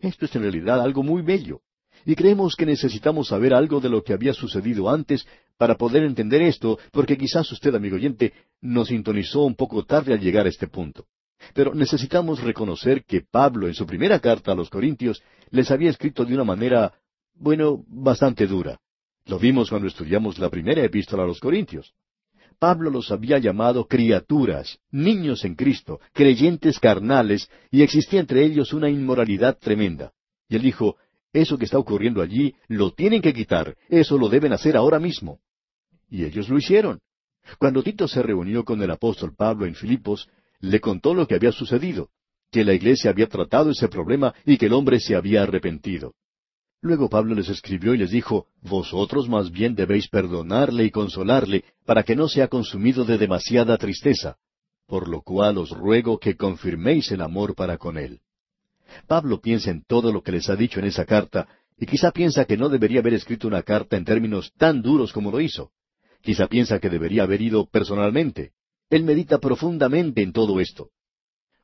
Esto 0.00 0.26
es 0.26 0.34
en 0.34 0.42
realidad 0.42 0.80
algo 0.80 1.02
muy 1.02 1.22
bello. 1.22 1.60
Y 2.04 2.14
creemos 2.14 2.54
que 2.54 2.66
necesitamos 2.66 3.28
saber 3.28 3.54
algo 3.54 3.80
de 3.80 3.88
lo 3.88 4.02
que 4.02 4.12
había 4.12 4.34
sucedido 4.34 4.90
antes 4.90 5.26
para 5.56 5.76
poder 5.76 6.04
entender 6.04 6.42
esto, 6.42 6.78
porque 6.92 7.16
quizás 7.16 7.50
usted, 7.50 7.74
amigo 7.74 7.96
oyente, 7.96 8.32
nos 8.60 8.88
sintonizó 8.88 9.42
un 9.42 9.54
poco 9.54 9.84
tarde 9.84 10.12
al 10.12 10.20
llegar 10.20 10.46
a 10.46 10.50
este 10.50 10.68
punto. 10.68 11.06
Pero 11.54 11.74
necesitamos 11.74 12.42
reconocer 12.42 13.04
que 13.04 13.22
Pablo 13.22 13.66
en 13.66 13.74
su 13.74 13.86
primera 13.86 14.20
carta 14.20 14.52
a 14.52 14.54
los 14.54 14.70
Corintios 14.70 15.22
les 15.50 15.70
había 15.70 15.90
escrito 15.90 16.24
de 16.24 16.34
una 16.34 16.44
manera, 16.44 16.92
bueno, 17.34 17.84
bastante 17.88 18.46
dura. 18.46 18.78
Lo 19.24 19.38
vimos 19.38 19.70
cuando 19.70 19.88
estudiamos 19.88 20.38
la 20.38 20.50
primera 20.50 20.84
epístola 20.84 21.24
a 21.24 21.26
los 21.26 21.40
Corintios. 21.40 21.94
Pablo 22.58 22.90
los 22.90 23.10
había 23.10 23.38
llamado 23.38 23.86
criaturas, 23.86 24.78
niños 24.90 25.44
en 25.44 25.54
Cristo, 25.54 26.00
creyentes 26.12 26.78
carnales, 26.78 27.48
y 27.70 27.82
existía 27.82 28.20
entre 28.20 28.44
ellos 28.44 28.72
una 28.72 28.90
inmoralidad 28.90 29.58
tremenda. 29.58 30.12
Y 30.48 30.56
él 30.56 30.62
dijo, 30.62 30.96
eso 31.32 31.58
que 31.58 31.66
está 31.66 31.78
ocurriendo 31.78 32.22
allí 32.22 32.54
lo 32.68 32.92
tienen 32.92 33.20
que 33.20 33.34
quitar, 33.34 33.76
eso 33.88 34.16
lo 34.18 34.28
deben 34.28 34.52
hacer 34.52 34.76
ahora 34.76 34.98
mismo. 34.98 35.40
Y 36.08 36.24
ellos 36.24 36.48
lo 36.48 36.58
hicieron. 36.58 37.00
Cuando 37.58 37.82
Tito 37.82 38.08
se 38.08 38.22
reunió 38.22 38.64
con 38.64 38.82
el 38.82 38.90
apóstol 38.90 39.34
Pablo 39.36 39.66
en 39.66 39.74
Filipos, 39.74 40.28
le 40.60 40.80
contó 40.80 41.14
lo 41.14 41.26
que 41.26 41.34
había 41.34 41.52
sucedido, 41.52 42.10
que 42.50 42.64
la 42.64 42.74
iglesia 42.74 43.10
había 43.10 43.28
tratado 43.28 43.70
ese 43.70 43.88
problema 43.88 44.34
y 44.44 44.56
que 44.56 44.66
el 44.66 44.72
hombre 44.72 45.00
se 45.00 45.14
había 45.14 45.42
arrepentido. 45.42 46.14
Luego 46.82 47.08
Pablo 47.08 47.34
les 47.34 47.48
escribió 47.48 47.94
y 47.94 47.98
les 47.98 48.10
dijo, 48.10 48.46
Vosotros 48.62 49.28
más 49.28 49.50
bien 49.50 49.74
debéis 49.74 50.08
perdonarle 50.08 50.84
y 50.84 50.90
consolarle, 50.90 51.64
para 51.84 52.02
que 52.02 52.14
no 52.14 52.28
sea 52.28 52.48
consumido 52.48 53.04
de 53.04 53.18
demasiada 53.18 53.76
tristeza, 53.78 54.36
por 54.86 55.08
lo 55.08 55.22
cual 55.22 55.58
os 55.58 55.70
ruego 55.70 56.18
que 56.18 56.36
confirméis 56.36 57.10
el 57.10 57.22
amor 57.22 57.54
para 57.54 57.78
con 57.78 57.98
él. 57.98 58.20
Pablo 59.06 59.40
piensa 59.40 59.70
en 59.70 59.82
todo 59.84 60.12
lo 60.12 60.22
que 60.22 60.32
les 60.32 60.48
ha 60.48 60.56
dicho 60.56 60.78
en 60.78 60.86
esa 60.86 61.04
carta, 61.04 61.48
y 61.78 61.86
quizá 61.86 62.10
piensa 62.10 62.44
que 62.44 62.56
no 62.56 62.68
debería 62.68 63.00
haber 63.00 63.14
escrito 63.14 63.48
una 63.48 63.62
carta 63.62 63.96
en 63.96 64.04
términos 64.04 64.52
tan 64.56 64.80
duros 64.80 65.12
como 65.12 65.30
lo 65.30 65.40
hizo. 65.40 65.72
Quizá 66.22 66.46
piensa 66.46 66.78
que 66.78 66.88
debería 66.88 67.24
haber 67.24 67.42
ido 67.42 67.66
personalmente. 67.66 68.52
Él 68.90 69.04
medita 69.04 69.38
profundamente 69.38 70.22
en 70.22 70.32
todo 70.32 70.60
esto. 70.60 70.90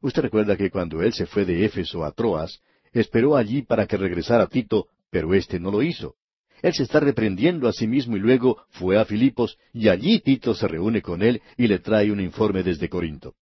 Usted 0.01 0.23
recuerda 0.23 0.57
que 0.57 0.71
cuando 0.71 1.03
él 1.03 1.13
se 1.13 1.27
fue 1.27 1.45
de 1.45 1.65
Éfeso 1.65 2.05
a 2.05 2.13
Troas, 2.13 2.61
esperó 2.93 3.37
allí 3.37 3.63
para 3.63 3.87
que 3.87 3.97
regresara 3.97 4.49
Tito, 4.49 4.89
pero 5.13 5.35
éste 5.35 5.61
no 5.61 5.71
lo 5.71 5.83
hizo. 5.83 6.17
Él 6.63 6.73
se 6.73 6.85
está 6.85 6.99
reprendiendo 6.99 7.69
a 7.69 7.73
sí 7.73 7.87
mismo 7.87 8.17
y 8.17 8.21
luego 8.21 8.65
fue 8.71 8.99
a 8.99 9.05
Filipos 9.05 9.59
y 9.75 9.89
allí 9.89 10.21
Tito 10.21 10.55
se 10.55 10.67
reúne 10.67 11.03
con 11.03 11.23
él 11.23 11.43
y 11.59 11.67
le 11.67 11.81
trae 11.81 12.11
un 12.11 12.21
informe 12.21 12.63
desde 12.63 12.89
Corinto. 12.89 13.35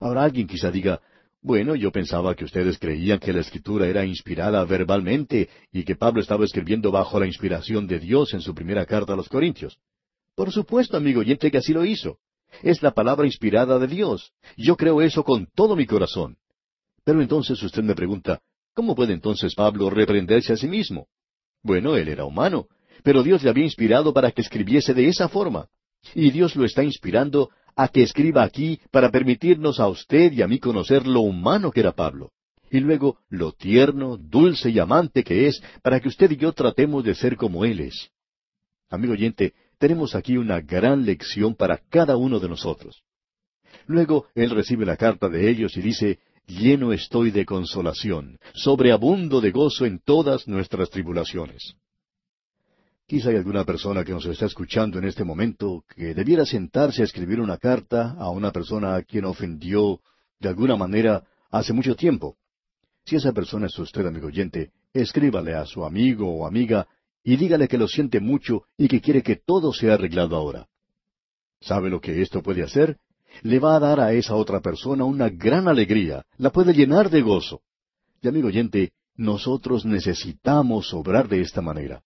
Ahora 0.00 0.24
alguien 0.24 0.48
quizá 0.48 0.70
diga, 0.70 1.00
bueno, 1.42 1.76
yo 1.76 1.92
pensaba 1.92 2.34
que 2.34 2.44
ustedes 2.44 2.76
creían 2.78 3.20
que 3.20 3.32
la 3.32 3.40
escritura 3.40 3.86
era 3.86 4.04
inspirada 4.04 4.64
verbalmente 4.64 5.48
y 5.70 5.84
que 5.84 5.94
Pablo 5.94 6.20
estaba 6.20 6.44
escribiendo 6.44 6.90
bajo 6.90 7.20
la 7.20 7.26
inspiración 7.26 7.86
de 7.86 8.00
Dios 8.00 8.34
en 8.34 8.40
su 8.40 8.52
primera 8.52 8.84
carta 8.84 9.12
a 9.12 9.16
los 9.16 9.28
Corintios. 9.28 9.78
Por 10.34 10.50
supuesto, 10.50 10.96
amigo 10.96 11.20
oyente, 11.20 11.52
que 11.52 11.58
así 11.58 11.72
lo 11.72 11.84
hizo. 11.84 12.18
Es 12.64 12.82
la 12.82 12.90
palabra 12.90 13.26
inspirada 13.26 13.78
de 13.78 13.86
Dios. 13.86 14.32
Yo 14.56 14.76
creo 14.76 15.00
eso 15.02 15.22
con 15.22 15.46
todo 15.54 15.76
mi 15.76 15.86
corazón. 15.86 16.36
Pero 17.04 17.22
entonces 17.22 17.62
usted 17.62 17.84
me 17.84 17.94
pregunta, 17.94 18.40
¿cómo 18.76 18.94
puede 18.94 19.14
entonces 19.14 19.54
Pablo 19.54 19.88
reprenderse 19.88 20.52
a 20.52 20.56
sí 20.56 20.68
mismo? 20.68 21.08
Bueno, 21.62 21.96
él 21.96 22.08
era 22.08 22.26
humano, 22.26 22.66
pero 23.02 23.22
Dios 23.22 23.42
le 23.42 23.50
había 23.50 23.64
inspirado 23.64 24.12
para 24.12 24.30
que 24.30 24.42
escribiese 24.42 24.94
de 24.94 25.08
esa 25.08 25.28
forma. 25.28 25.66
Y 26.14 26.30
Dios 26.30 26.54
lo 26.54 26.64
está 26.64 26.84
inspirando 26.84 27.48
a 27.74 27.88
que 27.88 28.02
escriba 28.02 28.42
aquí 28.44 28.78
para 28.90 29.10
permitirnos 29.10 29.80
a 29.80 29.88
usted 29.88 30.32
y 30.32 30.42
a 30.42 30.46
mí 30.46 30.58
conocer 30.58 31.06
lo 31.06 31.22
humano 31.22 31.72
que 31.72 31.80
era 31.80 31.92
Pablo. 31.92 32.30
Y 32.70 32.80
luego 32.80 33.18
lo 33.30 33.52
tierno, 33.52 34.16
dulce 34.16 34.70
y 34.70 34.78
amante 34.78 35.24
que 35.24 35.46
es 35.46 35.62
para 35.82 35.98
que 35.98 36.08
usted 36.08 36.30
y 36.30 36.36
yo 36.36 36.52
tratemos 36.52 37.02
de 37.02 37.14
ser 37.14 37.36
como 37.36 37.64
Él 37.64 37.80
es. 37.80 38.10
Amigo 38.90 39.14
oyente, 39.14 39.54
tenemos 39.78 40.14
aquí 40.14 40.36
una 40.36 40.60
gran 40.60 41.04
lección 41.04 41.54
para 41.54 41.78
cada 41.78 42.16
uno 42.16 42.38
de 42.38 42.48
nosotros. 42.48 43.02
Luego 43.86 44.26
él 44.34 44.50
recibe 44.50 44.84
la 44.84 44.96
carta 44.96 45.28
de 45.28 45.48
ellos 45.48 45.76
y 45.76 45.80
dice, 45.80 46.18
lleno 46.46 46.92
estoy 46.92 47.30
de 47.30 47.44
consolación, 47.44 48.38
sobreabundo 48.54 49.40
de 49.40 49.50
gozo 49.50 49.84
en 49.84 49.98
todas 49.98 50.46
nuestras 50.48 50.90
tribulaciones. 50.90 51.74
Quizá 53.06 53.30
hay 53.30 53.36
alguna 53.36 53.64
persona 53.64 54.04
que 54.04 54.12
nos 54.12 54.26
está 54.26 54.46
escuchando 54.46 54.98
en 54.98 55.04
este 55.04 55.22
momento 55.22 55.84
que 55.94 56.14
debiera 56.14 56.44
sentarse 56.44 57.02
a 57.02 57.04
escribir 57.04 57.40
una 57.40 57.56
carta 57.56 58.16
a 58.18 58.30
una 58.30 58.50
persona 58.50 58.96
a 58.96 59.02
quien 59.02 59.24
ofendió 59.24 60.00
de 60.40 60.48
alguna 60.48 60.76
manera 60.76 61.24
hace 61.50 61.72
mucho 61.72 61.94
tiempo. 61.94 62.36
Si 63.04 63.14
esa 63.14 63.32
persona 63.32 63.66
es 63.66 63.78
usted, 63.78 64.04
amigo 64.06 64.26
oyente, 64.26 64.72
escríbale 64.92 65.54
a 65.54 65.66
su 65.66 65.84
amigo 65.84 66.28
o 66.28 66.46
amiga 66.46 66.88
y 67.22 67.36
dígale 67.36 67.68
que 67.68 67.78
lo 67.78 67.86
siente 67.86 68.18
mucho 68.18 68.64
y 68.76 68.88
que 68.88 69.00
quiere 69.00 69.22
que 69.22 69.36
todo 69.36 69.72
sea 69.72 69.94
arreglado 69.94 70.36
ahora. 70.36 70.66
¿Sabe 71.60 71.90
lo 71.90 72.00
que 72.00 72.22
esto 72.22 72.42
puede 72.42 72.64
hacer? 72.64 72.98
Le 73.42 73.58
va 73.58 73.76
a 73.76 73.80
dar 73.80 74.00
a 74.00 74.12
esa 74.12 74.34
otra 74.34 74.60
persona 74.60 75.04
una 75.04 75.28
gran 75.28 75.68
alegría, 75.68 76.24
la 76.38 76.50
puede 76.50 76.72
llenar 76.72 77.10
de 77.10 77.22
gozo. 77.22 77.60
Y 78.22 78.28
amigo 78.28 78.48
oyente, 78.48 78.92
nosotros 79.16 79.84
necesitamos 79.84 80.92
obrar 80.92 81.28
de 81.28 81.40
esta 81.40 81.62
manera. 81.62 82.02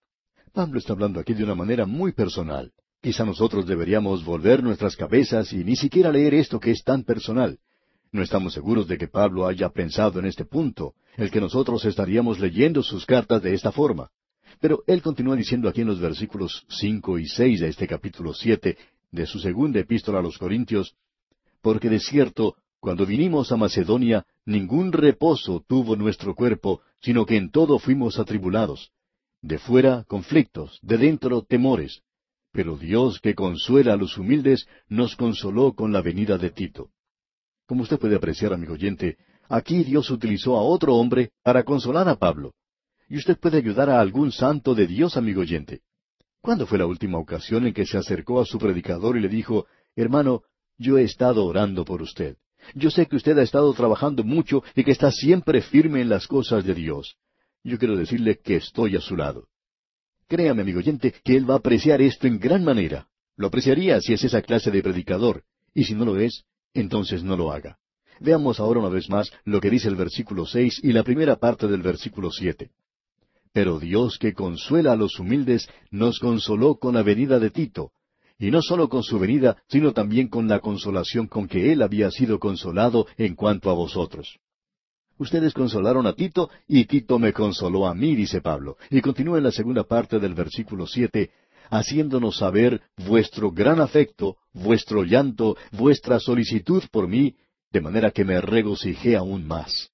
Pablo 0.53 0.79
está 0.79 0.93
hablando 0.93 1.21
aquí 1.21 1.35
de 1.35 1.45
una 1.45 1.55
manera 1.55 1.87
muy 1.87 2.13
personal. 2.13 2.73
Quizá 3.01 3.25
nosotros 3.25 3.67
deberíamos 3.67 4.25
volver 4.25 4.63
nuestras 4.63 4.97
cabezas 4.97 5.53
y 5.53 5.65
ni 5.65 5.77
siquiera 5.77 6.13
leer 6.13 6.35
esto 6.35 6.61
que 6.61 6.71
es 6.71 6.83
tan 6.85 7.05
personal. 7.05 7.59
No 8.13 8.23
estamos 8.23 8.53
seguros 8.53 8.89
de 8.89 8.99
que 8.99 9.09
Pablo 9.09 9.47
haya 9.47 9.71
pensado 9.71 10.19
en 10.19 10.27
este 10.27 10.45
punto, 10.45 10.95
el 11.17 11.31
que 11.31 11.41
nosotros 11.41 11.85
estaríamos 11.85 12.41
leyendo 12.41 12.83
sus 12.83 13.07
cartas 13.07 13.43
de 13.43 13.55
esta 13.55 13.71
forma. 13.71 14.11
Pero 14.61 14.83
él 14.87 15.01
continúa 15.01 15.37
diciendo 15.37 15.69
aquí 15.69 15.83
en 15.83 15.87
los 15.87 16.01
versículos 16.01 16.67
cinco 16.69 17.19
y 17.19 17.27
seis 17.27 17.61
de 17.61 17.69
este 17.69 17.87
capítulo 17.87 18.35
siete 18.35 18.77
de 19.13 19.27
su 19.27 19.39
segunda 19.39 19.81
epístola 19.81 20.19
a 20.19 20.23
los 20.23 20.39
Corintios, 20.39 20.95
porque 21.63 21.89
de 21.89 22.01
cierto, 22.01 22.57
cuando 22.81 23.07
vinimos 23.07 23.53
a 23.53 23.57
Macedonia, 23.57 24.27
ningún 24.45 24.93
reposo 24.93 25.65
tuvo 25.67 25.97
nuestro 25.97 26.35
cuerpo, 26.35 26.81
sino 27.01 27.27
que 27.27 27.37
en 27.37 27.51
todo 27.51 27.79
fuimos 27.79 28.19
atribulados 28.19 28.91
de 29.43 29.59
fuera, 29.59 30.05
conflictos, 30.05 30.79
de 30.83 30.99
dentro, 30.99 31.43
temores. 31.43 32.03
Pero 32.53 32.77
Dios 32.77 33.21
que 33.21 33.35
consuela 33.35 33.95
a 33.95 33.97
los 33.97 34.19
humildes, 34.19 34.67
nos 34.89 35.17
consoló 35.17 35.75
con 35.75 35.93
la 35.93 36.03
venida 36.03 36.37
de 36.37 36.51
Tito. 36.51 36.91
Como 37.67 37.83
usted 37.83 37.99
puede 37.99 38.17
apreciar, 38.17 38.53
amigo 38.53 38.75
oyente, 38.75 39.17
aquí 39.49 39.85
Dios 39.85 40.11
utilizó 40.11 40.57
a 40.57 40.63
otro 40.63 40.97
hombre 40.97 41.31
para 41.43 41.63
consolar 41.63 42.09
a 42.09 42.17
Pablo. 42.17 42.55
Y 43.09 43.17
usted 43.17 43.39
puede 43.39 43.59
ayudar 43.59 43.89
a 43.89 44.01
algún 44.01 44.33
santo 44.33 44.75
de 44.75 44.87
Dios, 44.87 45.17
amigo 45.17 45.41
oyente. 45.41 45.81
¿Cuándo 46.41 46.67
fue 46.67 46.79
la 46.79 46.87
última 46.87 47.19
ocasión 47.19 47.67
en 47.67 47.73
que 47.73 47.87
se 47.87 47.99
acercó 47.99 48.41
a 48.41 48.47
su 48.47 48.59
predicador 48.59 49.17
y 49.17 49.21
le 49.21 49.29
dijo, 49.29 49.67
hermano, 49.95 50.43
yo 50.81 50.99
he 50.99 51.05
estado 51.05 51.45
orando 51.45 51.85
por 51.85 52.03
usted. 52.03 52.37
Yo 52.75 52.91
sé 52.91 53.07
que 53.07 53.17
usted 53.17 53.39
ha 53.39 53.43
estado 53.43 53.73
trabajando 53.73 54.25
mucho 54.25 54.65
y 54.75 54.83
que 54.83 54.91
está 54.91 55.13
siempre 55.13 55.63
firme 55.63 56.01
en 56.01 56.09
las 56.09 56.27
cosas 56.27 56.65
de 56.65 56.75
Dios 56.75 57.17
yo 57.65 57.79
quiero 57.79 57.97
decirle 57.97 58.39
que 58.39 58.57
estoy 58.57 58.97
a 58.97 59.01
su 59.01 59.17
lado. 59.17 59.49
Créame, 60.29 60.63
amigo 60.63 60.79
oyente, 60.79 61.15
que 61.25 61.37
él 61.37 61.49
va 61.49 61.55
a 61.55 61.59
apreciar 61.59 62.01
esto 62.01 62.27
en 62.27 62.39
gran 62.39 62.65
manera. 62.65 63.09
Lo 63.37 63.49
apreciaría 63.49 64.01
si 64.01 64.13
es 64.13 64.25
esa 64.25 64.43
clase 64.43 64.71
de 64.71 64.83
predicador, 64.83 65.43
y 65.75 65.85
si 65.85 65.95
no 65.95 66.05
lo 66.05 66.19
es, 66.19 66.45
entonces 66.73 67.23
no 67.23 67.37
lo 67.37 67.53
haga. 67.53 67.79
Veamos 68.21 68.61
ahora 68.61 68.81
una 68.81 68.91
vez 68.91 69.09
más 69.09 69.31
lo 69.45 69.61
que 69.61 69.71
dice 69.71 69.89
el 69.89 69.97
versículo 69.97 70.47
seis 70.47 70.79
y 70.83 70.93
la 70.93 71.03
primera 71.03 71.37
parte 71.37 71.67
del 71.67 71.83
versículo 71.83 72.31
siete. 72.31 72.71
Pero 73.53 73.81
Dios 73.81 74.19
que 74.19 74.35
consuela 74.35 74.93
a 74.93 74.97
los 74.97 75.19
humildes 75.19 75.69
nos 75.91 76.19
consoló 76.21 76.77
con 76.77 76.95
la 76.95 77.03
venida 77.03 77.39
de 77.41 77.51
Tito, 77.51 77.93
y 78.41 78.51
no 78.51 78.63
sólo 78.63 78.89
con 78.89 79.03
su 79.03 79.19
venida, 79.19 79.63
sino 79.69 79.93
también 79.93 80.29
con 80.29 80.49
la 80.49 80.61
consolación 80.61 81.29
con 81.29 81.47
que 81.47 81.73
él 81.73 81.83
había 81.83 82.11
sido 82.11 82.41
consolado 82.41 83.07
en 83.19 83.37
cuanto 83.37 83.71
a 83.71 83.75
vosotros. 83.75 84.39
Ustedes 85.19 85.53
consolaron 85.53 86.07
a 86.07 86.15
Tito 86.15 86.49
y 86.67 86.87
Tito 86.87 87.19
me 87.19 87.35
consoló 87.35 87.87
a 87.87 87.95
mí, 87.95 88.17
dice 88.17 88.41
Pablo. 88.41 88.79
Y 88.89 89.03
continúa 89.03 89.37
en 89.37 89.45
la 89.45 89.53
segunda 89.53 89.85
parte 89.85 90.19
del 90.19 90.33
versículo 90.33 90.87
siete, 90.87 91.31
haciéndonos 91.69 92.39
saber 92.39 92.81
vuestro 92.97 93.53
gran 93.53 93.81
afecto, 93.83 94.39
vuestro 94.55 95.05
llanto, 95.05 95.59
vuestra 95.73 96.19
solicitud 96.19 96.83
por 96.91 97.07
mí, 97.07 97.37
de 97.71 97.83
manera 97.83 98.11
que 98.11 98.25
me 98.25 98.41
regocijé 98.41 99.17
aún 99.17 99.47
más. 99.47 99.91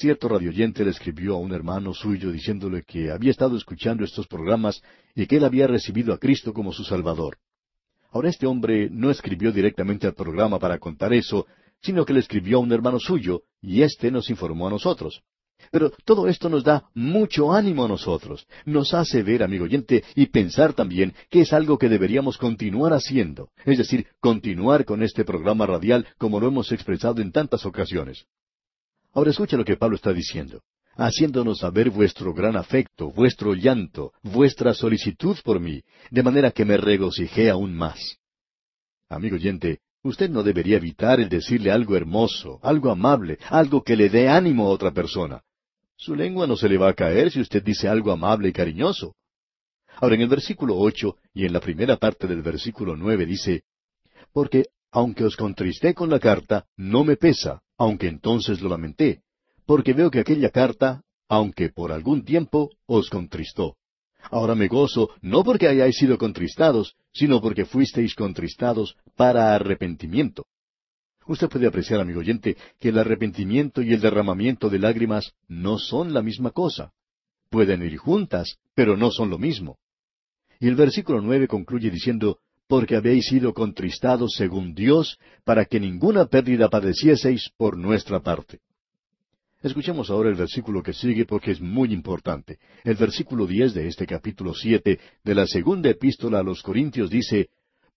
Cierto 0.00 0.28
radioyente 0.28 0.84
le 0.84 0.92
escribió 0.92 1.34
a 1.34 1.38
un 1.38 1.52
hermano 1.52 1.92
suyo 1.92 2.30
diciéndole 2.30 2.84
que 2.84 3.10
había 3.10 3.32
estado 3.32 3.56
escuchando 3.56 4.04
estos 4.04 4.28
programas 4.28 4.80
y 5.12 5.26
que 5.26 5.38
él 5.38 5.44
había 5.44 5.66
recibido 5.66 6.14
a 6.14 6.18
Cristo 6.18 6.52
como 6.52 6.72
su 6.72 6.84
Salvador. 6.84 7.38
Ahora 8.12 8.28
este 8.28 8.46
hombre 8.46 8.88
no 8.92 9.10
escribió 9.10 9.50
directamente 9.50 10.06
al 10.06 10.14
programa 10.14 10.60
para 10.60 10.78
contar 10.78 11.12
eso, 11.12 11.48
sino 11.82 12.04
que 12.04 12.12
le 12.12 12.20
escribió 12.20 12.58
a 12.58 12.60
un 12.60 12.70
hermano 12.70 13.00
suyo, 13.00 13.42
y 13.60 13.82
éste 13.82 14.12
nos 14.12 14.30
informó 14.30 14.68
a 14.68 14.70
nosotros. 14.70 15.20
Pero 15.72 15.90
todo 16.04 16.28
esto 16.28 16.48
nos 16.48 16.62
da 16.62 16.88
mucho 16.94 17.52
ánimo 17.52 17.84
a 17.84 17.88
nosotros, 17.88 18.46
nos 18.66 18.94
hace 18.94 19.24
ver, 19.24 19.42
amigo 19.42 19.64
oyente, 19.64 20.04
y 20.14 20.26
pensar 20.26 20.74
también 20.74 21.12
que 21.28 21.40
es 21.40 21.52
algo 21.52 21.76
que 21.76 21.88
deberíamos 21.88 22.38
continuar 22.38 22.92
haciendo, 22.92 23.50
es 23.64 23.78
decir, 23.78 24.06
continuar 24.20 24.84
con 24.84 25.02
este 25.02 25.24
programa 25.24 25.66
radial 25.66 26.06
como 26.18 26.38
lo 26.38 26.46
hemos 26.46 26.70
expresado 26.70 27.20
en 27.20 27.32
tantas 27.32 27.66
ocasiones. 27.66 28.28
Ahora 29.14 29.30
escucha 29.30 29.56
lo 29.56 29.64
que 29.64 29.76
Pablo 29.76 29.96
está 29.96 30.12
diciendo, 30.12 30.62
haciéndonos 30.96 31.58
saber 31.58 31.90
vuestro 31.90 32.34
gran 32.34 32.56
afecto, 32.56 33.10
vuestro 33.10 33.54
llanto, 33.54 34.12
vuestra 34.22 34.74
solicitud 34.74 35.36
por 35.44 35.60
mí, 35.60 35.82
de 36.10 36.22
manera 36.22 36.50
que 36.50 36.64
me 36.64 36.76
regocijé 36.76 37.50
aún 37.50 37.74
más. 37.74 38.18
Amigo 39.08 39.36
oyente, 39.36 39.80
usted 40.02 40.28
no 40.28 40.42
debería 40.42 40.76
evitar 40.76 41.20
el 41.20 41.28
decirle 41.28 41.70
algo 41.70 41.96
hermoso, 41.96 42.58
algo 42.62 42.90
amable, 42.90 43.38
algo 43.48 43.82
que 43.82 43.96
le 43.96 44.10
dé 44.10 44.28
ánimo 44.28 44.66
a 44.66 44.70
otra 44.70 44.92
persona. 44.92 45.42
Su 45.96 46.14
lengua 46.14 46.46
no 46.46 46.56
se 46.56 46.68
le 46.68 46.78
va 46.78 46.90
a 46.90 46.94
caer 46.94 47.30
si 47.30 47.40
usted 47.40 47.62
dice 47.62 47.88
algo 47.88 48.12
amable 48.12 48.48
y 48.48 48.52
cariñoso. 48.52 49.14
Ahora 49.96 50.14
en 50.14 50.20
el 50.20 50.28
versículo 50.28 50.76
ocho 50.76 51.16
y 51.34 51.44
en 51.44 51.52
la 51.52 51.60
primera 51.60 51.96
parte 51.96 52.26
del 52.26 52.42
versículo 52.42 52.96
nueve 52.96 53.26
dice, 53.26 53.62
Porque 54.32 54.66
aunque 54.92 55.24
os 55.24 55.36
contristé 55.36 55.94
con 55.94 56.08
la 56.08 56.20
carta, 56.20 56.66
no 56.76 57.04
me 57.04 57.16
pesa, 57.16 57.62
aunque 57.78 58.08
entonces 58.08 58.60
lo 58.60 58.68
lamenté, 58.68 59.22
porque 59.64 59.92
veo 59.92 60.10
que 60.10 60.20
aquella 60.20 60.50
carta, 60.50 61.02
aunque 61.28 61.70
por 61.70 61.92
algún 61.92 62.24
tiempo, 62.24 62.70
os 62.86 63.08
contristó. 63.08 63.76
Ahora 64.30 64.54
me 64.54 64.66
gozo, 64.68 65.10
no 65.22 65.44
porque 65.44 65.68
hayáis 65.68 65.96
sido 65.96 66.18
contristados, 66.18 66.96
sino 67.12 67.40
porque 67.40 67.64
fuisteis 67.64 68.14
contristados 68.14 68.96
para 69.16 69.54
arrepentimiento. 69.54 70.46
Usted 71.26 71.48
puede 71.48 71.66
apreciar, 71.66 72.00
amigo 72.00 72.20
oyente, 72.20 72.56
que 72.80 72.88
el 72.88 72.98
arrepentimiento 72.98 73.82
y 73.82 73.92
el 73.92 74.00
derramamiento 74.00 74.70
de 74.70 74.78
lágrimas 74.78 75.32
no 75.46 75.78
son 75.78 76.12
la 76.12 76.22
misma 76.22 76.50
cosa. 76.50 76.92
Pueden 77.50 77.82
ir 77.82 77.96
juntas, 77.98 78.58
pero 78.74 78.96
no 78.96 79.10
son 79.10 79.30
lo 79.30 79.38
mismo. 79.38 79.78
Y 80.58 80.68
el 80.68 80.74
versículo 80.74 81.20
nueve 81.20 81.46
concluye 81.46 81.90
diciendo, 81.90 82.38
porque 82.68 82.96
habéis 82.96 83.26
sido 83.26 83.54
contristados 83.54 84.34
según 84.36 84.74
Dios, 84.74 85.18
para 85.44 85.64
que 85.64 85.80
ninguna 85.80 86.26
pérdida 86.26 86.68
padecieseis 86.68 87.50
por 87.56 87.76
nuestra 87.76 88.20
parte. 88.20 88.60
Escuchemos 89.62 90.10
ahora 90.10 90.28
el 90.28 90.36
versículo 90.36 90.82
que 90.82 90.92
sigue 90.92 91.24
porque 91.24 91.50
es 91.50 91.60
muy 91.60 91.92
importante. 91.92 92.58
El 92.84 92.94
versículo 92.94 93.46
diez 93.46 93.74
de 93.74 93.88
este 93.88 94.06
capítulo 94.06 94.54
siete 94.54 95.00
de 95.24 95.34
la 95.34 95.46
segunda 95.46 95.90
epístola 95.90 96.38
a 96.38 96.42
los 96.44 96.62
Corintios 96.62 97.10
dice, 97.10 97.48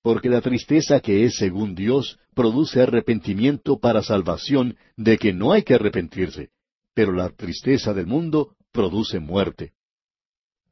porque 0.01 0.29
la 0.29 0.41
tristeza 0.41 0.99
que 1.01 1.25
es 1.25 1.35
según 1.35 1.75
Dios 1.75 2.17
produce 2.33 2.81
arrepentimiento 2.81 3.77
para 3.77 4.01
salvación, 4.01 4.75
de 4.97 5.17
que 5.17 5.33
no 5.33 5.51
hay 5.51 5.61
que 5.61 5.75
arrepentirse, 5.75 6.49
pero 6.95 7.11
la 7.11 7.29
tristeza 7.29 7.93
del 7.93 8.07
mundo 8.07 8.55
produce 8.71 9.19
muerte. 9.19 9.73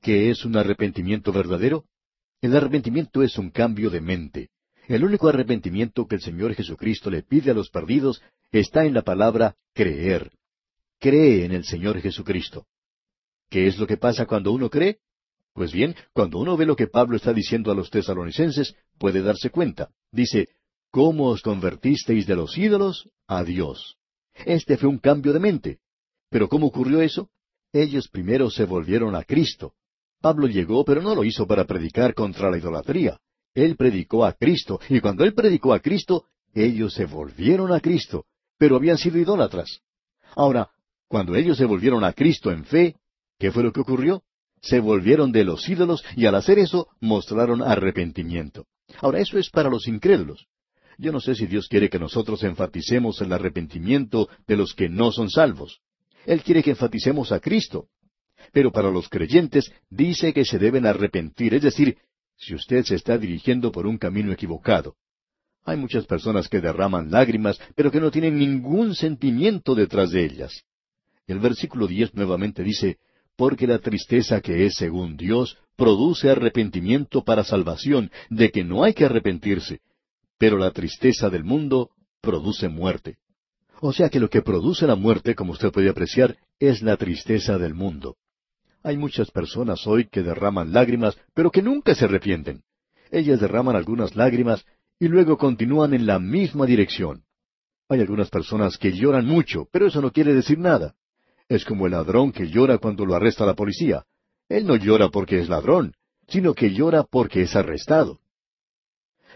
¿Qué 0.02 0.32
es 0.32 0.46
un 0.46 0.58
arrepentimiento 0.58 1.32
verdadero? 1.32 1.84
El 2.42 2.56
arrepentimiento 2.56 3.22
es 3.22 3.38
un 3.38 3.50
cambio 3.50 3.90
de 3.90 4.00
mente. 4.00 4.50
El 4.88 5.04
único 5.04 5.28
arrepentimiento 5.28 6.08
que 6.08 6.16
el 6.16 6.22
Señor 6.22 6.56
Jesucristo 6.56 7.10
le 7.10 7.22
pide 7.22 7.52
a 7.52 7.54
los 7.54 7.70
perdidos 7.70 8.22
está 8.52 8.86
en 8.86 8.94
la 8.94 9.02
palabra 9.02 9.56
creer. 9.74 10.32
Cree 11.00 11.46
en 11.46 11.52
el 11.52 11.66
Señor 11.66 12.00
Jesucristo. 12.02 12.66
¿Qué 13.50 13.68
es 13.68 13.78
lo 13.78 13.86
que 13.86 13.98
pasa 13.98 14.26
cuando 14.26 14.52
uno 14.52 14.70
cree? 14.70 15.00
Pues 15.54 15.74
bien, 15.74 15.96
cuando 16.14 16.40
uno 16.40 16.56
ve 16.56 16.66
lo 16.66 16.76
que 16.76 16.88
Pablo 16.88 17.18
está 17.18 17.34
diciendo 17.34 17.72
a 17.72 17.76
los 17.76 17.90
tesalonicenses, 17.90 18.76
puede 18.98 19.22
darse 19.22 19.50
cuenta. 19.50 19.90
Dice, 20.12 20.48
¿cómo 20.92 21.28
os 21.28 21.42
convertisteis 21.42 22.26
de 22.26 22.36
los 22.36 22.58
ídolos 22.58 23.10
a 23.28 23.44
Dios? 23.44 23.98
Este 24.46 24.78
fue 24.78 24.88
un 24.88 25.00
cambio 25.00 25.34
de 25.34 25.40
mente. 25.40 25.80
Pero 26.30 26.48
¿cómo 26.48 26.68
ocurrió 26.68 27.02
eso? 27.02 27.30
Ellos 27.74 28.08
primero 28.08 28.50
se 28.50 28.66
volvieron 28.66 29.16
a 29.16 29.24
Cristo. 29.24 29.74
Pablo 30.22 30.48
llegó, 30.48 30.84
pero 30.84 31.02
no 31.02 31.16
lo 31.16 31.24
hizo 31.24 31.48
para 31.48 31.66
predicar 31.66 32.14
contra 32.14 32.50
la 32.50 32.58
idolatría. 32.58 33.20
Él 33.54 33.76
predicó 33.76 34.26
a 34.26 34.34
Cristo, 34.34 34.80
y 34.90 35.00
cuando 35.00 35.24
él 35.24 35.34
predicó 35.34 35.74
a 35.74 35.80
Cristo, 35.80 36.26
ellos 36.54 36.94
se 36.94 37.06
volvieron 37.06 37.72
a 37.72 37.80
Cristo, 37.80 38.26
pero 38.58 38.76
habían 38.76 38.98
sido 38.98 39.18
idólatras. 39.18 39.82
Ahora, 40.36 40.70
cuando 41.08 41.36
ellos 41.36 41.58
se 41.58 41.66
volvieron 41.66 42.04
a 42.04 42.14
Cristo 42.14 42.52
en 42.52 42.66
fe, 42.66 42.96
¿qué 43.38 43.52
fue 43.52 43.64
lo 43.64 43.72
que 43.72 43.82
ocurrió? 43.82 44.24
se 44.62 44.80
volvieron 44.80 45.32
de 45.32 45.44
los 45.44 45.68
ídolos 45.70 46.04
y 46.16 46.26
al 46.26 46.36
hacer 46.36 46.60
eso 46.60 46.88
mostraron 47.00 47.62
arrepentimiento. 47.62 48.66
Ahora, 49.02 49.20
eso 49.20 49.38
es 49.38 49.50
para 49.50 49.70
los 49.70 49.88
incrédulos. 49.88 50.48
Yo 50.98 51.12
no 51.12 51.22
sé 51.22 51.36
si 51.36 51.46
Dios 51.46 51.68
quiere 51.68 51.90
que 51.90 52.00
nosotros 52.00 52.44
enfaticemos 52.44 53.22
el 53.22 53.32
arrepentimiento 53.32 54.28
de 54.48 54.58
los 54.58 54.74
que 54.74 54.90
no 54.90 55.12
son 55.12 55.30
salvos. 55.30 55.80
Él 56.26 56.44
quiere 56.44 56.62
que 56.62 56.72
enfaticemos 56.72 57.32
a 57.32 57.40
Cristo. 57.40 57.88
Pero 58.52 58.72
para 58.72 58.90
los 58.90 59.10
creyentes 59.10 59.72
dice 59.90 60.34
que 60.34 60.46
se 60.46 60.60
deben 60.60 60.86
arrepentir, 60.86 61.54
es 61.54 61.62
decir, 61.62 61.98
si 62.38 62.56
usted 62.56 62.84
se 62.84 62.96
está 62.96 63.18
dirigiendo 63.18 63.72
por 63.72 63.86
un 63.86 63.98
camino 63.98 64.32
equivocado. 64.32 64.96
Hay 65.66 65.78
muchas 65.78 66.06
personas 66.06 66.48
que 66.48 66.62
derraman 66.62 67.12
lágrimas, 67.12 67.60
pero 67.76 67.92
que 67.92 68.00
no 68.00 68.12
tienen 68.12 68.38
ningún 68.40 68.96
sentimiento 68.96 69.76
detrás 69.76 70.12
de 70.12 70.26
ellas. 70.26 70.64
El 71.28 71.40
versículo 71.40 71.86
diez 71.86 72.14
nuevamente 72.16 72.64
dice, 72.64 72.98
porque 73.36 73.68
la 73.68 73.80
tristeza 73.80 74.42
que 74.42 74.66
es 74.66 74.76
según 74.76 75.16
Dios 75.16 75.58
produce 75.76 76.30
arrepentimiento 76.30 77.24
para 77.24 77.44
salvación, 77.44 78.12
de 78.30 78.52
que 78.52 78.64
no 78.64 78.84
hay 78.84 78.94
que 78.94 79.06
arrepentirse, 79.06 79.80
pero 80.38 80.58
la 80.58 80.72
tristeza 80.72 81.30
del 81.30 81.44
mundo 81.44 81.92
produce 82.22 82.68
muerte. 82.68 83.18
O 83.82 83.94
sea 83.94 84.10
que 84.10 84.20
lo 84.20 84.30
que 84.30 84.42
produce 84.42 84.88
la 84.88 84.96
muerte, 84.96 85.36
como 85.36 85.54
usted 85.54 85.72
puede 85.72 85.90
apreciar, 85.90 86.38
es 86.60 86.82
la 86.82 86.98
tristeza 86.98 87.58
del 87.58 87.76
mundo. 87.76 88.18
Hay 88.84 88.98
muchas 88.98 89.30
personas 89.32 89.86
hoy 89.86 90.08
que 90.08 90.24
derraman 90.24 90.72
lágrimas, 90.72 91.18
pero 91.34 91.52
que 91.52 91.62
nunca 91.62 91.96
se 91.96 92.06
arrepienten. 92.06 92.64
Ellas 93.12 93.40
derraman 93.40 93.76
algunas 93.76 94.16
lágrimas 94.16 94.66
y 95.00 95.08
luego 95.08 95.38
continúan 95.38 95.94
en 95.94 96.06
la 96.06 96.20
misma 96.20 96.66
dirección. 96.66 97.24
Hay 97.90 98.02
algunas 98.02 98.30
personas 98.30 98.78
que 98.78 98.94
lloran 98.94 99.26
mucho, 99.26 99.68
pero 99.72 99.88
eso 99.88 100.02
no 100.02 100.12
quiere 100.12 100.34
decir 100.34 100.60
nada. 100.60 100.96
Es 101.48 101.66
como 101.66 101.88
el 101.88 101.94
ladrón 101.94 102.32
que 102.32 102.48
llora 102.48 102.78
cuando 102.78 103.06
lo 103.06 103.16
arresta 103.16 103.46
la 103.46 103.56
policía. 103.56 104.06
Él 104.48 104.66
no 104.66 104.76
llora 104.76 105.10
porque 105.10 105.40
es 105.40 105.50
ladrón, 105.50 105.94
sino 106.28 106.54
que 106.54 106.72
llora 106.72 107.04
porque 107.04 107.42
es 107.42 107.56
arrestado. 107.56 108.20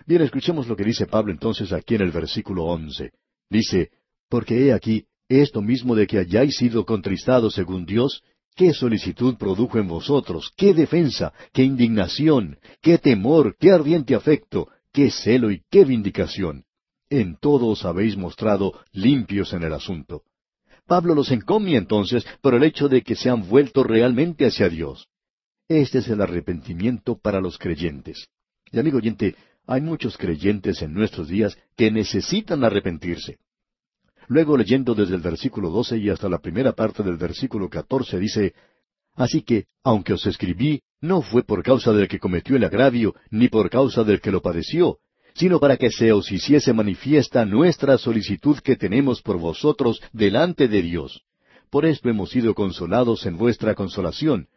Bien, 0.05 0.21
escuchemos 0.21 0.67
lo 0.67 0.75
que 0.75 0.83
dice 0.83 1.07
Pablo 1.07 1.31
entonces 1.31 1.73
aquí 1.73 1.95
en 1.95 2.01
el 2.01 2.11
versículo 2.11 2.65
once. 2.65 3.11
Dice, 3.49 3.89
porque 4.29 4.67
he 4.67 4.73
aquí 4.73 5.05
esto 5.27 5.61
mismo 5.61 5.95
de 5.95 6.05
que 6.05 6.19
hayáis 6.19 6.57
sido 6.57 6.85
contristados 6.85 7.55
según 7.55 7.85
Dios, 7.85 8.23
qué 8.55 8.73
solicitud 8.73 9.37
produjo 9.37 9.79
en 9.79 9.87
vosotros, 9.87 10.51
qué 10.55 10.73
defensa, 10.73 11.33
qué 11.51 11.63
indignación, 11.63 12.59
qué 12.81 12.97
temor, 12.97 13.55
qué 13.59 13.71
ardiente 13.71 14.15
afecto, 14.15 14.69
qué 14.91 15.11
celo 15.11 15.51
y 15.51 15.63
qué 15.69 15.85
vindicación. 15.85 16.65
En 17.09 17.37
todo 17.37 17.67
os 17.67 17.85
habéis 17.85 18.17
mostrado 18.17 18.73
limpios 18.91 19.53
en 19.53 19.63
el 19.63 19.73
asunto. 19.73 20.23
Pablo 20.85 21.15
los 21.15 21.31
encomia 21.31 21.77
entonces 21.77 22.25
por 22.41 22.53
el 22.55 22.63
hecho 22.63 22.89
de 22.89 23.01
que 23.03 23.15
se 23.15 23.29
han 23.29 23.47
vuelto 23.47 23.83
realmente 23.83 24.45
hacia 24.45 24.69
Dios. 24.69 25.07
Este 25.67 25.99
es 25.99 26.07
el 26.07 26.21
arrepentimiento 26.21 27.17
para 27.17 27.39
los 27.39 27.57
creyentes. 27.57 28.27
Y 28.71 28.79
amigo 28.79 28.97
oyente, 28.97 29.35
hay 29.65 29.81
muchos 29.81 30.17
creyentes 30.17 30.81
en 30.81 30.93
nuestros 30.93 31.29
días 31.29 31.57
que 31.77 31.89
necesitan 31.89 32.63
arrepentirse. 32.63 33.37
Luego 34.27 34.57
leyendo 34.57 34.95
desde 34.95 35.15
el 35.15 35.21
versículo 35.21 35.69
doce 35.69 35.97
y 35.97 36.09
hasta 36.09 36.29
la 36.29 36.39
primera 36.39 36.73
parte 36.73 37.03
del 37.03 37.17
versículo 37.17 37.69
catorce 37.69 38.19
dice, 38.19 38.53
Así 39.15 39.43
que, 39.43 39.65
aunque 39.83 40.13
os 40.13 40.25
escribí, 40.25 40.81
no 41.01 41.21
fue 41.21 41.43
por 41.43 41.63
causa 41.63 41.91
del 41.93 42.07
que 42.07 42.19
cometió 42.19 42.55
el 42.55 42.63
agravio, 42.63 43.15
ni 43.29 43.47
por 43.47 43.69
causa 43.69 44.03
del 44.03 44.21
que 44.21 44.31
lo 44.31 44.41
padeció, 44.41 44.97
sino 45.35 45.59
para 45.59 45.77
que 45.77 45.91
se 45.91 46.11
os 46.13 46.31
hiciese 46.31 46.73
manifiesta 46.73 47.45
nuestra 47.45 47.97
solicitud 47.97 48.57
que 48.59 48.75
tenemos 48.75 49.21
por 49.21 49.37
vosotros 49.37 50.01
delante 50.13 50.67
de 50.67 50.81
Dios. 50.81 51.21
Por 51.69 51.85
esto 51.85 52.09
hemos 52.09 52.29
sido 52.29 52.53
consolados 52.53 53.25
en 53.25 53.37
vuestra 53.37 53.75
consolación, 53.75 54.47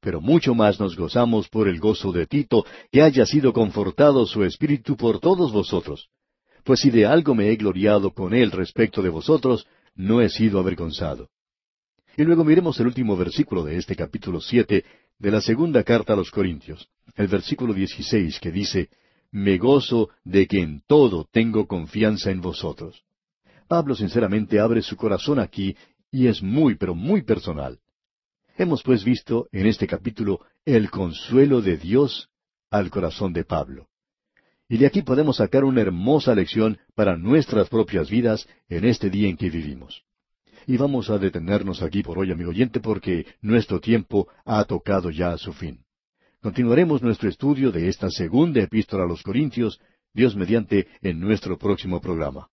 pero 0.00 0.20
mucho 0.20 0.54
más 0.54 0.80
nos 0.80 0.96
gozamos 0.96 1.48
por 1.48 1.68
el 1.68 1.78
gozo 1.78 2.12
de 2.12 2.26
Tito, 2.26 2.64
que 2.90 3.02
haya 3.02 3.24
sido 3.24 3.52
confortado 3.52 4.26
su 4.26 4.42
espíritu 4.42 4.96
por 4.96 5.20
todos 5.20 5.52
vosotros. 5.52 6.08
Pues 6.64 6.80
si 6.80 6.90
de 6.90 7.06
algo 7.06 7.34
me 7.34 7.50
he 7.50 7.56
gloriado 7.56 8.12
con 8.12 8.34
él 8.34 8.50
respecto 8.50 9.02
de 9.02 9.08
vosotros, 9.08 9.66
no 9.94 10.20
he 10.20 10.28
sido 10.28 10.58
avergonzado. 10.58 11.28
Y 12.16 12.24
luego 12.24 12.44
miremos 12.44 12.78
el 12.78 12.86
último 12.86 13.16
versículo 13.16 13.64
de 13.64 13.78
este 13.78 13.96
capítulo 13.96 14.40
siete 14.40 14.84
de 15.18 15.30
la 15.30 15.40
segunda 15.40 15.82
carta 15.82 16.12
a 16.12 16.16
los 16.16 16.30
Corintios, 16.30 16.88
el 17.16 17.28
versículo 17.28 17.72
dieciséis 17.72 18.38
que 18.38 18.52
dice, 18.52 18.90
Me 19.30 19.56
gozo 19.58 20.10
de 20.24 20.46
que 20.46 20.60
en 20.60 20.82
todo 20.86 21.26
tengo 21.30 21.66
confianza 21.66 22.30
en 22.30 22.40
vosotros. 22.40 23.02
Pablo 23.66 23.94
sinceramente 23.94 24.60
abre 24.60 24.82
su 24.82 24.96
corazón 24.96 25.38
aquí 25.38 25.74
y 26.10 26.26
es 26.26 26.42
muy, 26.42 26.74
pero 26.74 26.94
muy 26.94 27.22
personal. 27.22 27.78
Hemos 28.58 28.82
pues 28.82 29.02
visto 29.02 29.48
en 29.50 29.66
este 29.66 29.86
capítulo 29.86 30.40
el 30.66 30.90
consuelo 30.90 31.62
de 31.62 31.78
Dios 31.78 32.28
al 32.70 32.90
corazón 32.90 33.32
de 33.32 33.44
Pablo. 33.44 33.88
Y 34.72 34.78
de 34.78 34.86
aquí 34.86 35.02
podemos 35.02 35.36
sacar 35.36 35.64
una 35.64 35.82
hermosa 35.82 36.34
lección 36.34 36.78
para 36.94 37.14
nuestras 37.14 37.68
propias 37.68 38.08
vidas 38.08 38.48
en 38.70 38.86
este 38.86 39.10
día 39.10 39.28
en 39.28 39.36
que 39.36 39.50
vivimos. 39.50 40.02
Y 40.66 40.78
vamos 40.78 41.10
a 41.10 41.18
detenernos 41.18 41.82
aquí 41.82 42.02
por 42.02 42.18
hoy, 42.18 42.32
amigo 42.32 42.48
oyente, 42.48 42.80
porque 42.80 43.26
nuestro 43.42 43.80
tiempo 43.80 44.28
ha 44.46 44.64
tocado 44.64 45.10
ya 45.10 45.32
a 45.32 45.36
su 45.36 45.52
fin. 45.52 45.84
Continuaremos 46.40 47.02
nuestro 47.02 47.28
estudio 47.28 47.70
de 47.70 47.86
esta 47.86 48.08
segunda 48.08 48.62
epístola 48.62 49.04
a 49.04 49.06
los 49.06 49.22
Corintios, 49.22 49.78
Dios 50.14 50.34
mediante, 50.36 50.86
en 51.02 51.20
nuestro 51.20 51.58
próximo 51.58 52.00
programa. 52.00 52.48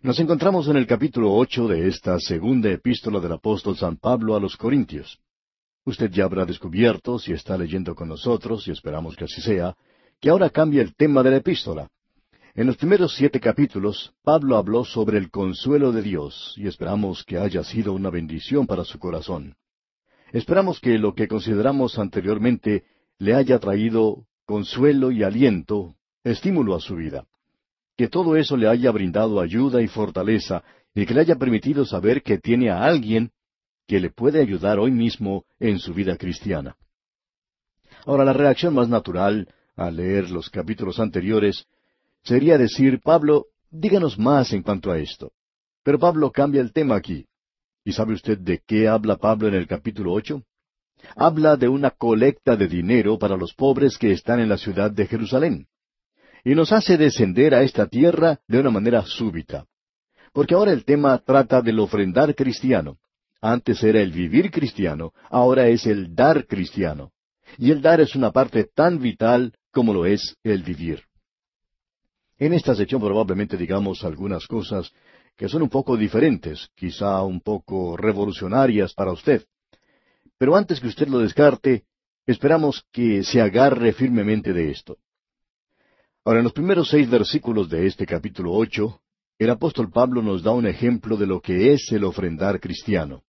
Nos 0.00 0.20
encontramos 0.20 0.68
en 0.68 0.76
el 0.76 0.86
capítulo 0.86 1.34
ocho 1.34 1.66
de 1.66 1.88
esta 1.88 2.20
segunda 2.20 2.70
epístola 2.70 3.18
del 3.18 3.32
apóstol 3.32 3.76
San 3.76 3.96
Pablo 3.96 4.36
a 4.36 4.40
los 4.40 4.56
Corintios. 4.56 5.18
Usted 5.84 6.10
ya 6.10 6.24
habrá 6.24 6.44
descubierto, 6.44 7.18
si 7.18 7.32
está 7.32 7.56
leyendo 7.58 7.94
con 7.94 8.08
nosotros, 8.08 8.66
y 8.66 8.70
esperamos 8.70 9.16
que 9.16 9.24
así 9.24 9.40
sea, 9.40 9.76
que 10.20 10.30
ahora 10.30 10.50
cambia 10.50 10.82
el 10.82 10.94
tema 10.94 11.22
de 11.22 11.30
la 11.30 11.36
epístola. 11.38 11.88
En 12.54 12.66
los 12.66 12.76
primeros 12.76 13.14
siete 13.14 13.40
capítulos, 13.40 14.12
Pablo 14.22 14.56
habló 14.56 14.84
sobre 14.84 15.18
el 15.18 15.30
consuelo 15.30 15.92
de 15.92 16.02
Dios, 16.02 16.54
y 16.56 16.66
esperamos 16.66 17.24
que 17.24 17.38
haya 17.38 17.64
sido 17.64 17.92
una 17.92 18.10
bendición 18.10 18.66
para 18.66 18.84
su 18.84 18.98
corazón. 18.98 19.56
Esperamos 20.32 20.80
que 20.80 20.98
lo 20.98 21.14
que 21.14 21.28
consideramos 21.28 21.98
anteriormente 21.98 22.84
le 23.18 23.34
haya 23.34 23.58
traído 23.58 24.26
consuelo 24.46 25.10
y 25.10 25.22
aliento, 25.22 25.96
estímulo 26.22 26.74
a 26.74 26.80
su 26.80 26.96
vida 26.96 27.26
que 27.96 28.08
todo 28.08 28.36
eso 28.36 28.56
le 28.56 28.68
haya 28.68 28.90
brindado 28.90 29.40
ayuda 29.40 29.80
y 29.82 29.88
fortaleza 29.88 30.62
y 30.94 31.06
que 31.06 31.14
le 31.14 31.20
haya 31.20 31.36
permitido 31.36 31.84
saber 31.84 32.22
que 32.22 32.38
tiene 32.38 32.70
a 32.70 32.84
alguien 32.84 33.30
que 33.86 34.00
le 34.00 34.10
puede 34.10 34.40
ayudar 34.40 34.78
hoy 34.78 34.90
mismo 34.90 35.44
en 35.58 35.78
su 35.78 35.92
vida 35.92 36.16
cristiana. 36.16 36.76
Ahora, 38.06 38.24
la 38.24 38.32
reacción 38.32 38.74
más 38.74 38.88
natural 38.88 39.48
al 39.76 39.96
leer 39.96 40.30
los 40.30 40.50
capítulos 40.50 41.00
anteriores 41.00 41.66
sería 42.22 42.58
decir, 42.58 43.00
Pablo, 43.00 43.46
díganos 43.70 44.18
más 44.18 44.52
en 44.52 44.62
cuanto 44.62 44.90
a 44.90 44.98
esto. 44.98 45.32
Pero 45.82 45.98
Pablo 45.98 46.30
cambia 46.30 46.60
el 46.60 46.72
tema 46.72 46.96
aquí. 46.96 47.26
¿Y 47.84 47.92
sabe 47.92 48.14
usted 48.14 48.38
de 48.38 48.62
qué 48.66 48.88
habla 48.88 49.16
Pablo 49.16 49.48
en 49.48 49.54
el 49.54 49.66
capítulo 49.66 50.12
ocho? 50.12 50.42
Habla 51.16 51.56
de 51.56 51.68
una 51.68 51.90
colecta 51.90 52.56
de 52.56 52.66
dinero 52.66 53.18
para 53.18 53.36
los 53.36 53.52
pobres 53.52 53.98
que 53.98 54.12
están 54.12 54.40
en 54.40 54.48
la 54.48 54.56
ciudad 54.56 54.90
de 54.90 55.06
Jerusalén 55.06 55.66
y 56.44 56.54
nos 56.54 56.72
hace 56.72 56.96
descender 56.98 57.54
a 57.54 57.62
esta 57.62 57.86
tierra 57.86 58.38
de 58.46 58.60
una 58.60 58.70
manera 58.70 59.02
súbita. 59.02 59.64
Porque 60.32 60.54
ahora 60.54 60.72
el 60.72 60.84
tema 60.84 61.18
trata 61.18 61.62
del 61.62 61.80
ofrendar 61.80 62.34
cristiano. 62.34 62.98
Antes 63.46 63.82
era 63.82 64.00
el 64.00 64.10
vivir 64.10 64.50
cristiano, 64.50 65.12
ahora 65.28 65.68
es 65.68 65.84
el 65.84 66.14
dar 66.14 66.46
cristiano. 66.46 67.12
Y 67.58 67.72
el 67.72 67.82
dar 67.82 68.00
es 68.00 68.14
una 68.14 68.32
parte 68.32 68.64
tan 68.74 68.98
vital 68.98 69.52
como 69.70 69.92
lo 69.92 70.06
es 70.06 70.38
el 70.42 70.62
vivir. 70.62 71.02
En 72.38 72.54
esta 72.54 72.74
sección 72.74 73.02
probablemente 73.02 73.58
digamos 73.58 74.02
algunas 74.02 74.46
cosas 74.46 74.90
que 75.36 75.50
son 75.50 75.60
un 75.60 75.68
poco 75.68 75.94
diferentes, 75.98 76.70
quizá 76.74 77.22
un 77.22 77.42
poco 77.42 77.98
revolucionarias 77.98 78.94
para 78.94 79.12
usted. 79.12 79.44
Pero 80.38 80.56
antes 80.56 80.80
que 80.80 80.88
usted 80.88 81.08
lo 81.08 81.18
descarte, 81.18 81.84
esperamos 82.26 82.86
que 82.90 83.24
se 83.24 83.42
agarre 83.42 83.92
firmemente 83.92 84.54
de 84.54 84.70
esto. 84.70 84.96
Ahora, 86.24 86.38
en 86.38 86.44
los 86.44 86.54
primeros 86.54 86.88
seis 86.88 87.10
versículos 87.10 87.68
de 87.68 87.88
este 87.88 88.06
capítulo 88.06 88.54
ocho, 88.54 89.02
el 89.38 89.50
apóstol 89.50 89.90
Pablo 89.90 90.22
nos 90.22 90.42
da 90.42 90.52
un 90.52 90.66
ejemplo 90.66 91.18
de 91.18 91.26
lo 91.26 91.42
que 91.42 91.74
es 91.74 91.92
el 91.92 92.04
ofrendar 92.04 92.58
cristiano. 92.58 93.22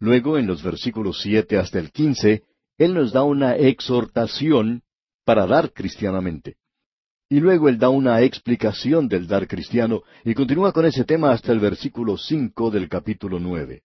Luego, 0.00 0.38
en 0.38 0.46
los 0.46 0.62
versículos 0.62 1.20
siete 1.20 1.58
hasta 1.58 1.78
el 1.78 1.92
quince, 1.92 2.42
él 2.78 2.94
nos 2.94 3.12
da 3.12 3.22
una 3.22 3.56
exhortación 3.56 4.82
para 5.24 5.46
dar 5.46 5.72
cristianamente. 5.72 6.56
Y 7.28 7.38
luego 7.38 7.68
él 7.68 7.78
da 7.78 7.90
una 7.90 8.22
explicación 8.22 9.06
del 9.06 9.28
dar 9.28 9.46
cristiano 9.46 10.02
y 10.24 10.34
continúa 10.34 10.72
con 10.72 10.86
ese 10.86 11.04
tema 11.04 11.30
hasta 11.30 11.52
el 11.52 11.60
versículo 11.60 12.16
cinco 12.16 12.70
del 12.70 12.88
capítulo 12.88 13.38
nueve. 13.38 13.82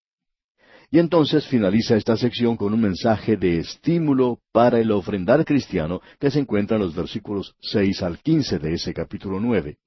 Y 0.90 1.00
entonces 1.00 1.46
finaliza 1.48 1.98
esta 1.98 2.16
sección 2.16 2.56
con 2.56 2.74
un 2.74 2.82
mensaje 2.82 3.36
de 3.38 3.60
estímulo 3.60 4.40
para 4.52 4.80
el 4.80 4.92
ofrendar 4.92 5.44
cristiano 5.44 6.02
que 6.20 6.32
se 6.32 6.40
encuentra 6.40 6.78
en 6.78 6.84
los 6.84 6.96
versículos 6.96 7.56
seis 7.60 8.02
al 8.02 8.20
quince 8.20 8.58
de 8.58 8.74
ese 8.74 8.94
capítulo 8.94 9.40
nueve. 9.40 9.78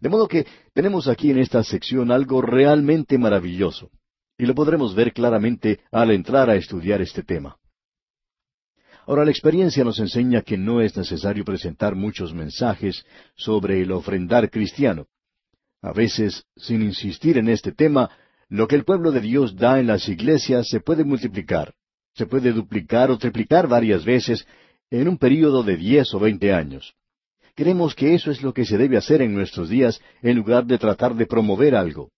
De 0.00 0.08
modo 0.08 0.26
que 0.26 0.46
tenemos 0.74 1.06
aquí 1.06 1.30
en 1.30 1.38
esta 1.38 1.62
sección 1.62 2.10
algo 2.10 2.42
realmente 2.42 3.16
maravilloso, 3.16 3.90
y 4.38 4.46
lo 4.46 4.54
podremos 4.54 4.94
ver 4.94 5.12
claramente 5.12 5.80
al 5.90 6.10
entrar 6.10 6.50
a 6.50 6.56
estudiar 6.56 7.00
este 7.00 7.22
tema. 7.22 7.56
Ahora, 9.06 9.24
la 9.24 9.30
experiencia 9.30 9.84
nos 9.84 9.98
enseña 9.98 10.42
que 10.42 10.56
no 10.56 10.80
es 10.80 10.96
necesario 10.96 11.44
presentar 11.44 11.96
muchos 11.96 12.32
mensajes 12.32 13.04
sobre 13.34 13.82
el 13.82 13.90
ofrendar 13.90 14.48
cristiano. 14.50 15.06
A 15.82 15.92
veces, 15.92 16.44
sin 16.56 16.82
insistir 16.82 17.36
en 17.38 17.48
este 17.48 17.72
tema, 17.72 18.10
lo 18.48 18.68
que 18.68 18.76
el 18.76 18.84
pueblo 18.84 19.10
de 19.10 19.20
Dios 19.20 19.56
da 19.56 19.80
en 19.80 19.88
las 19.88 20.08
iglesias 20.08 20.68
se 20.68 20.80
puede 20.80 21.04
multiplicar, 21.04 21.74
se 22.14 22.26
puede 22.26 22.52
duplicar 22.52 23.10
o 23.10 23.18
triplicar 23.18 23.66
varias 23.66 24.04
veces 24.04 24.46
en 24.90 25.08
un 25.08 25.18
período 25.18 25.62
de 25.62 25.76
diez 25.76 26.12
o 26.14 26.20
veinte 26.20 26.52
años. 26.52 26.94
Creemos 27.54 27.94
que 27.94 28.14
eso 28.14 28.30
es 28.30 28.42
lo 28.42 28.54
que 28.54 28.64
se 28.64 28.78
debe 28.78 28.96
hacer 28.96 29.20
en 29.22 29.34
nuestros 29.34 29.68
días 29.68 30.00
en 30.22 30.36
lugar 30.36 30.64
de 30.64 30.78
tratar 30.78 31.14
de 31.14 31.26
promover 31.26 31.74
algo. 31.74 32.10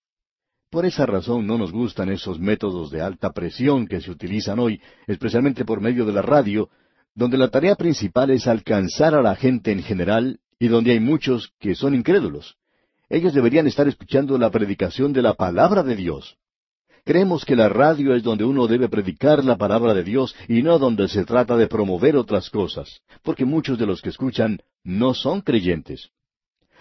Por 0.75 0.87
esa 0.87 1.07
razón 1.07 1.47
no 1.47 1.57
nos 1.57 1.71
gustan 1.71 2.09
esos 2.09 2.41
métodos 2.41 2.91
de 2.91 3.01
alta 3.01 3.31
presión 3.31 3.87
que 3.87 4.01
se 4.01 4.11
utilizan 4.11 4.59
hoy, 4.59 4.81
especialmente 5.07 5.65
por 5.65 5.81
medio 5.81 6.05
de 6.05 6.13
la 6.13 6.21
radio, 6.21 6.69
donde 7.15 7.39
la 7.39 7.47
tarea 7.47 7.77
principal 7.77 8.31
es 8.31 8.49
alcanzar 8.49 9.15
a 9.15 9.23
la 9.23 9.37
gente 9.37 9.71
en 9.71 9.85
general 9.85 10.41
y 10.59 10.67
donde 10.67 10.91
hay 10.91 10.99
muchos 10.99 11.53
que 11.61 11.77
son 11.77 11.95
incrédulos. 11.95 12.57
Ellos 13.09 13.35
deberían 13.35 13.69
estar 13.69 13.87
escuchando 13.87 14.37
la 14.37 14.51
predicación 14.51 15.13
de 15.13 15.23
la 15.23 15.35
palabra 15.35 15.85
de 15.85 15.95
Dios. 15.95 16.39
Creemos 17.05 17.45
que 17.45 17.55
la 17.55 17.69
radio 17.69 18.13
es 18.13 18.25
donde 18.25 18.45
uno 18.45 18.67
debe 18.67 18.89
predicar 18.89 19.45
la 19.45 19.57
palabra 19.57 19.95
de 19.95 20.03
Dios 20.03 20.35
y 20.49 20.63
no 20.63 20.81
donde 20.81 21.07
se 21.07 21.25
trata 21.25 21.57
de 21.57 21.69
promover 21.69 22.17
otras 22.17 22.51
cosas, 22.51 23.01
porque 23.23 23.45
muchos 23.45 23.79
de 23.79 23.87
los 23.87 24.03
que 24.03 24.09
escuchan 24.09 24.59
no 24.83 25.15
son 25.15 25.41
creyentes. 25.41 26.11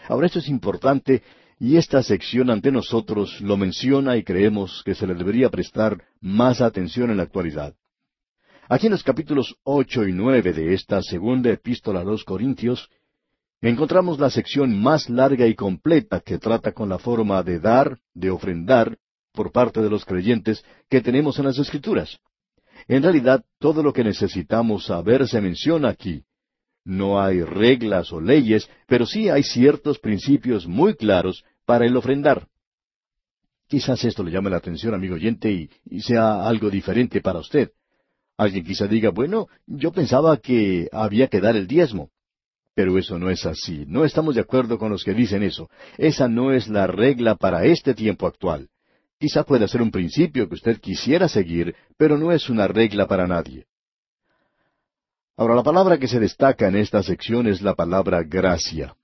Ahora 0.09 0.25
esto 0.25 0.39
es 0.39 0.49
importante 0.49 1.21
y 1.59 1.77
esta 1.77 2.03
sección 2.03 2.49
ante 2.49 2.71
nosotros 2.71 3.39
lo 3.41 3.57
menciona 3.57 4.17
y 4.17 4.23
creemos 4.23 4.81
que 4.83 4.95
se 4.95 5.07
le 5.07 5.15
debería 5.15 5.49
prestar 5.49 6.03
más 6.21 6.61
atención 6.61 7.09
en 7.11 7.17
la 7.17 7.23
actualidad. 7.23 7.73
Aquí 8.69 8.87
en 8.87 8.93
los 8.93 9.03
capítulos 9.03 9.55
ocho 9.63 10.07
y 10.07 10.13
nueve 10.13 10.53
de 10.53 10.73
esta 10.73 11.01
segunda 11.01 11.51
epístola 11.51 12.01
a 12.01 12.03
los 12.03 12.23
Corintios, 12.23 12.89
encontramos 13.61 14.19
la 14.19 14.29
sección 14.29 14.81
más 14.81 15.09
larga 15.09 15.47
y 15.47 15.55
completa 15.55 16.19
que 16.21 16.37
trata 16.37 16.71
con 16.71 16.89
la 16.89 16.97
forma 16.97 17.43
de 17.43 17.59
dar, 17.59 17.99
de 18.13 18.29
ofrendar, 18.29 18.97
por 19.33 19.51
parte 19.51 19.81
de 19.81 19.89
los 19.89 20.05
creyentes 20.05 20.63
que 20.89 21.01
tenemos 21.01 21.39
en 21.39 21.45
las 21.45 21.57
Escrituras. 21.57 22.19
En 22.87 23.03
realidad, 23.03 23.43
todo 23.59 23.81
lo 23.81 23.91
que 23.93 24.03
necesitamos 24.03 24.85
saber 24.85 25.27
se 25.27 25.41
menciona 25.41 25.89
aquí. 25.89 26.23
No 26.85 27.21
hay 27.21 27.41
reglas 27.41 28.11
o 28.11 28.19
leyes, 28.19 28.69
pero 28.87 29.05
sí 29.05 29.29
hay 29.29 29.43
ciertos 29.43 29.99
principios 29.99 30.67
muy 30.67 30.95
claros 30.95 31.43
para 31.65 31.85
el 31.85 31.95
ofrendar. 31.95 32.47
Quizás 33.67 34.03
esto 34.03 34.23
le 34.23 34.31
llame 34.31 34.49
la 34.49 34.57
atención, 34.57 34.93
amigo 34.93 35.15
oyente, 35.15 35.51
y, 35.51 35.69
y 35.85 36.01
sea 36.01 36.45
algo 36.45 36.69
diferente 36.69 37.21
para 37.21 37.39
usted. 37.39 37.71
Alguien 38.37 38.65
quizá 38.65 38.87
diga, 38.87 39.09
bueno, 39.09 39.47
yo 39.65 39.91
pensaba 39.91 40.37
que 40.37 40.89
había 40.91 41.27
que 41.27 41.39
dar 41.39 41.55
el 41.55 41.67
diezmo. 41.67 42.09
Pero 42.75 42.97
eso 42.97 43.19
no 43.19 43.29
es 43.29 43.45
así. 43.45 43.85
No 43.87 44.03
estamos 44.03 44.35
de 44.35 44.41
acuerdo 44.41 44.77
con 44.77 44.89
los 44.89 45.03
que 45.03 45.13
dicen 45.13 45.43
eso. 45.43 45.69
Esa 45.97 46.27
no 46.27 46.51
es 46.51 46.67
la 46.67 46.87
regla 46.87 47.35
para 47.35 47.65
este 47.65 47.93
tiempo 47.93 48.25
actual. 48.25 48.69
Quizá 49.19 49.43
pueda 49.43 49.67
ser 49.67 49.81
un 49.81 49.91
principio 49.91 50.49
que 50.49 50.55
usted 50.55 50.79
quisiera 50.79 51.29
seguir, 51.29 51.75
pero 51.97 52.17
no 52.17 52.31
es 52.31 52.49
una 52.49 52.67
regla 52.67 53.07
para 53.07 53.27
nadie. 53.27 53.67
Ahora, 55.35 55.55
la 55.55 55.63
palabra 55.63 55.97
que 55.97 56.07
se 56.07 56.19
destaca 56.19 56.67
en 56.67 56.75
esta 56.75 57.01
sección 57.01 57.47
es 57.47 57.61
la 57.61 57.73
palabra 57.73 58.21
gracia. 58.21 58.95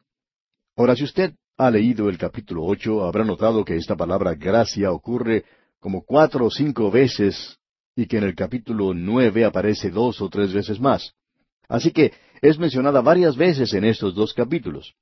Ahora, 0.78 0.96
si 0.96 1.04
usted 1.04 1.34
ha 1.58 1.72
leído 1.72 2.08
el 2.08 2.20
capítulo 2.20 2.66
ocho, 2.66 3.04
habrá 3.04 3.24
notado 3.24 3.66
que 3.66 3.76
esta 3.76 3.96
palabra 3.96 4.36
gracia 4.36 4.92
ocurre 4.92 5.46
como 5.80 6.04
cuatro 6.04 6.46
o 6.46 6.52
cinco 6.52 6.92
veces 6.92 7.58
y 7.96 8.06
que 8.06 8.18
en 8.18 8.26
el 8.26 8.36
capítulo 8.36 8.94
nueve 8.94 9.44
aparece 9.44 9.90
dos 9.90 10.22
o 10.22 10.30
tres 10.30 10.54
veces 10.54 10.80
más. 10.80 11.14
Así 11.68 11.92
que 11.92 12.14
es 12.42 12.60
mencionada 12.60 13.02
varias 13.02 13.36
veces 13.36 13.74
en 13.74 13.84
estos 13.84 14.14
dos 14.14 14.34
capítulos. 14.36 14.94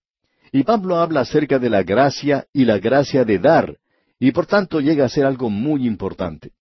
Y 0.53 0.63
Pablo 0.63 0.95
habla 0.95 1.21
acerca 1.21 1.59
de 1.59 1.69
la 1.69 1.83
gracia 1.83 2.47
y 2.53 2.63
la 2.63 2.79
gracia 2.79 3.25
de 3.25 3.37
dar, 3.37 3.77
y 4.17 4.31
por 4.31 4.45
tanto 4.45 4.79
llega 4.79 5.03
a 5.03 5.09
ser 5.09 5.25
algo 5.25 5.49
muy 5.49 5.85
importante. 5.85 6.53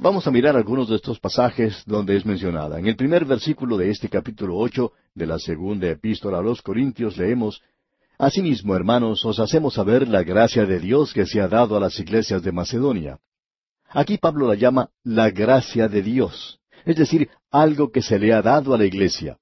Vamos 0.00 0.28
a 0.28 0.30
mirar 0.30 0.56
algunos 0.56 0.88
de 0.88 0.94
estos 0.94 1.18
pasajes 1.18 1.82
donde 1.84 2.16
es 2.16 2.24
mencionada. 2.24 2.78
En 2.78 2.86
el 2.86 2.94
primer 2.94 3.24
versículo 3.24 3.76
de 3.76 3.90
este 3.90 4.08
capítulo 4.08 4.56
ocho 4.56 4.92
de 5.12 5.26
la 5.26 5.40
segunda 5.40 5.88
epístola 5.88 6.38
a 6.38 6.42
los 6.42 6.62
Corintios 6.62 7.16
leemos 7.16 7.60
Asimismo, 8.16 8.76
hermanos, 8.76 9.24
os 9.24 9.40
hacemos 9.40 9.74
saber 9.74 10.06
la 10.06 10.22
gracia 10.22 10.66
de 10.66 10.78
Dios 10.78 11.12
que 11.12 11.26
se 11.26 11.40
ha 11.40 11.48
dado 11.48 11.76
a 11.76 11.80
las 11.80 11.98
iglesias 11.98 12.44
de 12.44 12.52
Macedonia. 12.52 13.18
Aquí 13.88 14.18
Pablo 14.18 14.46
la 14.46 14.54
llama 14.54 14.90
la 15.02 15.30
gracia 15.30 15.88
de 15.88 16.02
Dios, 16.02 16.60
es 16.84 16.94
decir, 16.94 17.28
algo 17.50 17.90
que 17.90 18.02
se 18.02 18.20
le 18.20 18.32
ha 18.32 18.40
dado 18.40 18.74
a 18.74 18.78
la 18.78 18.84
iglesia. 18.84 19.38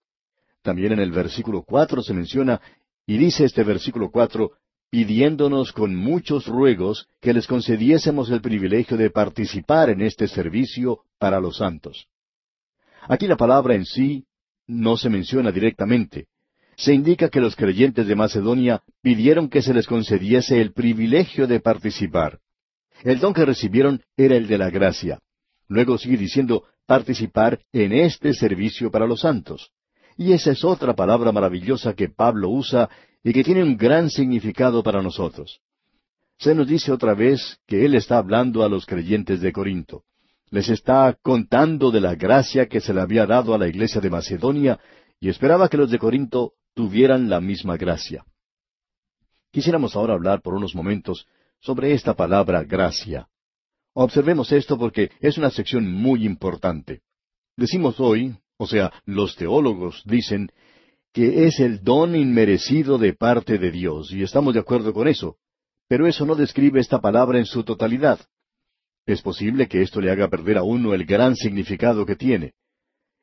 También 0.63 0.93
en 0.93 1.01
el 1.01 1.11
versículo 1.11 1.65
cuatro 1.65 2.03
se 2.03 2.15
menciona, 2.15 2.63
y 3.07 3.19
dice 3.19 3.45
este 3.45 3.63
versículo 3.63 4.11
cuatro, 4.11 4.53
pidiéndonos 4.91 5.73
con 5.73 5.95
muchos 5.95 6.47
ruegos 6.47 7.09
que 7.21 7.33
les 7.33 7.47
concediésemos 7.47 8.31
el 8.31 8.41
privilegio 8.41 8.97
de 8.97 9.11
participar 9.11 9.91
en 9.91 10.03
este 10.03 10.29
servicio 10.29 11.01
para 11.19 11.41
los 11.41 11.59
santos. 11.59 12.07
Aquí 13.09 13.27
la 13.27 13.37
palabra 13.37 13.75
en 13.75 13.85
sí 13.85 14.25
no 14.67 14.97
se 14.97 15.11
menciona 15.11 15.53
directamente. 15.53 16.27
Se 16.77 16.93
indica 16.93 17.29
que 17.29 17.41
los 17.41 17.57
creyentes 17.57 18.07
de 18.07 18.17
Macedonia 18.17 18.83
pidieron 19.03 19.49
que 19.49 19.63
se 19.63 19.73
les 19.73 19.87
concediese 19.87 20.61
el 20.61 20.73
privilegio 20.73 21.47
de 21.47 21.61
participar. 21.61 22.39
El 23.03 23.19
don 23.19 23.33
que 23.33 23.45
recibieron 23.45 24.03
era 24.17 24.37
el 24.37 24.47
de 24.47 24.59
la 24.59 24.71
gracia. 24.71 25.21
Luego 25.69 25.99
sigue 25.99 26.17
diciendo 26.17 26.65
participar 26.87 27.61
en 27.73 27.93
este 27.93 28.35
servicio 28.35 28.91
para 28.91 29.07
los 29.07 29.21
santos. 29.21 29.71
Y 30.17 30.33
esa 30.33 30.53
es 30.53 30.65
otra 30.65 30.95
palabra 30.95 31.33
maravillosa 31.33 31.95
que 31.95 32.09
Pablo 32.09 32.49
usa 32.49 32.89
y 33.27 33.33
que 33.33 33.43
tiene 33.43 33.65
un 33.65 33.77
gran 33.77 34.09
significado 34.09 34.85
para 34.85 35.03
nosotros. 35.03 35.61
Se 36.39 36.55
nos 36.55 36.69
dice 36.69 36.93
otra 36.93 37.13
vez 37.13 37.59
que 37.67 37.85
Él 37.85 37.97
está 37.97 38.19
hablando 38.19 38.63
a 38.63 38.69
los 38.69 38.87
creyentes 38.87 39.41
de 39.41 39.53
Corinto. 39.53 40.05
Les 40.51 40.69
está 40.69 41.13
contando 41.21 41.91
de 41.91 42.01
la 42.01 42.15
gracia 42.15 42.69
que 42.69 42.81
se 42.81 42.95
le 42.95 43.01
había 43.01 43.27
dado 43.27 43.53
a 43.53 43.59
la 43.59 43.67
iglesia 43.67 44.01
de 44.01 44.11
Macedonia 44.11 44.79
y 45.19 45.29
esperaba 45.29 45.69
que 45.69 45.77
los 45.77 45.91
de 45.91 45.99
Corinto 45.99 46.53
tuvieran 46.73 47.29
la 47.29 47.41
misma 47.41 47.77
gracia. 47.77 48.25
Quisiéramos 49.51 49.97
ahora 49.97 50.15
hablar 50.15 50.41
por 50.41 50.55
unos 50.55 50.77
momentos 50.77 51.27
sobre 51.59 51.95
esta 51.95 52.15
palabra 52.15 52.63
gracia. 52.63 53.27
Observemos 53.93 54.53
esto 54.53 54.79
porque 54.79 55.11
es 55.19 55.37
una 55.37 55.51
sección 55.51 55.93
muy 55.93 56.25
importante. 56.25 57.01
Decimos 57.57 57.99
hoy, 57.99 58.37
o 58.57 58.69
sea, 58.69 58.93
los 59.05 59.35
teólogos 59.35 60.05
dicen 60.05 60.53
que 61.17 61.47
es 61.47 61.61
el 61.61 61.83
don 61.83 62.15
inmerecido 62.15 62.99
de 62.99 63.15
parte 63.15 63.57
de 63.57 63.71
Dios, 63.71 64.13
y 64.13 64.23
estamos 64.23 64.53
de 64.53 64.61
acuerdo 64.61 64.93
con 64.93 65.09
eso. 65.09 65.39
Pero 65.89 66.07
eso 66.07 66.27
no 66.27 66.35
describe 66.35 66.79
esta 66.79 67.01
palabra 67.01 67.39
en 67.39 67.47
su 67.47 67.65
totalidad. 67.65 68.21
Es 69.07 69.23
posible 69.23 69.67
que 69.67 69.81
esto 69.81 70.03
le 70.03 70.11
haga 70.11 70.29
perder 70.29 70.59
a 70.59 70.63
uno 70.63 70.93
el 70.93 71.07
gran 71.07 71.35
significado 71.35 72.05
que 72.05 72.17
tiene. 72.17 72.53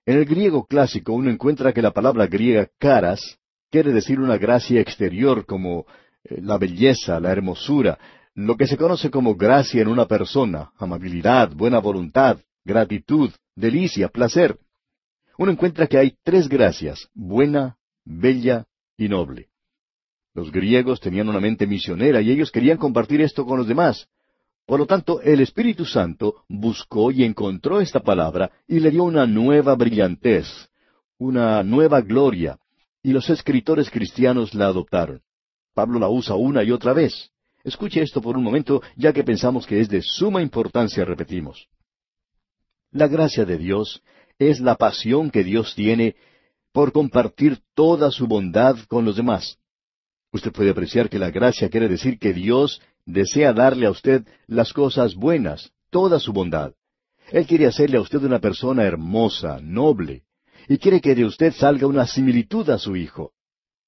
En 0.08 0.18
el 0.18 0.26
griego 0.26 0.66
clásico 0.66 1.14
uno 1.14 1.30
encuentra 1.30 1.72
que 1.72 1.84
la 1.84 1.92
palabra 1.92 2.26
griega 2.26 2.68
caras 2.80 3.38
quiere 3.70 3.94
decir 3.94 4.20
una 4.20 4.38
gracia 4.38 4.82
exterior 4.82 5.46
como 5.46 5.86
eh, 6.24 6.42
la 6.42 6.58
belleza, 6.58 7.20
la 7.20 7.32
hermosura, 7.32 8.00
lo 8.34 8.58
que 8.58 8.66
se 8.66 8.76
conoce 8.76 9.12
como 9.12 9.36
gracia 9.36 9.84
en 9.84 9.88
una 9.88 10.08
persona, 10.08 10.72
amabilidad, 10.80 11.52
buena 11.52 11.78
voluntad, 11.78 12.40
gratitud, 12.66 13.30
delicia, 13.56 14.08
placer. 14.08 14.58
Uno 15.38 15.52
encuentra 15.52 15.86
que 15.86 16.00
hay 16.00 16.16
tres 16.24 16.50
gracias, 16.50 17.08
buena, 17.14 17.78
bella 18.06 18.66
y 18.98 19.10
noble. 19.10 19.50
Los 20.34 20.52
griegos 20.52 21.00
tenían 21.00 21.30
una 21.30 21.40
mente 21.40 21.68
misionera 21.68 22.22
y 22.22 22.32
ellos 22.32 22.52
querían 22.52 22.78
compartir 22.78 23.22
esto 23.22 23.46
con 23.46 23.58
los 23.58 23.68
demás. 23.68 24.08
Por 24.66 24.80
lo 24.80 24.86
tanto, 24.86 25.22
el 25.22 25.42
Espíritu 25.42 25.86
Santo 25.86 26.44
buscó 26.48 27.12
y 27.12 27.24
encontró 27.24 27.82
esta 27.82 28.00
palabra 28.00 28.52
y 28.68 28.80
le 28.80 28.92
dio 28.92 29.04
una 29.04 29.28
nueva 29.28 29.76
brillantez, 29.76 30.48
una 31.18 31.64
nueva 31.64 32.02
gloria, 32.02 32.58
y 33.04 33.12
los 33.12 33.30
escritores 33.30 33.90
cristianos 33.90 34.54
la 34.54 34.68
adoptaron. 34.68 35.22
Pablo 35.74 36.00
la 36.00 36.08
usa 36.08 36.36
una 36.36 36.64
y 36.64 36.72
otra 36.72 36.94
vez. 36.94 37.32
Escuche 37.64 38.02
esto 38.02 38.22
por 38.22 38.38
un 38.38 38.44
momento, 38.44 38.82
ya 38.96 39.14
que 39.14 39.24
pensamos 39.24 39.66
que 39.66 39.80
es 39.80 39.90
de 39.90 40.02
suma 40.02 40.42
importancia, 40.42 41.06
repetimos. 41.06 41.68
La 42.92 43.08
gracia 43.08 43.46
de 43.46 43.58
Dios 43.58 44.02
es 44.40 44.60
la 44.60 44.76
pasión 44.76 45.30
que 45.30 45.44
Dios 45.44 45.74
tiene 45.76 46.16
por 46.74 46.92
compartir 46.92 47.60
toda 47.76 48.12
su 48.12 48.28
bondad 48.28 48.78
con 48.88 49.06
los 49.06 49.16
demás. 49.16 49.58
Usted 50.32 50.52
puede 50.52 50.72
apreciar 50.72 51.10
que 51.10 51.20
la 51.20 51.30
gracia 51.30 51.70
quiere 51.70 51.88
decir 51.88 52.18
que 52.18 52.34
Dios 52.34 52.82
desea 53.06 53.54
darle 53.54 53.86
a 53.86 53.92
usted 53.92 54.26
las 54.48 54.74
cosas 54.74 55.14
buenas, 55.14 55.72
toda 55.92 56.20
su 56.20 56.34
bondad. 56.34 56.74
Él 57.30 57.46
quiere 57.46 57.68
hacerle 57.68 57.98
a 57.98 58.02
usted 58.02 58.24
una 58.24 58.40
persona 58.40 58.84
hermosa, 58.84 59.60
noble, 59.62 60.24
y 60.68 60.78
quiere 60.78 61.00
que 61.00 61.14
de 61.14 61.26
usted 61.26 61.54
salga 61.54 61.86
una 61.86 62.08
similitud 62.08 62.68
a 62.72 62.80
su 62.80 62.96
Hijo. 62.96 63.34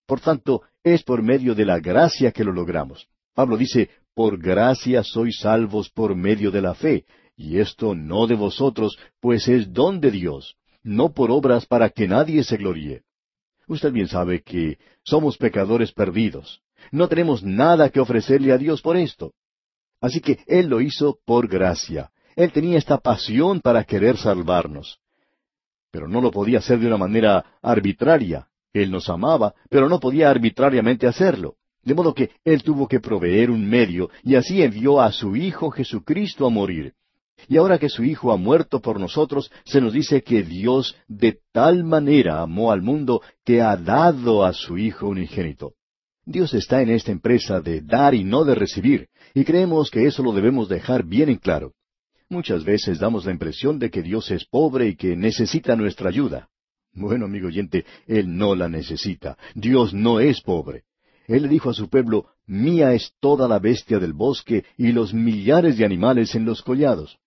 Por 0.06 0.20
tanto, 0.20 0.62
es 0.84 1.02
por 1.02 1.24
medio 1.24 1.56
de 1.56 1.66
la 1.66 1.80
gracia 1.80 2.32
que 2.32 2.44
lo 2.44 2.52
logramos. 2.52 3.08
Pablo 3.34 3.58
dice, 3.58 3.90
por 4.14 4.38
gracia 4.38 5.04
sois 5.04 5.40
salvos 5.40 5.90
por 5.90 6.16
medio 6.16 6.52
de 6.52 6.62
la 6.62 6.76
fe, 6.76 7.06
y 7.36 7.58
esto 7.58 7.96
no 7.96 8.28
de 8.28 8.36
vosotros, 8.36 8.98
pues 9.20 9.48
es 9.48 9.74
don 9.74 10.00
de 10.00 10.12
Dios, 10.12 10.56
no 10.86 11.14
por 11.14 11.32
obras 11.32 11.66
para 11.66 11.90
que 11.90 12.08
nadie 12.08 12.44
se 12.44 12.58
gloríe. 12.58 13.02
Usted 13.68 13.92
bien 13.92 14.08
sabe 14.08 14.44
que 14.44 14.78
somos 15.04 15.36
pecadores 15.36 15.92
perdidos. 15.92 16.62
No 16.92 17.08
tenemos 17.08 17.44
nada 17.44 17.90
que 17.90 18.00
ofrecerle 18.00 18.54
a 18.54 18.58
Dios 18.60 18.84
por 18.84 18.96
esto. 18.96 19.34
Así 20.00 20.22
que 20.22 20.38
Él 20.46 20.68
lo 20.68 20.82
hizo 20.82 21.18
por 21.26 21.48
gracia. 21.48 22.12
Él 22.36 22.52
tenía 22.52 22.78
esta 22.78 23.00
pasión 23.00 23.62
para 23.62 23.84
querer 23.84 24.18
salvarnos. 24.18 25.00
Pero 25.90 26.08
no 26.08 26.22
lo 26.22 26.30
podía 26.30 26.60
hacer 26.60 26.78
de 26.80 26.86
una 26.86 26.98
manera 26.98 27.44
arbitraria. 27.64 28.48
Él 28.72 28.92
nos 28.92 29.10
amaba, 29.10 29.56
pero 29.70 29.90
no 29.90 30.00
podía 30.00 30.30
arbitrariamente 30.30 31.08
hacerlo. 31.08 31.56
De 31.82 31.96
modo 31.96 32.14
que 32.14 32.30
Él 32.44 32.62
tuvo 32.62 32.88
que 32.88 33.00
proveer 33.00 33.50
un 33.50 33.68
medio, 33.68 34.12
y 34.22 34.36
así 34.36 34.62
envió 34.62 35.02
a 35.02 35.12
su 35.12 35.36
Hijo 35.36 35.72
Jesucristo 35.72 36.46
a 36.46 36.50
morir. 36.50 36.94
Y 37.48 37.58
ahora 37.58 37.78
que 37.78 37.90
su 37.90 38.04
Hijo 38.04 38.32
ha 38.32 38.38
muerto 38.38 38.80
por 38.80 39.00
nosotros, 39.00 39.52
se 39.66 39.82
nos 39.82 39.94
dice 39.94 40.24
que 40.24 40.44
Dios 40.44 40.96
de 41.08 41.40
tal 41.52 41.84
manera 41.84 42.42
amó 42.42 42.72
al 42.72 42.82
mundo 42.82 43.22
que 43.44 43.62
ha 43.62 43.76
dado 43.78 44.44
a 44.44 44.54
su 44.54 44.78
Hijo 44.78 45.08
unigénito. 45.08 45.74
Dios 46.26 46.54
está 46.56 46.82
en 46.82 46.90
esta 46.90 47.12
empresa 47.12 47.62
de 47.62 47.82
dar 47.82 48.16
y 48.16 48.24
no 48.24 48.46
de 48.46 48.56
recibir, 48.56 49.10
y 49.36 49.44
creemos 49.44 49.92
que 49.92 50.08
eso 50.08 50.24
lo 50.24 50.32
debemos 50.32 50.68
dejar 50.68 51.06
bien 51.06 51.30
en 51.30 51.38
claro. 51.38 51.74
Muchas 52.30 52.64
veces 52.64 52.98
damos 52.98 53.26
la 53.26 53.32
impresión 53.32 53.78
de 53.78 53.92
que 53.92 54.02
Dios 54.02 54.32
es 54.32 54.46
pobre 54.46 54.88
y 54.88 54.96
que 54.96 55.16
necesita 55.16 55.76
nuestra 55.76 56.10
ayuda. 56.10 56.50
Bueno, 56.94 57.26
amigo 57.26 57.48
oyente, 57.48 57.86
Él 58.08 58.36
no 58.36 58.56
la 58.56 58.68
necesita. 58.70 59.38
Dios 59.54 59.94
no 59.94 60.20
es 60.20 60.42
pobre. 60.42 60.84
Él 61.28 61.44
le 61.44 61.50
dijo 61.50 61.70
a 61.70 61.74
su 61.74 61.90
pueblo, 61.90 62.28
Mía 62.48 62.94
es 62.94 63.14
toda 63.20 63.48
la 63.48 63.60
bestia 63.60 64.00
del 64.00 64.14
bosque 64.14 64.64
y 64.78 64.92
los 64.92 65.14
millares 65.14 65.78
de 65.78 65.86
animales 65.86 66.34
en 66.36 66.46
los 66.46 66.62
collados. 66.62 67.20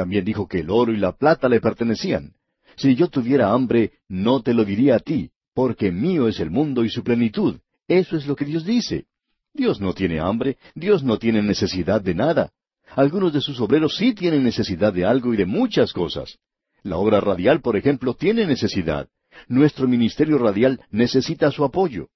También 0.00 0.24
dijo 0.24 0.48
que 0.48 0.60
el 0.60 0.70
oro 0.70 0.94
y 0.94 0.96
la 0.96 1.12
plata 1.12 1.46
le 1.46 1.60
pertenecían. 1.60 2.32
Si 2.74 2.94
yo 2.94 3.08
tuviera 3.08 3.52
hambre, 3.52 3.98
no 4.08 4.40
te 4.40 4.54
lo 4.54 4.64
diría 4.64 4.96
a 4.96 4.98
ti, 4.98 5.28
porque 5.52 5.92
mío 5.92 6.26
es 6.26 6.40
el 6.40 6.50
mundo 6.50 6.84
y 6.84 6.88
su 6.88 7.04
plenitud. 7.04 7.58
Eso 7.86 8.16
es 8.16 8.26
lo 8.26 8.34
que 8.34 8.46
Dios 8.46 8.64
dice. 8.64 9.04
Dios 9.52 9.78
no 9.78 9.92
tiene 9.92 10.18
hambre, 10.18 10.56
Dios 10.74 11.04
no 11.04 11.18
tiene 11.18 11.42
necesidad 11.42 12.00
de 12.00 12.14
nada. 12.14 12.50
Algunos 12.96 13.34
de 13.34 13.42
sus 13.42 13.60
obreros 13.60 13.94
sí 13.98 14.14
tienen 14.14 14.42
necesidad 14.42 14.90
de 14.94 15.04
algo 15.04 15.34
y 15.34 15.36
de 15.36 15.44
muchas 15.44 15.92
cosas. 15.92 16.38
La 16.82 16.96
obra 16.96 17.20
radial, 17.20 17.60
por 17.60 17.76
ejemplo, 17.76 18.14
tiene 18.14 18.46
necesidad. 18.46 19.06
Nuestro 19.48 19.86
ministerio 19.86 20.38
radial 20.38 20.80
necesita 20.90 21.50
su 21.50 21.62
apoyo. 21.62 22.08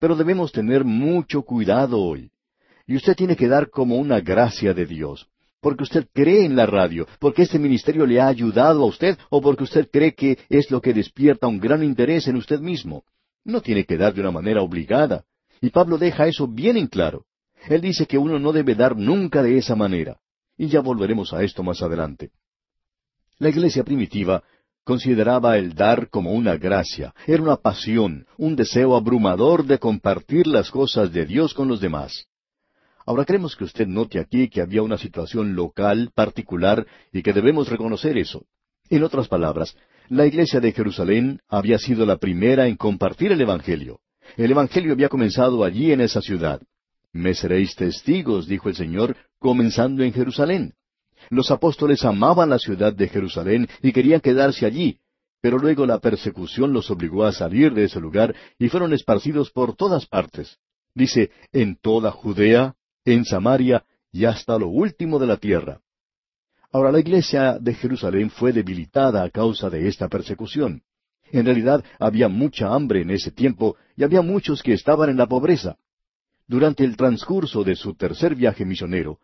Pero 0.00 0.16
debemos 0.16 0.50
tener 0.50 0.82
mucho 0.82 1.42
cuidado 1.42 2.00
hoy. 2.00 2.30
Y 2.86 2.96
usted 2.96 3.14
tiene 3.14 3.36
que 3.36 3.48
dar 3.48 3.68
como 3.68 3.96
una 3.96 4.20
gracia 4.20 4.72
de 4.72 4.86
Dios 4.86 5.28
porque 5.60 5.84
usted 5.84 6.06
cree 6.12 6.44
en 6.44 6.56
la 6.56 6.66
radio, 6.66 7.06
porque 7.18 7.42
este 7.42 7.58
ministerio 7.58 8.06
le 8.06 8.20
ha 8.20 8.28
ayudado 8.28 8.82
a 8.82 8.86
usted 8.86 9.18
o 9.30 9.40
porque 9.40 9.64
usted 9.64 9.88
cree 9.90 10.14
que 10.14 10.38
es 10.48 10.70
lo 10.70 10.80
que 10.80 10.94
despierta 10.94 11.46
un 11.46 11.58
gran 11.58 11.82
interés 11.82 12.28
en 12.28 12.36
usted 12.36 12.60
mismo. 12.60 13.04
No 13.44 13.60
tiene 13.60 13.84
que 13.84 13.96
dar 13.96 14.14
de 14.14 14.20
una 14.20 14.30
manera 14.30 14.62
obligada. 14.62 15.24
Y 15.60 15.70
Pablo 15.70 15.98
deja 15.98 16.26
eso 16.26 16.46
bien 16.46 16.76
en 16.76 16.86
claro. 16.86 17.24
Él 17.68 17.80
dice 17.80 18.06
que 18.06 18.18
uno 18.18 18.38
no 18.38 18.52
debe 18.52 18.74
dar 18.74 18.96
nunca 18.96 19.42
de 19.42 19.58
esa 19.58 19.74
manera. 19.74 20.20
Y 20.56 20.68
ya 20.68 20.80
volveremos 20.80 21.32
a 21.32 21.42
esto 21.42 21.62
más 21.62 21.82
adelante. 21.82 22.30
La 23.38 23.48
iglesia 23.48 23.84
primitiva 23.84 24.42
consideraba 24.84 25.58
el 25.58 25.74
dar 25.74 26.08
como 26.08 26.32
una 26.32 26.56
gracia, 26.56 27.14
era 27.26 27.42
una 27.42 27.56
pasión, 27.56 28.26
un 28.38 28.56
deseo 28.56 28.96
abrumador 28.96 29.66
de 29.66 29.78
compartir 29.78 30.46
las 30.46 30.70
cosas 30.70 31.12
de 31.12 31.26
Dios 31.26 31.52
con 31.52 31.68
los 31.68 31.80
demás. 31.80 32.26
Ahora 33.08 33.24
queremos 33.24 33.56
que 33.56 33.64
usted 33.64 33.86
note 33.86 34.20
aquí 34.20 34.50
que 34.50 34.60
había 34.60 34.82
una 34.82 34.98
situación 34.98 35.56
local, 35.56 36.10
particular, 36.14 36.86
y 37.10 37.22
que 37.22 37.32
debemos 37.32 37.70
reconocer 37.70 38.18
eso. 38.18 38.44
En 38.90 39.02
otras 39.02 39.28
palabras, 39.28 39.74
la 40.10 40.26
iglesia 40.26 40.60
de 40.60 40.72
Jerusalén 40.72 41.40
había 41.48 41.78
sido 41.78 42.04
la 42.04 42.18
primera 42.18 42.68
en 42.68 42.76
compartir 42.76 43.32
el 43.32 43.40
Evangelio. 43.40 44.00
El 44.36 44.50
Evangelio 44.50 44.92
había 44.92 45.08
comenzado 45.08 45.64
allí 45.64 45.90
en 45.90 46.02
esa 46.02 46.20
ciudad. 46.20 46.60
Me 47.10 47.32
seréis 47.32 47.74
testigos, 47.76 48.46
dijo 48.46 48.68
el 48.68 48.76
Señor, 48.76 49.16
comenzando 49.38 50.04
en 50.04 50.12
Jerusalén. 50.12 50.74
Los 51.30 51.50
apóstoles 51.50 52.04
amaban 52.04 52.50
la 52.50 52.58
ciudad 52.58 52.92
de 52.92 53.08
Jerusalén 53.08 53.70
y 53.80 53.92
querían 53.92 54.20
quedarse 54.20 54.66
allí, 54.66 54.98
pero 55.40 55.56
luego 55.56 55.86
la 55.86 55.98
persecución 55.98 56.74
los 56.74 56.90
obligó 56.90 57.24
a 57.24 57.32
salir 57.32 57.72
de 57.72 57.84
ese 57.84 58.00
lugar 58.00 58.36
y 58.58 58.68
fueron 58.68 58.92
esparcidos 58.92 59.50
por 59.50 59.74
todas 59.76 60.04
partes. 60.04 60.58
Dice, 60.94 61.30
en 61.52 61.76
toda 61.76 62.10
Judea, 62.10 62.74
en 63.14 63.24
Samaria 63.24 63.84
y 64.12 64.24
hasta 64.24 64.58
lo 64.58 64.68
último 64.68 65.18
de 65.18 65.26
la 65.26 65.36
tierra. 65.36 65.80
Ahora 66.70 66.92
la 66.92 67.00
iglesia 67.00 67.58
de 67.58 67.74
Jerusalén 67.74 68.30
fue 68.30 68.52
debilitada 68.52 69.22
a 69.22 69.30
causa 69.30 69.70
de 69.70 69.88
esta 69.88 70.08
persecución. 70.08 70.82
En 71.30 71.46
realidad 71.46 71.84
había 71.98 72.28
mucha 72.28 72.72
hambre 72.74 73.02
en 73.02 73.10
ese 73.10 73.30
tiempo 73.30 73.76
y 73.96 74.04
había 74.04 74.22
muchos 74.22 74.62
que 74.62 74.74
estaban 74.74 75.10
en 75.10 75.16
la 75.16 75.26
pobreza. 75.26 75.76
Durante 76.46 76.84
el 76.84 76.96
transcurso 76.96 77.64
de 77.64 77.76
su 77.76 77.94
tercer 77.94 78.34
viaje 78.34 78.64
misionero, 78.64 79.18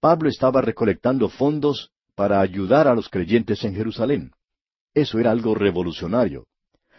Pablo 0.00 0.28
estaba 0.28 0.62
recolectando 0.62 1.28
fondos 1.28 1.90
para 2.14 2.40
ayudar 2.40 2.88
a 2.88 2.94
los 2.94 3.08
creyentes 3.08 3.64
en 3.64 3.74
Jerusalén. 3.74 4.32
Eso 4.94 5.18
era 5.18 5.30
algo 5.30 5.54
revolucionario. 5.54 6.46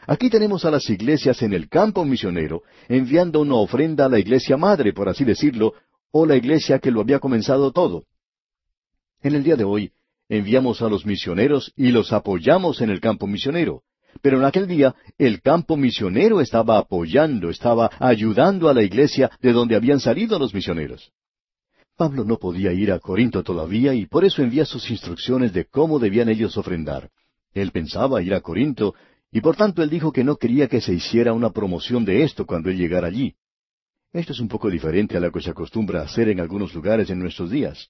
Aquí 0.07 0.29
tenemos 0.29 0.65
a 0.65 0.71
las 0.71 0.89
iglesias 0.89 1.41
en 1.41 1.53
el 1.53 1.69
campo 1.69 2.05
misionero 2.05 2.63
enviando 2.87 3.41
una 3.41 3.55
ofrenda 3.55 4.05
a 4.05 4.09
la 4.09 4.19
iglesia 4.19 4.57
madre, 4.57 4.93
por 4.93 5.09
así 5.09 5.23
decirlo, 5.23 5.73
o 6.12 6.26
la 6.26 6.36
iglesia 6.36 6.80
que 6.80 6.91
lo 6.91 7.01
había 7.01 7.20
comenzado 7.20 7.72
todo. 7.72 8.05
En 9.22 9.36
el 9.36 9.43
día 9.43 9.55
de 9.55 9.64
hoy, 9.64 9.91
enviamos 10.30 10.82
a 10.82 10.89
los 10.89 11.05
misioneros 11.05 11.74
y 11.76 11.91
los 11.91 12.14
apoyamos 12.14 12.82
en 12.82 12.89
el 12.89 12.99
campo 12.99 13.28
misionero. 13.28 13.84
Pero 14.22 14.39
en 14.39 14.45
aquel 14.45 14.68
día 14.68 14.95
el 15.18 15.41
campo 15.41 15.78
misionero 15.78 16.41
estaba 16.41 16.78
apoyando, 16.78 17.49
estaba 17.49 17.89
ayudando 17.99 18.70
a 18.70 18.74
la 18.74 18.84
iglesia 18.84 19.32
de 19.41 19.53
donde 19.53 19.76
habían 19.76 19.99
salido 19.99 20.38
los 20.38 20.53
misioneros. 20.53 21.12
Pablo 21.95 22.24
no 22.24 22.38
podía 22.38 22.74
ir 22.74 22.91
a 22.91 22.99
Corinto 22.99 23.43
todavía 23.43 23.93
y 23.93 24.07
por 24.07 24.26
eso 24.26 24.41
envía 24.41 24.66
sus 24.66 24.89
instrucciones 24.89 25.53
de 25.53 25.66
cómo 25.66 25.99
debían 25.99 26.30
ellos 26.30 26.57
ofrendar. 26.57 27.09
Él 27.53 27.72
pensaba 27.72 28.22
ir 28.22 28.34
a 28.34 28.41
Corinto 28.41 28.95
y 29.32 29.41
por 29.41 29.55
tanto 29.55 29.84
él 29.84 29.89
dijo 29.89 30.12
que 30.12 30.24
no 30.24 30.36
quería 30.36 30.68
que 30.68 30.82
se 30.82 30.93
hiciera 30.93 31.34
una 31.34 31.51
promoción 31.51 32.03
de 32.03 32.24
esto 32.24 32.45
cuando 32.45 32.70
él 32.70 32.78
llegara 32.78 33.07
allí. 33.07 33.36
Esto 34.14 34.34
es 34.34 34.41
un 34.41 34.49
poco 34.49 34.70
diferente 34.70 35.16
a 35.16 35.22
lo 35.22 35.32
que 35.32 35.39
se 35.39 35.51
acostumbra 35.51 36.01
hacer 36.01 36.28
en 36.28 36.41
algunos 36.41 36.74
lugares 36.74 37.09
en 37.09 37.20
nuestros 37.20 37.49
días. 37.49 37.89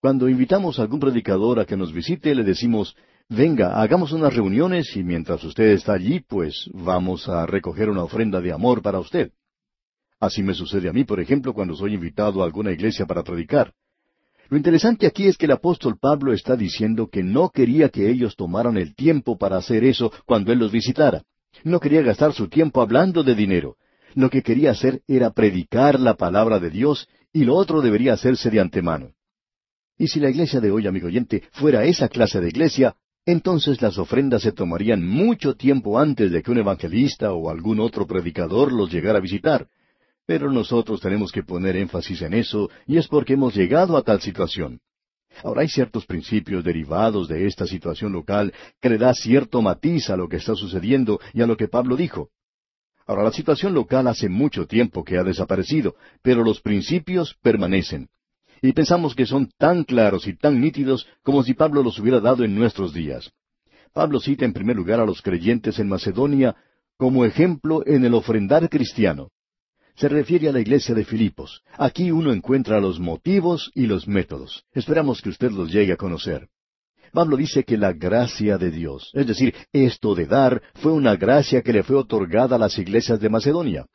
Cuando 0.00 0.28
invitamos 0.28 0.78
a 0.78 0.82
algún 0.82 1.00
predicador 1.00 1.58
a 1.58 1.66
que 1.66 1.76
nos 1.76 1.92
visite, 1.92 2.34
le 2.34 2.44
decimos, 2.44 2.96
venga, 3.28 3.80
hagamos 3.82 4.12
unas 4.12 4.34
reuniones 4.34 4.94
y 4.96 5.02
mientras 5.02 5.42
usted 5.42 5.70
está 5.70 5.94
allí, 5.94 6.20
pues 6.20 6.70
vamos 6.72 7.28
a 7.28 7.46
recoger 7.46 7.90
una 7.90 8.04
ofrenda 8.04 8.40
de 8.40 8.52
amor 8.52 8.80
para 8.80 9.00
usted. 9.00 9.32
Así 10.20 10.42
me 10.42 10.54
sucede 10.54 10.88
a 10.88 10.92
mí, 10.92 11.02
por 11.02 11.18
ejemplo, 11.18 11.52
cuando 11.52 11.74
soy 11.74 11.94
invitado 11.94 12.42
a 12.42 12.44
alguna 12.44 12.70
iglesia 12.70 13.04
para 13.04 13.24
predicar. 13.24 13.72
Lo 14.50 14.56
interesante 14.56 15.06
aquí 15.06 15.26
es 15.26 15.36
que 15.36 15.46
el 15.46 15.52
apóstol 15.52 15.98
Pablo 15.98 16.32
está 16.32 16.54
diciendo 16.56 17.08
que 17.08 17.24
no 17.24 17.50
quería 17.50 17.88
que 17.88 18.08
ellos 18.08 18.36
tomaran 18.36 18.76
el 18.76 18.94
tiempo 18.94 19.36
para 19.36 19.56
hacer 19.56 19.82
eso 19.82 20.12
cuando 20.26 20.52
él 20.52 20.60
los 20.60 20.70
visitara. 20.70 21.22
No 21.64 21.80
quería 21.80 22.02
gastar 22.02 22.32
su 22.32 22.48
tiempo 22.48 22.80
hablando 22.80 23.24
de 23.24 23.34
dinero. 23.34 23.76
Lo 24.14 24.30
que 24.30 24.42
quería 24.42 24.72
hacer 24.72 25.02
era 25.06 25.30
predicar 25.30 26.00
la 26.00 26.14
palabra 26.14 26.58
de 26.58 26.70
Dios 26.70 27.08
y 27.32 27.44
lo 27.44 27.54
otro 27.54 27.80
debería 27.80 28.14
hacerse 28.14 28.50
de 28.50 28.60
antemano. 28.60 29.12
Y 29.98 30.08
si 30.08 30.18
la 30.18 30.30
iglesia 30.30 30.60
de 30.60 30.70
hoy, 30.70 30.86
amigo 30.86 31.08
oyente, 31.08 31.42
fuera 31.52 31.84
esa 31.84 32.08
clase 32.08 32.40
de 32.40 32.48
iglesia, 32.48 32.96
entonces 33.26 33.82
las 33.82 33.98
ofrendas 33.98 34.42
se 34.42 34.52
tomarían 34.52 35.06
mucho 35.06 35.54
tiempo 35.54 35.98
antes 35.98 36.32
de 36.32 36.42
que 36.42 36.50
un 36.50 36.58
evangelista 36.58 37.32
o 37.32 37.50
algún 37.50 37.80
otro 37.80 38.06
predicador 38.06 38.72
los 38.72 38.90
llegara 38.90 39.18
a 39.18 39.22
visitar. 39.22 39.68
Pero 40.26 40.50
nosotros 40.50 41.00
tenemos 41.00 41.30
que 41.32 41.42
poner 41.42 41.76
énfasis 41.76 42.22
en 42.22 42.34
eso, 42.34 42.70
y 42.86 42.96
es 42.96 43.08
porque 43.08 43.34
hemos 43.34 43.54
llegado 43.54 43.96
a 43.96 44.02
tal 44.02 44.20
situación. 44.20 44.80
Ahora 45.44 45.62
hay 45.62 45.68
ciertos 45.68 46.06
principios 46.06 46.64
derivados 46.64 47.28
de 47.28 47.46
esta 47.46 47.66
situación 47.66 48.12
local 48.12 48.52
que 48.80 48.90
le 48.90 48.98
da 48.98 49.14
cierto 49.14 49.62
matiz 49.62 50.10
a 50.10 50.16
lo 50.16 50.28
que 50.28 50.36
está 50.36 50.54
sucediendo 50.54 51.20
y 51.32 51.42
a 51.42 51.46
lo 51.46 51.56
que 51.56 51.68
Pablo 51.68 51.96
dijo. 51.96 52.30
Ahora, 53.06 53.24
la 53.24 53.32
situación 53.32 53.74
local 53.74 54.06
hace 54.06 54.28
mucho 54.28 54.66
tiempo 54.66 55.04
que 55.04 55.18
ha 55.18 55.24
desaparecido, 55.24 55.96
pero 56.22 56.44
los 56.44 56.60
principios 56.60 57.36
permanecen. 57.42 58.08
Y 58.62 58.72
pensamos 58.72 59.14
que 59.14 59.26
son 59.26 59.50
tan 59.58 59.84
claros 59.84 60.26
y 60.26 60.36
tan 60.36 60.60
nítidos 60.60 61.06
como 61.22 61.42
si 61.42 61.54
Pablo 61.54 61.82
los 61.82 61.98
hubiera 61.98 62.20
dado 62.20 62.44
en 62.44 62.54
nuestros 62.54 62.92
días. 62.92 63.32
Pablo 63.92 64.20
cita 64.20 64.44
en 64.44 64.52
primer 64.52 64.76
lugar 64.76 65.00
a 65.00 65.06
los 65.06 65.22
creyentes 65.22 65.78
en 65.78 65.88
Macedonia 65.88 66.54
como 66.96 67.24
ejemplo 67.24 67.82
en 67.86 68.04
el 68.04 68.14
ofrendar 68.14 68.68
cristiano. 68.68 69.30
Se 69.96 70.08
refiere 70.08 70.48
a 70.48 70.52
la 70.52 70.60
iglesia 70.60 70.94
de 70.94 71.04
Filipos. 71.04 71.62
Aquí 71.72 72.10
uno 72.10 72.32
encuentra 72.32 72.80
los 72.80 73.00
motivos 73.00 73.70
y 73.74 73.86
los 73.86 74.06
métodos. 74.06 74.64
Esperamos 74.72 75.20
que 75.20 75.30
usted 75.30 75.50
los 75.50 75.72
llegue 75.72 75.92
a 75.94 75.96
conocer. 75.96 76.48
Pablo 77.12 77.36
dice 77.36 77.64
que 77.64 77.76
la 77.76 77.92
gracia 77.92 78.58
de 78.58 78.70
Dios, 78.70 79.10
es 79.14 79.26
decir, 79.26 79.54
esto 79.72 80.14
de 80.14 80.26
dar, 80.26 80.62
fue 80.74 80.92
una 80.92 81.16
gracia 81.16 81.62
que 81.62 81.72
le 81.72 81.82
fue 81.82 81.96
otorgada 81.96 82.56
a 82.56 82.58
las 82.58 82.78
iglesias 82.78 83.20
de 83.20 83.28
Macedonia. 83.28 83.86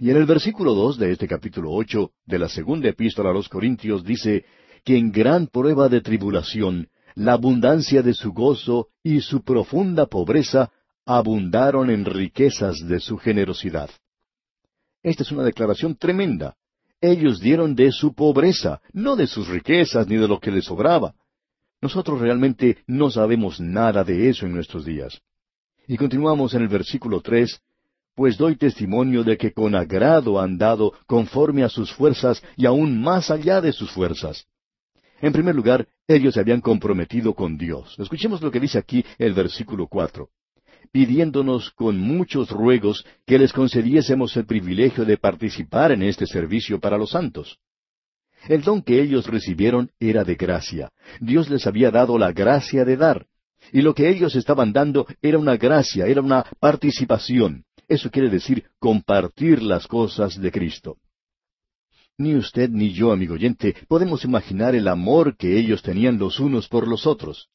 Y 0.00 0.10
en 0.10 0.16
el 0.16 0.26
versículo 0.26 0.74
dos 0.74 0.98
de 0.98 1.12
este 1.12 1.28
capítulo 1.28 1.70
ocho 1.72 2.12
de 2.24 2.38
la 2.38 2.48
segunda 2.48 2.88
epístola 2.88 3.30
a 3.30 3.34
los 3.34 3.48
Corintios 3.48 4.04
dice 4.04 4.44
que 4.84 4.96
en 4.96 5.12
gran 5.12 5.46
prueba 5.46 5.88
de 5.88 6.00
tribulación, 6.00 6.88
la 7.14 7.34
abundancia 7.34 8.02
de 8.02 8.14
su 8.14 8.32
gozo 8.32 8.88
y 9.02 9.20
su 9.20 9.42
profunda 9.42 10.06
pobreza 10.06 10.70
abundaron 11.04 11.90
en 11.90 12.04
riquezas 12.04 12.86
de 12.86 13.00
su 13.00 13.18
generosidad. 13.18 13.90
Esta 15.02 15.24
es 15.24 15.32
una 15.32 15.42
declaración 15.42 15.96
tremenda. 15.96 16.54
Ellos 17.00 17.40
dieron 17.40 17.74
de 17.74 17.90
su 17.90 18.14
pobreza, 18.14 18.80
no 18.92 19.16
de 19.16 19.26
sus 19.26 19.48
riquezas 19.48 20.06
ni 20.06 20.16
de 20.16 20.28
lo 20.28 20.38
que 20.38 20.52
les 20.52 20.64
sobraba. 20.64 21.14
Nosotros 21.82 22.20
realmente 22.20 22.78
no 22.86 23.10
sabemos 23.10 23.60
nada 23.60 24.04
de 24.04 24.28
eso 24.28 24.46
en 24.46 24.52
nuestros 24.52 24.84
días. 24.84 25.20
Y 25.88 25.96
continuamos 25.96 26.54
en 26.54 26.62
el 26.62 26.68
versículo 26.68 27.20
tres, 27.20 27.60
pues 28.14 28.38
doy 28.38 28.54
testimonio 28.54 29.24
de 29.24 29.36
que 29.36 29.52
con 29.52 29.74
agrado 29.74 30.40
han 30.40 30.56
dado 30.56 30.92
conforme 31.06 31.64
a 31.64 31.68
sus 31.68 31.92
fuerzas 31.92 32.40
y 32.56 32.66
aún 32.66 33.02
más 33.02 33.32
allá 33.32 33.60
de 33.60 33.72
sus 33.72 33.90
fuerzas. 33.90 34.46
En 35.20 35.32
primer 35.32 35.56
lugar, 35.56 35.88
ellos 36.06 36.34
se 36.34 36.40
habían 36.40 36.60
comprometido 36.60 37.34
con 37.34 37.58
Dios. 37.58 37.96
Escuchemos 37.98 38.40
lo 38.42 38.52
que 38.52 38.60
dice 38.60 38.78
aquí 38.78 39.04
el 39.18 39.34
versículo 39.34 39.88
cuatro. 39.88 40.28
Pidiéndonos 40.92 41.72
con 41.72 41.98
muchos 41.98 42.50
ruegos 42.50 43.04
que 43.26 43.38
les 43.38 43.52
concediésemos 43.52 44.36
el 44.36 44.46
privilegio 44.46 45.04
de 45.04 45.16
participar 45.16 45.90
en 45.90 46.04
este 46.04 46.26
servicio 46.26 46.78
para 46.78 46.96
los 46.96 47.10
santos. 47.10 47.58
El 48.48 48.62
don 48.62 48.82
que 48.82 49.00
ellos 49.00 49.26
recibieron 49.26 49.90
era 50.00 50.24
de 50.24 50.34
gracia. 50.34 50.90
Dios 51.20 51.48
les 51.48 51.66
había 51.66 51.90
dado 51.90 52.18
la 52.18 52.32
gracia 52.32 52.84
de 52.84 52.96
dar. 52.96 53.26
Y 53.72 53.82
lo 53.82 53.94
que 53.94 54.08
ellos 54.08 54.34
estaban 54.34 54.72
dando 54.72 55.06
era 55.20 55.38
una 55.38 55.56
gracia, 55.56 56.06
era 56.06 56.20
una 56.20 56.44
participación. 56.58 57.64
Eso 57.88 58.10
quiere 58.10 58.30
decir 58.30 58.64
compartir 58.78 59.62
las 59.62 59.86
cosas 59.86 60.40
de 60.40 60.50
Cristo. 60.50 60.96
Ni 62.18 62.34
usted 62.34 62.68
ni 62.70 62.92
yo, 62.92 63.12
amigo 63.12 63.34
oyente, 63.34 63.74
podemos 63.88 64.24
imaginar 64.24 64.74
el 64.74 64.88
amor 64.88 65.36
que 65.36 65.58
ellos 65.58 65.82
tenían 65.82 66.18
los 66.18 66.40
unos 66.40 66.68
por 66.68 66.86
los 66.86 67.06
otros. 67.06 67.48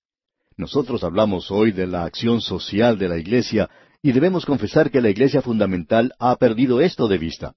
Nosotros 0.55 1.03
hablamos 1.03 1.51
hoy 1.51 1.71
de 1.71 1.85
la 1.85 2.03
acción 2.03 2.41
social 2.41 2.97
de 2.97 3.09
la 3.09 3.17
Iglesia 3.17 3.69
y 4.01 4.11
debemos 4.11 4.45
confesar 4.45 4.89
que 4.89 5.01
la 5.01 5.09
Iglesia 5.09 5.41
fundamental 5.41 6.13
ha 6.19 6.35
perdido 6.37 6.81
esto 6.81 7.07
de 7.07 7.17
vista. 7.17 7.53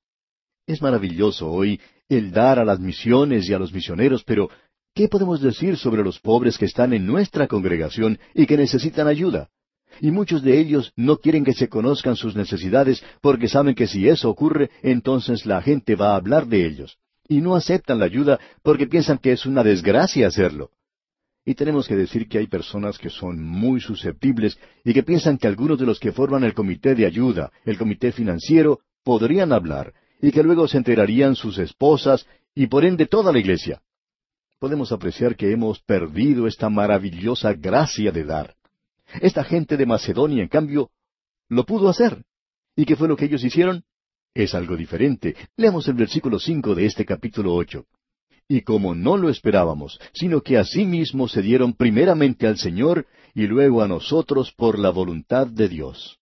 Es 0.70 0.80
maravilloso 0.80 1.50
hoy 1.50 1.80
el 2.08 2.30
dar 2.30 2.60
a 2.60 2.64
las 2.64 2.78
misiones 2.78 3.48
y 3.48 3.52
a 3.52 3.58
los 3.58 3.72
misioneros, 3.72 4.22
pero 4.22 4.48
¿qué 4.94 5.08
podemos 5.08 5.42
decir 5.42 5.76
sobre 5.76 6.04
los 6.04 6.20
pobres 6.20 6.58
que 6.58 6.66
están 6.66 6.92
en 6.92 7.06
nuestra 7.06 7.48
congregación 7.48 8.20
y 8.34 8.46
que 8.46 8.56
necesitan 8.56 9.08
ayuda? 9.08 9.48
Y 10.00 10.12
muchos 10.12 10.44
de 10.44 10.60
ellos 10.60 10.92
no 10.94 11.16
quieren 11.16 11.44
que 11.44 11.54
se 11.54 11.68
conozcan 11.68 12.14
sus 12.14 12.36
necesidades 12.36 13.02
porque 13.20 13.48
saben 13.48 13.74
que 13.74 13.88
si 13.88 14.08
eso 14.08 14.30
ocurre, 14.30 14.70
entonces 14.80 15.44
la 15.44 15.60
gente 15.60 15.96
va 15.96 16.12
a 16.12 16.16
hablar 16.16 16.46
de 16.46 16.64
ellos. 16.64 16.98
Y 17.26 17.40
no 17.40 17.56
aceptan 17.56 17.98
la 17.98 18.04
ayuda 18.04 18.38
porque 18.62 18.86
piensan 18.86 19.18
que 19.18 19.32
es 19.32 19.46
una 19.46 19.64
desgracia 19.64 20.28
hacerlo. 20.28 20.70
Y 21.44 21.56
tenemos 21.56 21.88
que 21.88 21.96
decir 21.96 22.28
que 22.28 22.38
hay 22.38 22.46
personas 22.46 22.96
que 22.96 23.10
son 23.10 23.42
muy 23.42 23.80
susceptibles 23.80 24.56
y 24.84 24.94
que 24.94 25.02
piensan 25.02 25.36
que 25.36 25.48
algunos 25.48 25.80
de 25.80 25.86
los 25.86 25.98
que 25.98 26.12
forman 26.12 26.44
el 26.44 26.54
comité 26.54 26.94
de 26.94 27.06
ayuda, 27.06 27.50
el 27.64 27.76
comité 27.76 28.12
financiero, 28.12 28.78
podrían 29.02 29.52
hablar 29.52 29.94
y 30.22 30.32
que 30.32 30.42
luego 30.42 30.68
se 30.68 30.76
enterarían 30.76 31.34
sus 31.34 31.58
esposas 31.58 32.26
y 32.54 32.66
por 32.66 32.84
ende 32.84 33.06
toda 33.06 33.32
la 33.32 33.38
iglesia. 33.38 33.80
Podemos 34.58 34.92
apreciar 34.92 35.36
que 35.36 35.52
hemos 35.52 35.80
perdido 35.80 36.46
esta 36.46 36.68
maravillosa 36.68 37.54
gracia 37.54 38.12
de 38.12 38.24
dar. 38.24 38.54
Esta 39.20 39.42
gente 39.42 39.76
de 39.76 39.86
Macedonia, 39.86 40.42
en 40.42 40.48
cambio, 40.48 40.90
lo 41.48 41.64
pudo 41.64 41.88
hacer. 41.88 42.24
¿Y 42.76 42.84
qué 42.84 42.96
fue 42.96 43.08
lo 43.08 43.16
que 43.16 43.24
ellos 43.24 43.42
hicieron? 43.42 43.84
Es 44.34 44.54
algo 44.54 44.76
diferente. 44.76 45.34
Leamos 45.56 45.88
el 45.88 45.94
versículo 45.94 46.38
cinco 46.38 46.74
de 46.74 46.86
este 46.86 47.04
capítulo 47.04 47.54
ocho. 47.54 47.86
Y 48.46 48.62
como 48.62 48.94
no 48.94 49.16
lo 49.16 49.28
esperábamos, 49.28 49.98
sino 50.12 50.42
que 50.42 50.58
asimismo 50.58 51.28
se 51.28 51.40
dieron 51.40 51.72
primeramente 51.72 52.46
al 52.46 52.58
Señor 52.58 53.06
y 53.34 53.46
luego 53.46 53.82
a 53.82 53.88
nosotros 53.88 54.52
por 54.52 54.78
la 54.78 54.90
voluntad 54.90 55.46
de 55.46 55.68
Dios. 55.68 56.18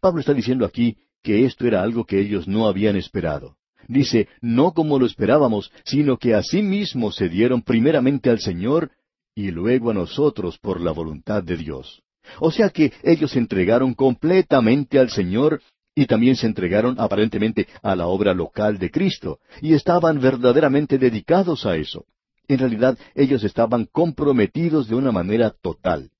Pablo 0.00 0.20
está 0.20 0.34
diciendo 0.34 0.64
aquí 0.64 0.98
que 1.26 1.44
esto 1.44 1.66
era 1.66 1.82
algo 1.82 2.04
que 2.04 2.20
ellos 2.20 2.46
no 2.46 2.68
habían 2.68 2.94
esperado. 2.94 3.56
Dice, 3.88 4.28
no 4.40 4.70
como 4.70 4.96
lo 4.96 5.06
esperábamos, 5.06 5.72
sino 5.84 6.18
que 6.18 6.34
asimismo 6.34 7.10
se 7.10 7.28
dieron 7.28 7.62
primeramente 7.62 8.30
al 8.30 8.38
Señor 8.38 8.92
y 9.34 9.50
luego 9.50 9.90
a 9.90 9.94
nosotros 9.94 10.56
por 10.58 10.80
la 10.80 10.92
voluntad 10.92 11.42
de 11.42 11.56
Dios. 11.56 12.04
O 12.38 12.52
sea 12.52 12.70
que 12.70 12.92
ellos 13.02 13.32
se 13.32 13.40
entregaron 13.40 13.92
completamente 13.94 15.00
al 15.00 15.10
Señor 15.10 15.62
y 15.96 16.06
también 16.06 16.36
se 16.36 16.46
entregaron 16.46 16.94
aparentemente 17.00 17.66
a 17.82 17.96
la 17.96 18.06
obra 18.06 18.32
local 18.32 18.78
de 18.78 18.92
Cristo, 18.92 19.40
y 19.62 19.72
estaban 19.72 20.20
verdaderamente 20.20 20.96
dedicados 20.96 21.66
a 21.66 21.74
eso. 21.74 22.04
En 22.46 22.58
realidad 22.60 22.96
ellos 23.16 23.42
estaban 23.42 23.86
comprometidos 23.90 24.86
de 24.88 24.94
una 24.94 25.10
manera 25.10 25.50
total. 25.50 26.10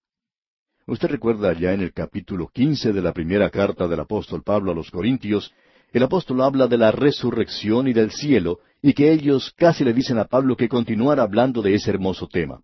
Usted 0.88 1.08
recuerda 1.08 1.52
ya 1.52 1.72
en 1.72 1.80
el 1.80 1.92
capítulo 1.92 2.46
quince 2.46 2.92
de 2.92 3.02
la 3.02 3.12
primera 3.12 3.50
carta 3.50 3.88
del 3.88 3.98
apóstol 3.98 4.44
Pablo 4.44 4.70
a 4.70 4.74
los 4.74 4.92
Corintios, 4.92 5.52
el 5.92 6.04
apóstol 6.04 6.40
habla 6.42 6.68
de 6.68 6.78
la 6.78 6.92
resurrección 6.92 7.88
y 7.88 7.92
del 7.92 8.12
cielo, 8.12 8.60
y 8.80 8.92
que 8.92 9.10
ellos 9.10 9.52
casi 9.56 9.82
le 9.82 9.92
dicen 9.92 10.16
a 10.18 10.26
Pablo 10.26 10.56
que 10.56 10.68
continuara 10.68 11.24
hablando 11.24 11.60
de 11.60 11.74
ese 11.74 11.90
hermoso 11.90 12.28
tema. 12.28 12.60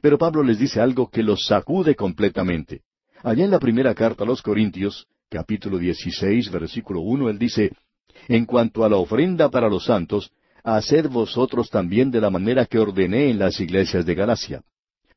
Pero 0.00 0.18
Pablo 0.18 0.44
les 0.44 0.60
dice 0.60 0.80
algo 0.80 1.10
que 1.10 1.24
los 1.24 1.46
sacude 1.46 1.96
completamente. 1.96 2.82
Allá 3.24 3.44
en 3.44 3.50
la 3.50 3.58
primera 3.58 3.92
carta 3.92 4.22
a 4.22 4.26
los 4.26 4.40
Corintios, 4.40 5.08
capítulo 5.28 5.76
16, 5.78 6.52
versículo 6.52 7.00
uno, 7.00 7.28
él 7.28 7.40
dice, 7.40 7.72
En 8.28 8.44
cuanto 8.44 8.84
a 8.84 8.88
la 8.88 8.98
ofrenda 8.98 9.50
para 9.50 9.68
los 9.68 9.86
santos, 9.86 10.30
haced 10.62 11.08
vosotros 11.08 11.70
también 11.70 12.12
de 12.12 12.20
la 12.20 12.30
manera 12.30 12.66
que 12.66 12.78
ordené 12.78 13.30
en 13.30 13.40
las 13.40 13.58
iglesias 13.58 14.06
de 14.06 14.14
Galacia. 14.14 14.62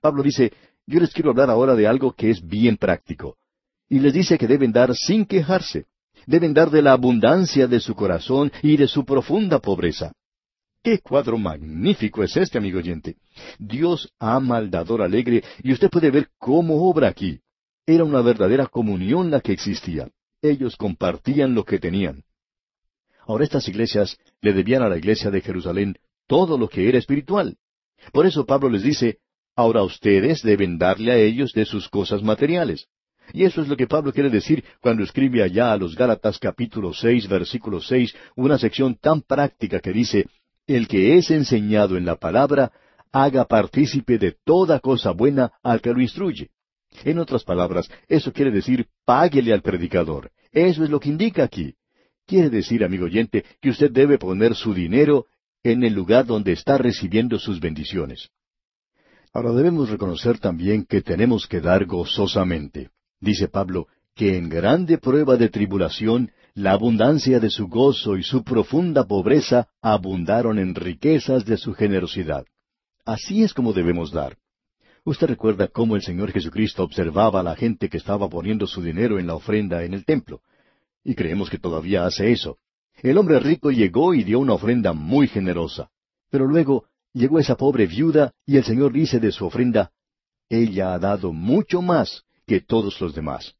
Pablo 0.01 0.23
dice, 0.23 0.51
yo 0.87 0.99
les 1.01 1.13
quiero 1.13 1.31
hablar 1.31 1.49
ahora 1.49 1.75
de 1.75 1.85
algo 1.85 2.13
que 2.13 2.29
es 2.29 2.45
bien 2.45 2.77
práctico. 2.77 3.37
Y 3.89 3.99
les 3.99 4.13
dice 4.13 4.37
que 4.37 4.47
deben 4.47 4.71
dar 4.71 4.95
sin 4.95 5.25
quejarse. 5.25 5.85
Deben 6.25 6.53
dar 6.53 6.71
de 6.71 6.81
la 6.81 6.93
abundancia 6.93 7.67
de 7.67 7.79
su 7.79 7.93
corazón 7.93 8.51
y 8.61 8.77
de 8.77 8.87
su 8.87 9.05
profunda 9.05 9.59
pobreza. 9.59 10.13
¡Qué 10.81 10.99
cuadro 10.99 11.37
magnífico 11.37 12.23
es 12.23 12.35
este, 12.37 12.57
amigo 12.57 12.79
oyente! 12.79 13.17
Dios 13.59 14.09
ama 14.19 14.57
al 14.57 14.69
dador 14.69 15.01
alegre 15.01 15.43
y 15.61 15.73
usted 15.73 15.89
puede 15.89 16.11
ver 16.11 16.29
cómo 16.37 16.89
obra 16.89 17.09
aquí. 17.09 17.39
Era 17.85 18.03
una 18.03 18.21
verdadera 18.21 18.67
comunión 18.67 19.29
la 19.29 19.41
que 19.41 19.51
existía. 19.51 20.09
Ellos 20.41 20.75
compartían 20.75 21.53
lo 21.53 21.65
que 21.65 21.79
tenían. 21.79 22.23
Ahora 23.25 23.43
estas 23.43 23.67
iglesias 23.67 24.17
le 24.41 24.53
debían 24.53 24.83
a 24.83 24.89
la 24.89 24.97
iglesia 24.97 25.29
de 25.31 25.41
Jerusalén 25.41 25.97
todo 26.27 26.57
lo 26.57 26.69
que 26.69 26.87
era 26.87 26.97
espiritual. 26.97 27.57
Por 28.13 28.25
eso 28.25 28.45
Pablo 28.45 28.69
les 28.69 28.83
dice, 28.83 29.19
ahora 29.57 29.81
ustedes 29.83 30.43
deben 30.43 30.77
darle 30.77 31.11
a 31.11 31.17
ellos 31.17 31.51
de 31.51 31.65
sus 31.65 31.89
cosas 31.89 32.21
materiales. 32.21 32.87
Y 33.33 33.43
eso 33.43 33.61
es 33.61 33.67
lo 33.67 33.75
que 33.75 33.87
Pablo 33.87 34.13
quiere 34.13 34.29
decir 34.29 34.63
cuando 34.79 35.03
escribe 35.03 35.43
allá 35.43 35.73
a 35.73 35.77
los 35.77 35.95
Gálatas 35.95 36.37
capítulo 36.37 36.93
seis, 36.93 37.27
versículo 37.27 37.81
seis, 37.81 38.15
una 38.35 38.57
sección 38.57 38.95
tan 38.95 39.21
práctica 39.21 39.79
que 39.79 39.91
dice, 39.91 40.27
El 40.67 40.87
que 40.87 41.17
es 41.17 41.31
enseñado 41.31 41.97
en 41.97 42.05
la 42.05 42.15
palabra, 42.15 42.71
haga 43.11 43.45
partícipe 43.45 44.19
de 44.19 44.35
toda 44.45 44.79
cosa 44.79 45.11
buena 45.11 45.51
al 45.63 45.81
que 45.81 45.91
lo 45.91 46.01
instruye. 46.01 46.51
En 47.03 47.17
otras 47.17 47.43
palabras, 47.43 47.89
eso 48.07 48.31
quiere 48.31 48.51
decir 48.51 48.85
páguele 49.05 49.53
al 49.53 49.61
predicador. 49.61 50.31
Eso 50.51 50.83
es 50.83 50.89
lo 50.89 50.99
que 50.99 51.09
indica 51.09 51.43
aquí. 51.43 51.73
Quiere 52.27 52.49
decir, 52.49 52.83
amigo 52.83 53.05
oyente, 53.05 53.43
que 53.59 53.69
usted 53.69 53.89
debe 53.91 54.19
poner 54.19 54.53
su 54.55 54.73
dinero 54.73 55.25
en 55.63 55.83
el 55.83 55.93
lugar 55.93 56.25
donde 56.25 56.51
está 56.51 56.77
recibiendo 56.77 57.39
sus 57.39 57.59
bendiciones. 57.59 58.29
Ahora 59.37 59.51
debemos 59.51 59.91
reconocer 59.91 60.39
también 60.39 60.83
que 60.83 61.03
tenemos 61.03 61.45
que 61.45 61.61
dar 61.61 61.85
gozosamente. 61.85 62.89
Dice 63.21 63.47
Pablo, 63.47 63.85
que 64.15 64.35
en 64.35 64.49
grande 64.49 64.97
prueba 64.97 65.37
de 65.37 65.49
tribulación, 65.49 66.31
la 66.55 66.71
abundancia 66.71 67.39
de 67.39 67.51
su 67.51 67.67
gozo 67.67 68.17
y 68.17 68.23
su 68.23 68.43
profunda 68.43 69.05
pobreza 69.05 69.67
abundaron 69.79 70.57
en 70.57 70.73
riquezas 70.73 71.45
de 71.45 71.57
su 71.57 71.75
generosidad. 71.75 72.47
Así 73.05 73.43
es 73.43 73.53
como 73.53 73.73
debemos 73.73 74.11
dar. 74.11 74.39
Usted 75.03 75.27
recuerda 75.27 75.67
cómo 75.67 75.95
el 75.95 76.01
Señor 76.01 76.31
Jesucristo 76.31 76.81
observaba 76.81 77.41
a 77.41 77.43
la 77.43 77.55
gente 77.55 77.89
que 77.89 77.97
estaba 77.97 78.27
poniendo 78.27 78.65
su 78.65 78.81
dinero 78.81 79.19
en 79.19 79.27
la 79.27 79.35
ofrenda 79.35 79.83
en 79.83 79.93
el 79.93 80.03
templo. 80.03 80.41
Y 81.03 81.13
creemos 81.13 81.51
que 81.51 81.59
todavía 81.59 82.07
hace 82.07 82.31
eso. 82.31 82.57
El 83.03 83.19
hombre 83.19 83.39
rico 83.39 83.69
llegó 83.69 84.15
y 84.15 84.23
dio 84.23 84.39
una 84.39 84.53
ofrenda 84.53 84.93
muy 84.93 85.27
generosa. 85.27 85.91
Pero 86.31 86.47
luego 86.47 86.85
llegó 87.17 87.39
esa 87.39 87.55
pobre 87.55 87.87
viuda 87.87 88.33
y 88.45 88.57
el 88.57 88.63
Señor 88.63 88.93
dice 88.93 89.19
de 89.19 89.31
su 89.31 89.45
ofrenda, 89.45 89.91
ella 90.49 90.93
ha 90.93 90.99
dado 90.99 91.33
mucho 91.33 91.81
más 91.81 92.23
que 92.45 92.61
todos 92.61 92.99
los 93.01 93.13
demás. 93.13 93.55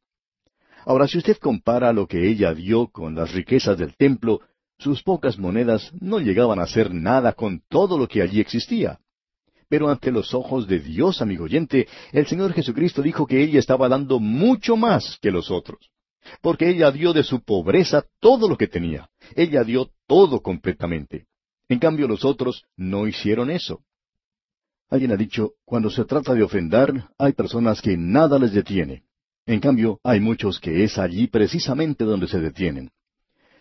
Ahora, 0.86 1.08
si 1.08 1.18
usted 1.18 1.38
compara 1.38 1.92
lo 1.92 2.08
que 2.08 2.30
ella 2.30 2.54
dio 2.54 2.88
con 2.88 3.16
las 3.16 3.34
riquezas 3.34 3.78
del 3.78 3.96
templo, 3.98 4.40
sus 4.80 5.04
pocas 5.04 5.38
monedas 5.38 5.92
no 6.00 6.20
llegaban 6.20 6.60
a 6.60 6.68
ser 6.68 6.94
nada 6.94 7.34
con 7.34 7.62
todo 7.68 7.98
lo 7.98 8.08
que 8.08 8.22
allí 8.22 8.40
existía. 8.40 9.00
Pero 9.70 9.90
ante 9.90 10.12
los 10.12 10.34
ojos 10.34 10.66
de 10.68 10.80
Dios, 10.80 11.22
amigo 11.22 11.44
oyente, 11.44 11.88
el 12.14 12.26
Señor 12.26 12.54
Jesucristo 12.54 13.02
dijo 13.02 13.28
que 13.28 13.44
ella 13.44 13.60
estaba 13.60 13.90
dando 13.90 14.20
mucho 14.20 14.78
más 14.78 15.18
que 15.22 15.32
los 15.32 15.52
otros. 15.52 15.90
Porque 16.42 16.70
ella 16.70 16.92
dio 16.92 17.12
de 17.12 17.24
su 17.24 17.42
pobreza 17.42 18.06
todo 18.22 18.48
lo 18.48 18.58
que 18.58 18.68
tenía. 18.68 19.10
Ella 19.36 19.64
dio 19.64 19.90
todo 20.08 20.42
completamente. 20.42 21.26
En 21.70 21.80
cambio 21.80 22.08
los 22.08 22.24
otros 22.24 22.66
no 22.76 23.08
hicieron 23.08 23.50
eso. 23.50 23.82
Alguien 24.90 25.12
ha 25.12 25.18
dicho, 25.18 25.52
cuando 25.66 25.90
se 25.90 26.06
trata 26.06 26.34
de 26.34 26.44
ofrendar, 26.44 27.10
hay 27.18 27.34
personas 27.34 27.82
que 27.82 27.98
nada 27.98 28.40
les 28.40 28.54
detiene. 28.54 29.04
En 29.46 29.60
cambio, 29.60 30.00
hay 30.04 30.20
muchos 30.20 30.60
que 30.60 30.84
es 30.84 30.98
allí 30.98 31.28
precisamente 31.28 32.06
donde 32.06 32.28
se 32.28 32.40
detienen. 32.40 32.92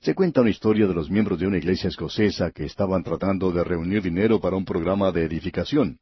Se 0.00 0.14
cuenta 0.14 0.40
una 0.40 0.50
historia 0.50 0.86
de 0.86 0.94
los 0.94 1.10
miembros 1.10 1.40
de 1.40 1.48
una 1.48 1.58
iglesia 1.58 1.88
escocesa 1.88 2.52
que 2.52 2.64
estaban 2.64 3.02
tratando 3.02 3.50
de 3.50 3.64
reunir 3.64 4.02
dinero 4.02 4.40
para 4.40 4.56
un 4.56 4.64
programa 4.64 5.10
de 5.10 5.24
edificación. 5.24 5.98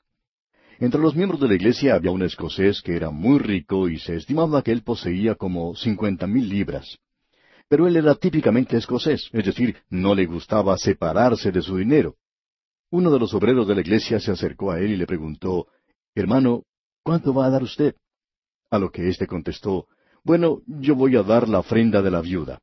Entre 0.78 1.00
los 1.00 1.14
miembros 1.14 1.40
de 1.40 1.48
la 1.48 1.54
iglesia 1.54 1.94
había 1.94 2.10
un 2.10 2.22
escocés 2.22 2.82
que 2.82 2.96
era 2.96 3.10
muy 3.10 3.38
rico 3.38 3.88
y 3.88 3.98
se 3.98 4.16
estimaba 4.16 4.62
que 4.62 4.72
él 4.72 4.82
poseía 4.82 5.36
como 5.36 5.74
cincuenta 5.76 6.26
mil 6.26 6.48
libras. 6.48 6.98
Pero 7.68 7.86
él 7.86 7.96
era 7.96 8.14
típicamente 8.14 8.76
escocés, 8.76 9.28
es 9.32 9.44
decir, 9.44 9.76
no 9.90 10.14
le 10.14 10.26
gustaba 10.26 10.76
separarse 10.76 11.50
de 11.50 11.62
su 11.62 11.76
dinero. 11.76 12.16
Uno 12.90 13.10
de 13.10 13.18
los 13.18 13.34
obreros 13.34 13.66
de 13.66 13.74
la 13.74 13.80
iglesia 13.80 14.20
se 14.20 14.30
acercó 14.30 14.70
a 14.70 14.78
él 14.78 14.92
y 14.92 14.96
le 14.96 15.06
preguntó, 15.06 15.66
Hermano, 16.14 16.62
¿cuánto 17.02 17.34
va 17.34 17.46
a 17.46 17.50
dar 17.50 17.62
usted? 17.62 17.96
A 18.70 18.78
lo 18.78 18.90
que 18.90 19.08
éste 19.08 19.26
contestó, 19.26 19.88
Bueno, 20.22 20.62
yo 20.66 20.94
voy 20.94 21.16
a 21.16 21.22
dar 21.22 21.48
la 21.48 21.58
ofrenda 21.58 22.02
de 22.02 22.10
la 22.10 22.20
viuda. 22.20 22.60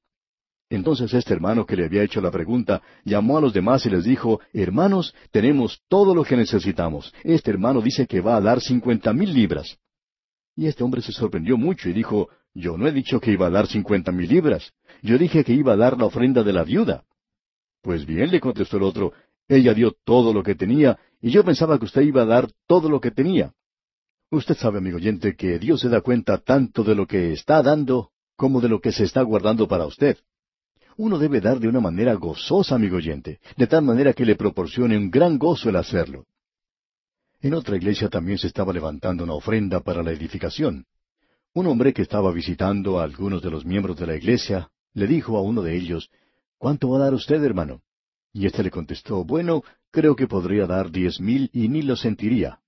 Entonces 0.71 1.13
este 1.13 1.33
hermano 1.33 1.65
que 1.65 1.75
le 1.75 1.83
había 1.83 2.01
hecho 2.01 2.21
la 2.21 2.31
pregunta 2.31 2.81
llamó 3.03 3.37
a 3.37 3.41
los 3.41 3.51
demás 3.51 3.85
y 3.85 3.89
les 3.89 4.05
dijo, 4.05 4.39
Hermanos, 4.53 5.13
tenemos 5.31 5.81
todo 5.89 6.15
lo 6.15 6.23
que 6.23 6.37
necesitamos. 6.37 7.13
Este 7.25 7.51
hermano 7.51 7.81
dice 7.81 8.07
que 8.07 8.21
va 8.21 8.37
a 8.37 8.41
dar 8.41 8.61
cincuenta 8.61 9.11
mil 9.11 9.33
libras. 9.33 9.77
Y 10.55 10.67
este 10.67 10.83
hombre 10.83 11.01
se 11.01 11.11
sorprendió 11.11 11.57
mucho 11.57 11.89
y 11.89 11.93
dijo, 11.93 12.29
Yo 12.53 12.77
no 12.77 12.87
he 12.87 12.93
dicho 12.93 13.19
que 13.19 13.31
iba 13.31 13.47
a 13.47 13.49
dar 13.49 13.67
cincuenta 13.67 14.13
mil 14.13 14.29
libras. 14.29 14.71
Yo 15.01 15.17
dije 15.17 15.43
que 15.43 15.53
iba 15.53 15.73
a 15.73 15.77
dar 15.77 15.97
la 15.97 16.05
ofrenda 16.05 16.43
de 16.43 16.53
la 16.53 16.63
viuda. 16.63 17.03
Pues 17.81 18.05
bien, 18.05 18.31
le 18.31 18.39
contestó 18.39 18.77
el 18.77 18.83
otro, 18.83 19.13
ella 19.47 19.73
dio 19.73 19.93
todo 20.03 20.33
lo 20.33 20.43
que 20.43 20.55
tenía, 20.55 20.99
y 21.21 21.31
yo 21.31 21.43
pensaba 21.43 21.79
que 21.79 21.85
usted 21.85 22.01
iba 22.01 22.21
a 22.21 22.25
dar 22.25 22.51
todo 22.67 22.89
lo 22.89 23.01
que 23.01 23.11
tenía. 23.11 23.53
Usted 24.29 24.55
sabe, 24.55 24.77
amigo 24.77 24.97
oyente, 24.97 25.35
que 25.35 25.59
Dios 25.59 25.81
se 25.81 25.89
da 25.89 26.01
cuenta 26.01 26.37
tanto 26.37 26.83
de 26.83 26.95
lo 26.95 27.07
que 27.07 27.33
está 27.33 27.61
dando 27.61 28.11
como 28.35 28.61
de 28.61 28.69
lo 28.69 28.79
que 28.79 28.91
se 28.91 29.03
está 29.03 29.21
guardando 29.23 29.67
para 29.67 29.85
usted 29.85 30.17
uno 30.97 31.17
debe 31.17 31.41
dar 31.41 31.59
de 31.59 31.67
una 31.67 31.79
manera 31.79 32.13
gozosa, 32.13 32.75
amigo 32.75 32.97
oyente, 32.97 33.39
de 33.57 33.67
tal 33.67 33.83
manera 33.83 34.13
que 34.13 34.25
le 34.25 34.35
proporcione 34.35 34.97
un 34.97 35.09
gran 35.09 35.37
gozo 35.37 35.69
el 35.69 35.75
hacerlo. 35.75 36.25
En 37.41 37.55
otra 37.55 37.75
iglesia 37.75 38.07
también 38.07 38.37
se 38.37 38.47
estaba 38.47 38.71
levantando 38.71 39.23
una 39.23 39.33
ofrenda 39.33 39.79
para 39.79 40.03
la 40.03 40.11
edificación. 40.11 40.85
Un 41.53 41.67
hombre 41.67 41.91
que 41.91 42.03
estaba 42.03 42.31
visitando 42.31 42.99
a 42.99 43.03
algunos 43.03 43.41
de 43.41 43.49
los 43.49 43.65
miembros 43.65 43.97
de 43.97 44.07
la 44.07 44.15
iglesia 44.15 44.69
le 44.93 45.07
dijo 45.07 45.37
a 45.37 45.41
uno 45.41 45.61
de 45.61 45.75
ellos, 45.75 46.09
¿Cuánto 46.57 46.89
va 46.89 46.97
a 46.97 47.03
dar 47.05 47.13
usted, 47.13 47.43
hermano? 47.43 47.81
Y 48.33 48.45
éste 48.45 48.63
le 48.63 48.71
contestó, 48.71 49.25
Bueno, 49.25 49.63
creo 49.89 50.15
que 50.15 50.27
podría 50.27 50.67
dar 50.67 50.91
diez 50.91 51.19
mil 51.19 51.49
y 51.53 51.67
ni 51.67 51.81
lo 51.81 51.95
sentiría. 51.95 52.59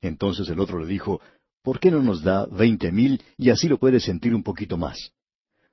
Entonces 0.00 0.48
el 0.48 0.60
otro 0.60 0.78
le 0.78 0.86
dijo, 0.86 1.20
¿Por 1.62 1.78
qué 1.78 1.90
no 1.90 2.02
nos 2.02 2.22
da 2.22 2.46
veinte 2.46 2.90
mil 2.92 3.22
y 3.36 3.50
así 3.50 3.68
lo 3.68 3.78
puede 3.78 4.00
sentir 4.00 4.34
un 4.34 4.42
poquito 4.42 4.76
más? 4.76 5.12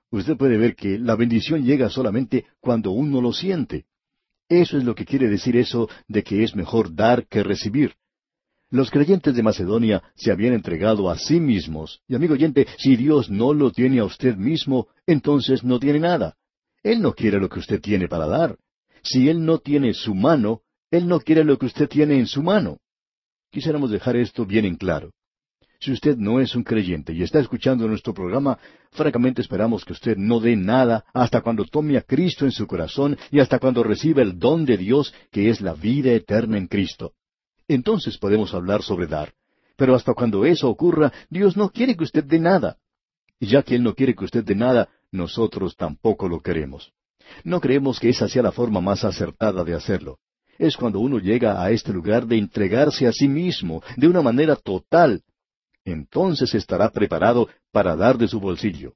usted 0.09 0.37
puede 0.37 0.57
ver 0.57 0.75
que 0.75 0.97
la 0.97 1.15
bendición 1.15 1.63
llega 1.63 1.89
solamente 1.89 2.45
cuando 2.59 2.91
uno 2.91 3.21
lo 3.21 3.33
siente. 3.33 3.85
Eso 4.49 4.77
es 4.77 4.85
lo 4.85 4.95
que 4.95 5.05
quiere 5.05 5.27
decir 5.27 5.57
eso 5.57 5.89
de 6.07 6.23
que 6.23 6.43
es 6.43 6.55
mejor 6.55 6.95
dar 6.95 7.27
que 7.27 7.43
recibir. 7.43 7.95
Los 8.69 8.91
creyentes 8.91 9.33
de 9.33 9.43
Macedonia 9.43 10.03
se 10.15 10.29
habían 10.29 10.53
entregado 10.53 11.09
a 11.09 11.17
sí 11.17 11.39
mismos, 11.39 12.01
y 12.05 12.15
amigo 12.15 12.33
oyente, 12.33 12.67
si 12.77 12.97
Dios 12.97 13.29
no 13.29 13.53
lo 13.53 13.71
tiene 13.71 13.99
a 13.99 14.03
usted 14.03 14.35
mismo, 14.35 14.87
entonces 15.05 15.63
no 15.63 15.79
tiene 15.79 15.99
nada. 15.99 16.35
Él 16.83 17.01
no 17.01 17.13
quiere 17.13 17.39
lo 17.39 17.47
que 17.47 17.59
usted 17.59 17.79
tiene 17.79 18.09
para 18.09 18.27
dar. 18.27 18.57
Si 19.03 19.29
Él 19.29 19.45
no 19.45 19.59
tiene 19.59 19.93
su 19.93 20.13
mano, 20.13 20.63
Él 20.91 21.07
no 21.07 21.21
quiere 21.21 21.45
lo 21.45 21.57
que 21.57 21.67
usted 21.67 21.87
tiene 21.87 22.19
en 22.19 22.27
su 22.27 22.43
mano. 22.43 22.79
Quisiéramos 23.51 23.89
dejar 23.89 24.17
esto 24.17 24.45
bien 24.45 24.65
en 24.65 24.75
claro. 24.75 25.11
Si 25.79 25.93
usted 25.93 26.17
no 26.17 26.41
es 26.41 26.53
un 26.53 26.63
creyente 26.63 27.13
y 27.13 27.23
está 27.23 27.39
escuchando 27.39 27.87
nuestro 27.87 28.13
programa, 28.13 28.59
francamente 28.91 29.41
esperamos 29.41 29.85
que 29.85 29.93
usted 29.93 30.17
no 30.17 30.41
dé 30.41 30.57
nada 30.57 31.05
hasta 31.13 31.39
cuando 31.39 31.63
tome 31.63 31.97
a 31.97 32.01
Cristo 32.01 32.43
en 32.43 32.51
su 32.51 32.67
corazón 32.67 33.17
y 33.31 33.39
hasta 33.39 33.59
cuando 33.59 33.83
reciba 33.83 34.21
el 34.23 34.37
don 34.37 34.65
de 34.65 34.75
Dios 34.75 35.13
que 35.31 35.49
es 35.49 35.61
la 35.61 35.73
vida 35.73 36.11
eterna 36.11 36.57
en 36.57 36.67
Cristo. 36.67 37.13
Entonces 37.67 38.17
podemos 38.17 38.53
hablar 38.53 38.81
sobre 38.83 39.07
dar. 39.07 39.33
Pero 39.75 39.95
hasta 39.95 40.13
cuando 40.13 40.45
eso 40.45 40.69
ocurra, 40.69 41.11
Dios 41.29 41.55
no 41.55 41.69
quiere 41.69 41.95
que 41.95 42.03
usted 42.03 42.23
dé 42.23 42.39
nada. 42.39 42.77
Y 43.39 43.47
ya 43.47 43.61
que 43.61 43.75
Él 43.75 43.83
no 43.83 43.93
quiere 43.93 44.15
que 44.15 44.25
usted 44.25 44.43
dé 44.43 44.55
nada, 44.55 44.89
nosotros 45.11 45.75
tampoco 45.75 46.27
lo 46.27 46.39
queremos. 46.39 46.91
No 47.43 47.59
creemos 47.59 47.99
que 47.99 48.09
esa 48.09 48.27
sea 48.27 48.41
la 48.41 48.51
forma 48.51 48.81
más 48.81 49.03
acertada 49.03 49.63
de 49.63 49.75
hacerlo. 49.75 50.19
Es 50.57 50.75
cuando 50.75 50.99
uno 50.99 51.19
llega 51.19 51.61
a 51.61 51.69
este 51.71 51.93
lugar 51.93 52.25
de 52.25 52.37
entregarse 52.37 53.05
a 53.05 53.11
sí 53.11 53.27
mismo 53.27 53.83
de 53.95 54.07
una 54.07 54.21
manera 54.21 54.55
total, 54.55 55.21
entonces 55.85 56.53
estará 56.55 56.89
preparado 56.89 57.47
para 57.71 57.95
dar 57.95 58.17
de 58.17 58.27
su 58.27 58.39
bolsillo. 58.39 58.93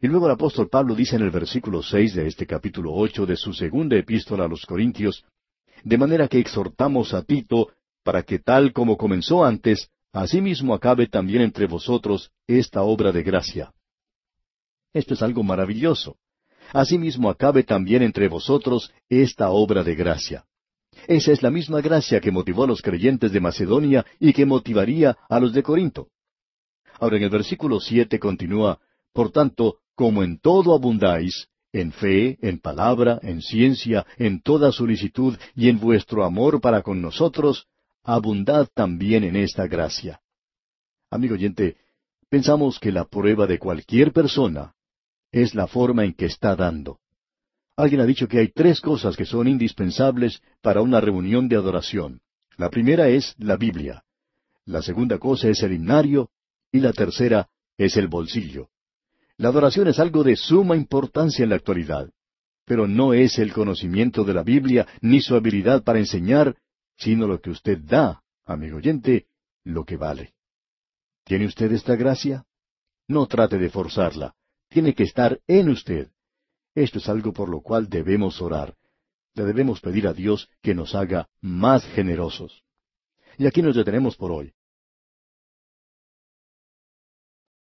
Y 0.00 0.08
luego 0.08 0.26
el 0.26 0.32
apóstol 0.32 0.68
Pablo 0.68 0.94
dice 0.94 1.16
en 1.16 1.22
el 1.22 1.30
versículo 1.30 1.82
seis 1.82 2.14
de 2.14 2.26
este 2.26 2.46
capítulo 2.46 2.92
ocho 2.92 3.24
de 3.24 3.36
su 3.36 3.52
segunda 3.52 3.96
epístola 3.96 4.44
a 4.44 4.48
los 4.48 4.66
Corintios, 4.66 5.24
de 5.84 5.98
manera 5.98 6.28
que 6.28 6.38
exhortamos 6.38 7.14
a 7.14 7.22
Tito 7.22 7.68
para 8.02 8.22
que 8.22 8.38
tal 8.38 8.72
como 8.72 8.96
comenzó 8.96 9.44
antes, 9.44 9.88
asimismo 10.12 10.74
acabe 10.74 11.08
también 11.08 11.42
entre 11.42 11.66
vosotros 11.66 12.30
esta 12.46 12.82
obra 12.82 13.12
de 13.12 13.22
gracia. 13.22 13.72
Esto 14.92 15.14
es 15.14 15.22
algo 15.22 15.42
maravilloso. 15.42 16.16
Asimismo 16.72 17.28
acabe 17.30 17.62
también 17.62 18.02
entre 18.02 18.28
vosotros 18.28 18.92
esta 19.08 19.50
obra 19.50 19.84
de 19.84 19.94
gracia. 19.94 20.44
Esa 21.06 21.32
es 21.32 21.42
la 21.42 21.50
misma 21.50 21.80
gracia 21.80 22.20
que 22.20 22.30
motivó 22.30 22.64
a 22.64 22.66
los 22.66 22.82
creyentes 22.82 23.30
de 23.32 23.40
Macedonia 23.40 24.04
y 24.18 24.32
que 24.32 24.46
motivaría 24.46 25.16
a 25.28 25.38
los 25.38 25.52
de 25.52 25.62
Corinto. 25.62 26.08
Ahora 26.98 27.18
en 27.18 27.24
el 27.24 27.30
versículo 27.30 27.80
siete 27.80 28.18
continúa, 28.18 28.80
Por 29.12 29.30
tanto, 29.30 29.78
como 29.94 30.22
en 30.22 30.38
todo 30.38 30.74
abundáis, 30.74 31.48
en 31.80 31.92
fe, 31.92 32.38
en 32.40 32.58
palabra, 32.58 33.18
en 33.22 33.42
ciencia, 33.42 34.06
en 34.16 34.40
toda 34.40 34.72
solicitud 34.72 35.36
y 35.54 35.68
en 35.68 35.78
vuestro 35.78 36.24
amor 36.24 36.60
para 36.60 36.82
con 36.82 37.02
nosotros, 37.02 37.66
abundad 38.02 38.68
también 38.72 39.24
en 39.24 39.36
esta 39.36 39.66
gracia. 39.66 40.20
Amigo 41.10 41.34
oyente, 41.34 41.76
pensamos 42.30 42.78
que 42.78 42.92
la 42.92 43.04
prueba 43.04 43.46
de 43.46 43.58
cualquier 43.58 44.12
persona 44.12 44.74
es 45.30 45.54
la 45.54 45.66
forma 45.66 46.04
en 46.04 46.14
que 46.14 46.26
está 46.26 46.56
dando. 46.56 46.98
Alguien 47.76 48.00
ha 48.00 48.06
dicho 48.06 48.26
que 48.26 48.38
hay 48.38 48.48
tres 48.48 48.80
cosas 48.80 49.14
que 49.16 49.26
son 49.26 49.46
indispensables 49.46 50.40
para 50.62 50.80
una 50.80 50.98
reunión 51.00 51.46
de 51.46 51.56
adoración. 51.56 52.20
La 52.56 52.70
primera 52.70 53.08
es 53.08 53.34
la 53.36 53.56
Biblia. 53.56 54.02
La 54.64 54.80
segunda 54.80 55.18
cosa 55.18 55.48
es 55.48 55.62
el 55.62 55.74
himnario. 55.74 56.30
Y 56.72 56.80
la 56.80 56.92
tercera 56.92 57.48
es 57.76 57.96
el 57.96 58.08
bolsillo. 58.08 58.70
La 59.38 59.48
adoración 59.48 59.88
es 59.88 59.98
algo 59.98 60.24
de 60.24 60.36
suma 60.36 60.76
importancia 60.76 61.42
en 61.42 61.50
la 61.50 61.56
actualidad. 61.56 62.10
Pero 62.64 62.88
no 62.88 63.12
es 63.12 63.38
el 63.38 63.52
conocimiento 63.52 64.24
de 64.24 64.34
la 64.34 64.42
Biblia 64.42 64.86
ni 65.00 65.20
su 65.20 65.34
habilidad 65.34 65.84
para 65.84 65.98
enseñar, 65.98 66.56
sino 66.96 67.26
lo 67.26 67.40
que 67.40 67.50
usted 67.50 67.78
da, 67.78 68.22
amigo 68.44 68.78
oyente, 68.78 69.26
lo 69.64 69.84
que 69.84 69.96
vale. 69.96 70.32
¿Tiene 71.24 71.46
usted 71.46 71.70
esta 71.72 71.96
gracia? 71.96 72.44
No 73.08 73.26
trate 73.26 73.58
de 73.58 73.70
forzarla. 73.70 74.34
Tiene 74.68 74.94
que 74.94 75.04
estar 75.04 75.40
en 75.46 75.68
usted. 75.68 76.10
Esto 76.74 76.98
es 76.98 77.08
algo 77.08 77.32
por 77.32 77.48
lo 77.48 77.60
cual 77.60 77.88
debemos 77.88 78.40
orar. 78.40 78.74
Le 79.34 79.44
debemos 79.44 79.80
pedir 79.80 80.08
a 80.08 80.12
Dios 80.12 80.48
que 80.62 80.74
nos 80.74 80.94
haga 80.94 81.28
más 81.40 81.84
generosos. 81.84 82.62
Y 83.38 83.46
aquí 83.46 83.62
nos 83.62 83.76
detenemos 83.76 84.16
por 84.16 84.32
hoy. 84.32 84.54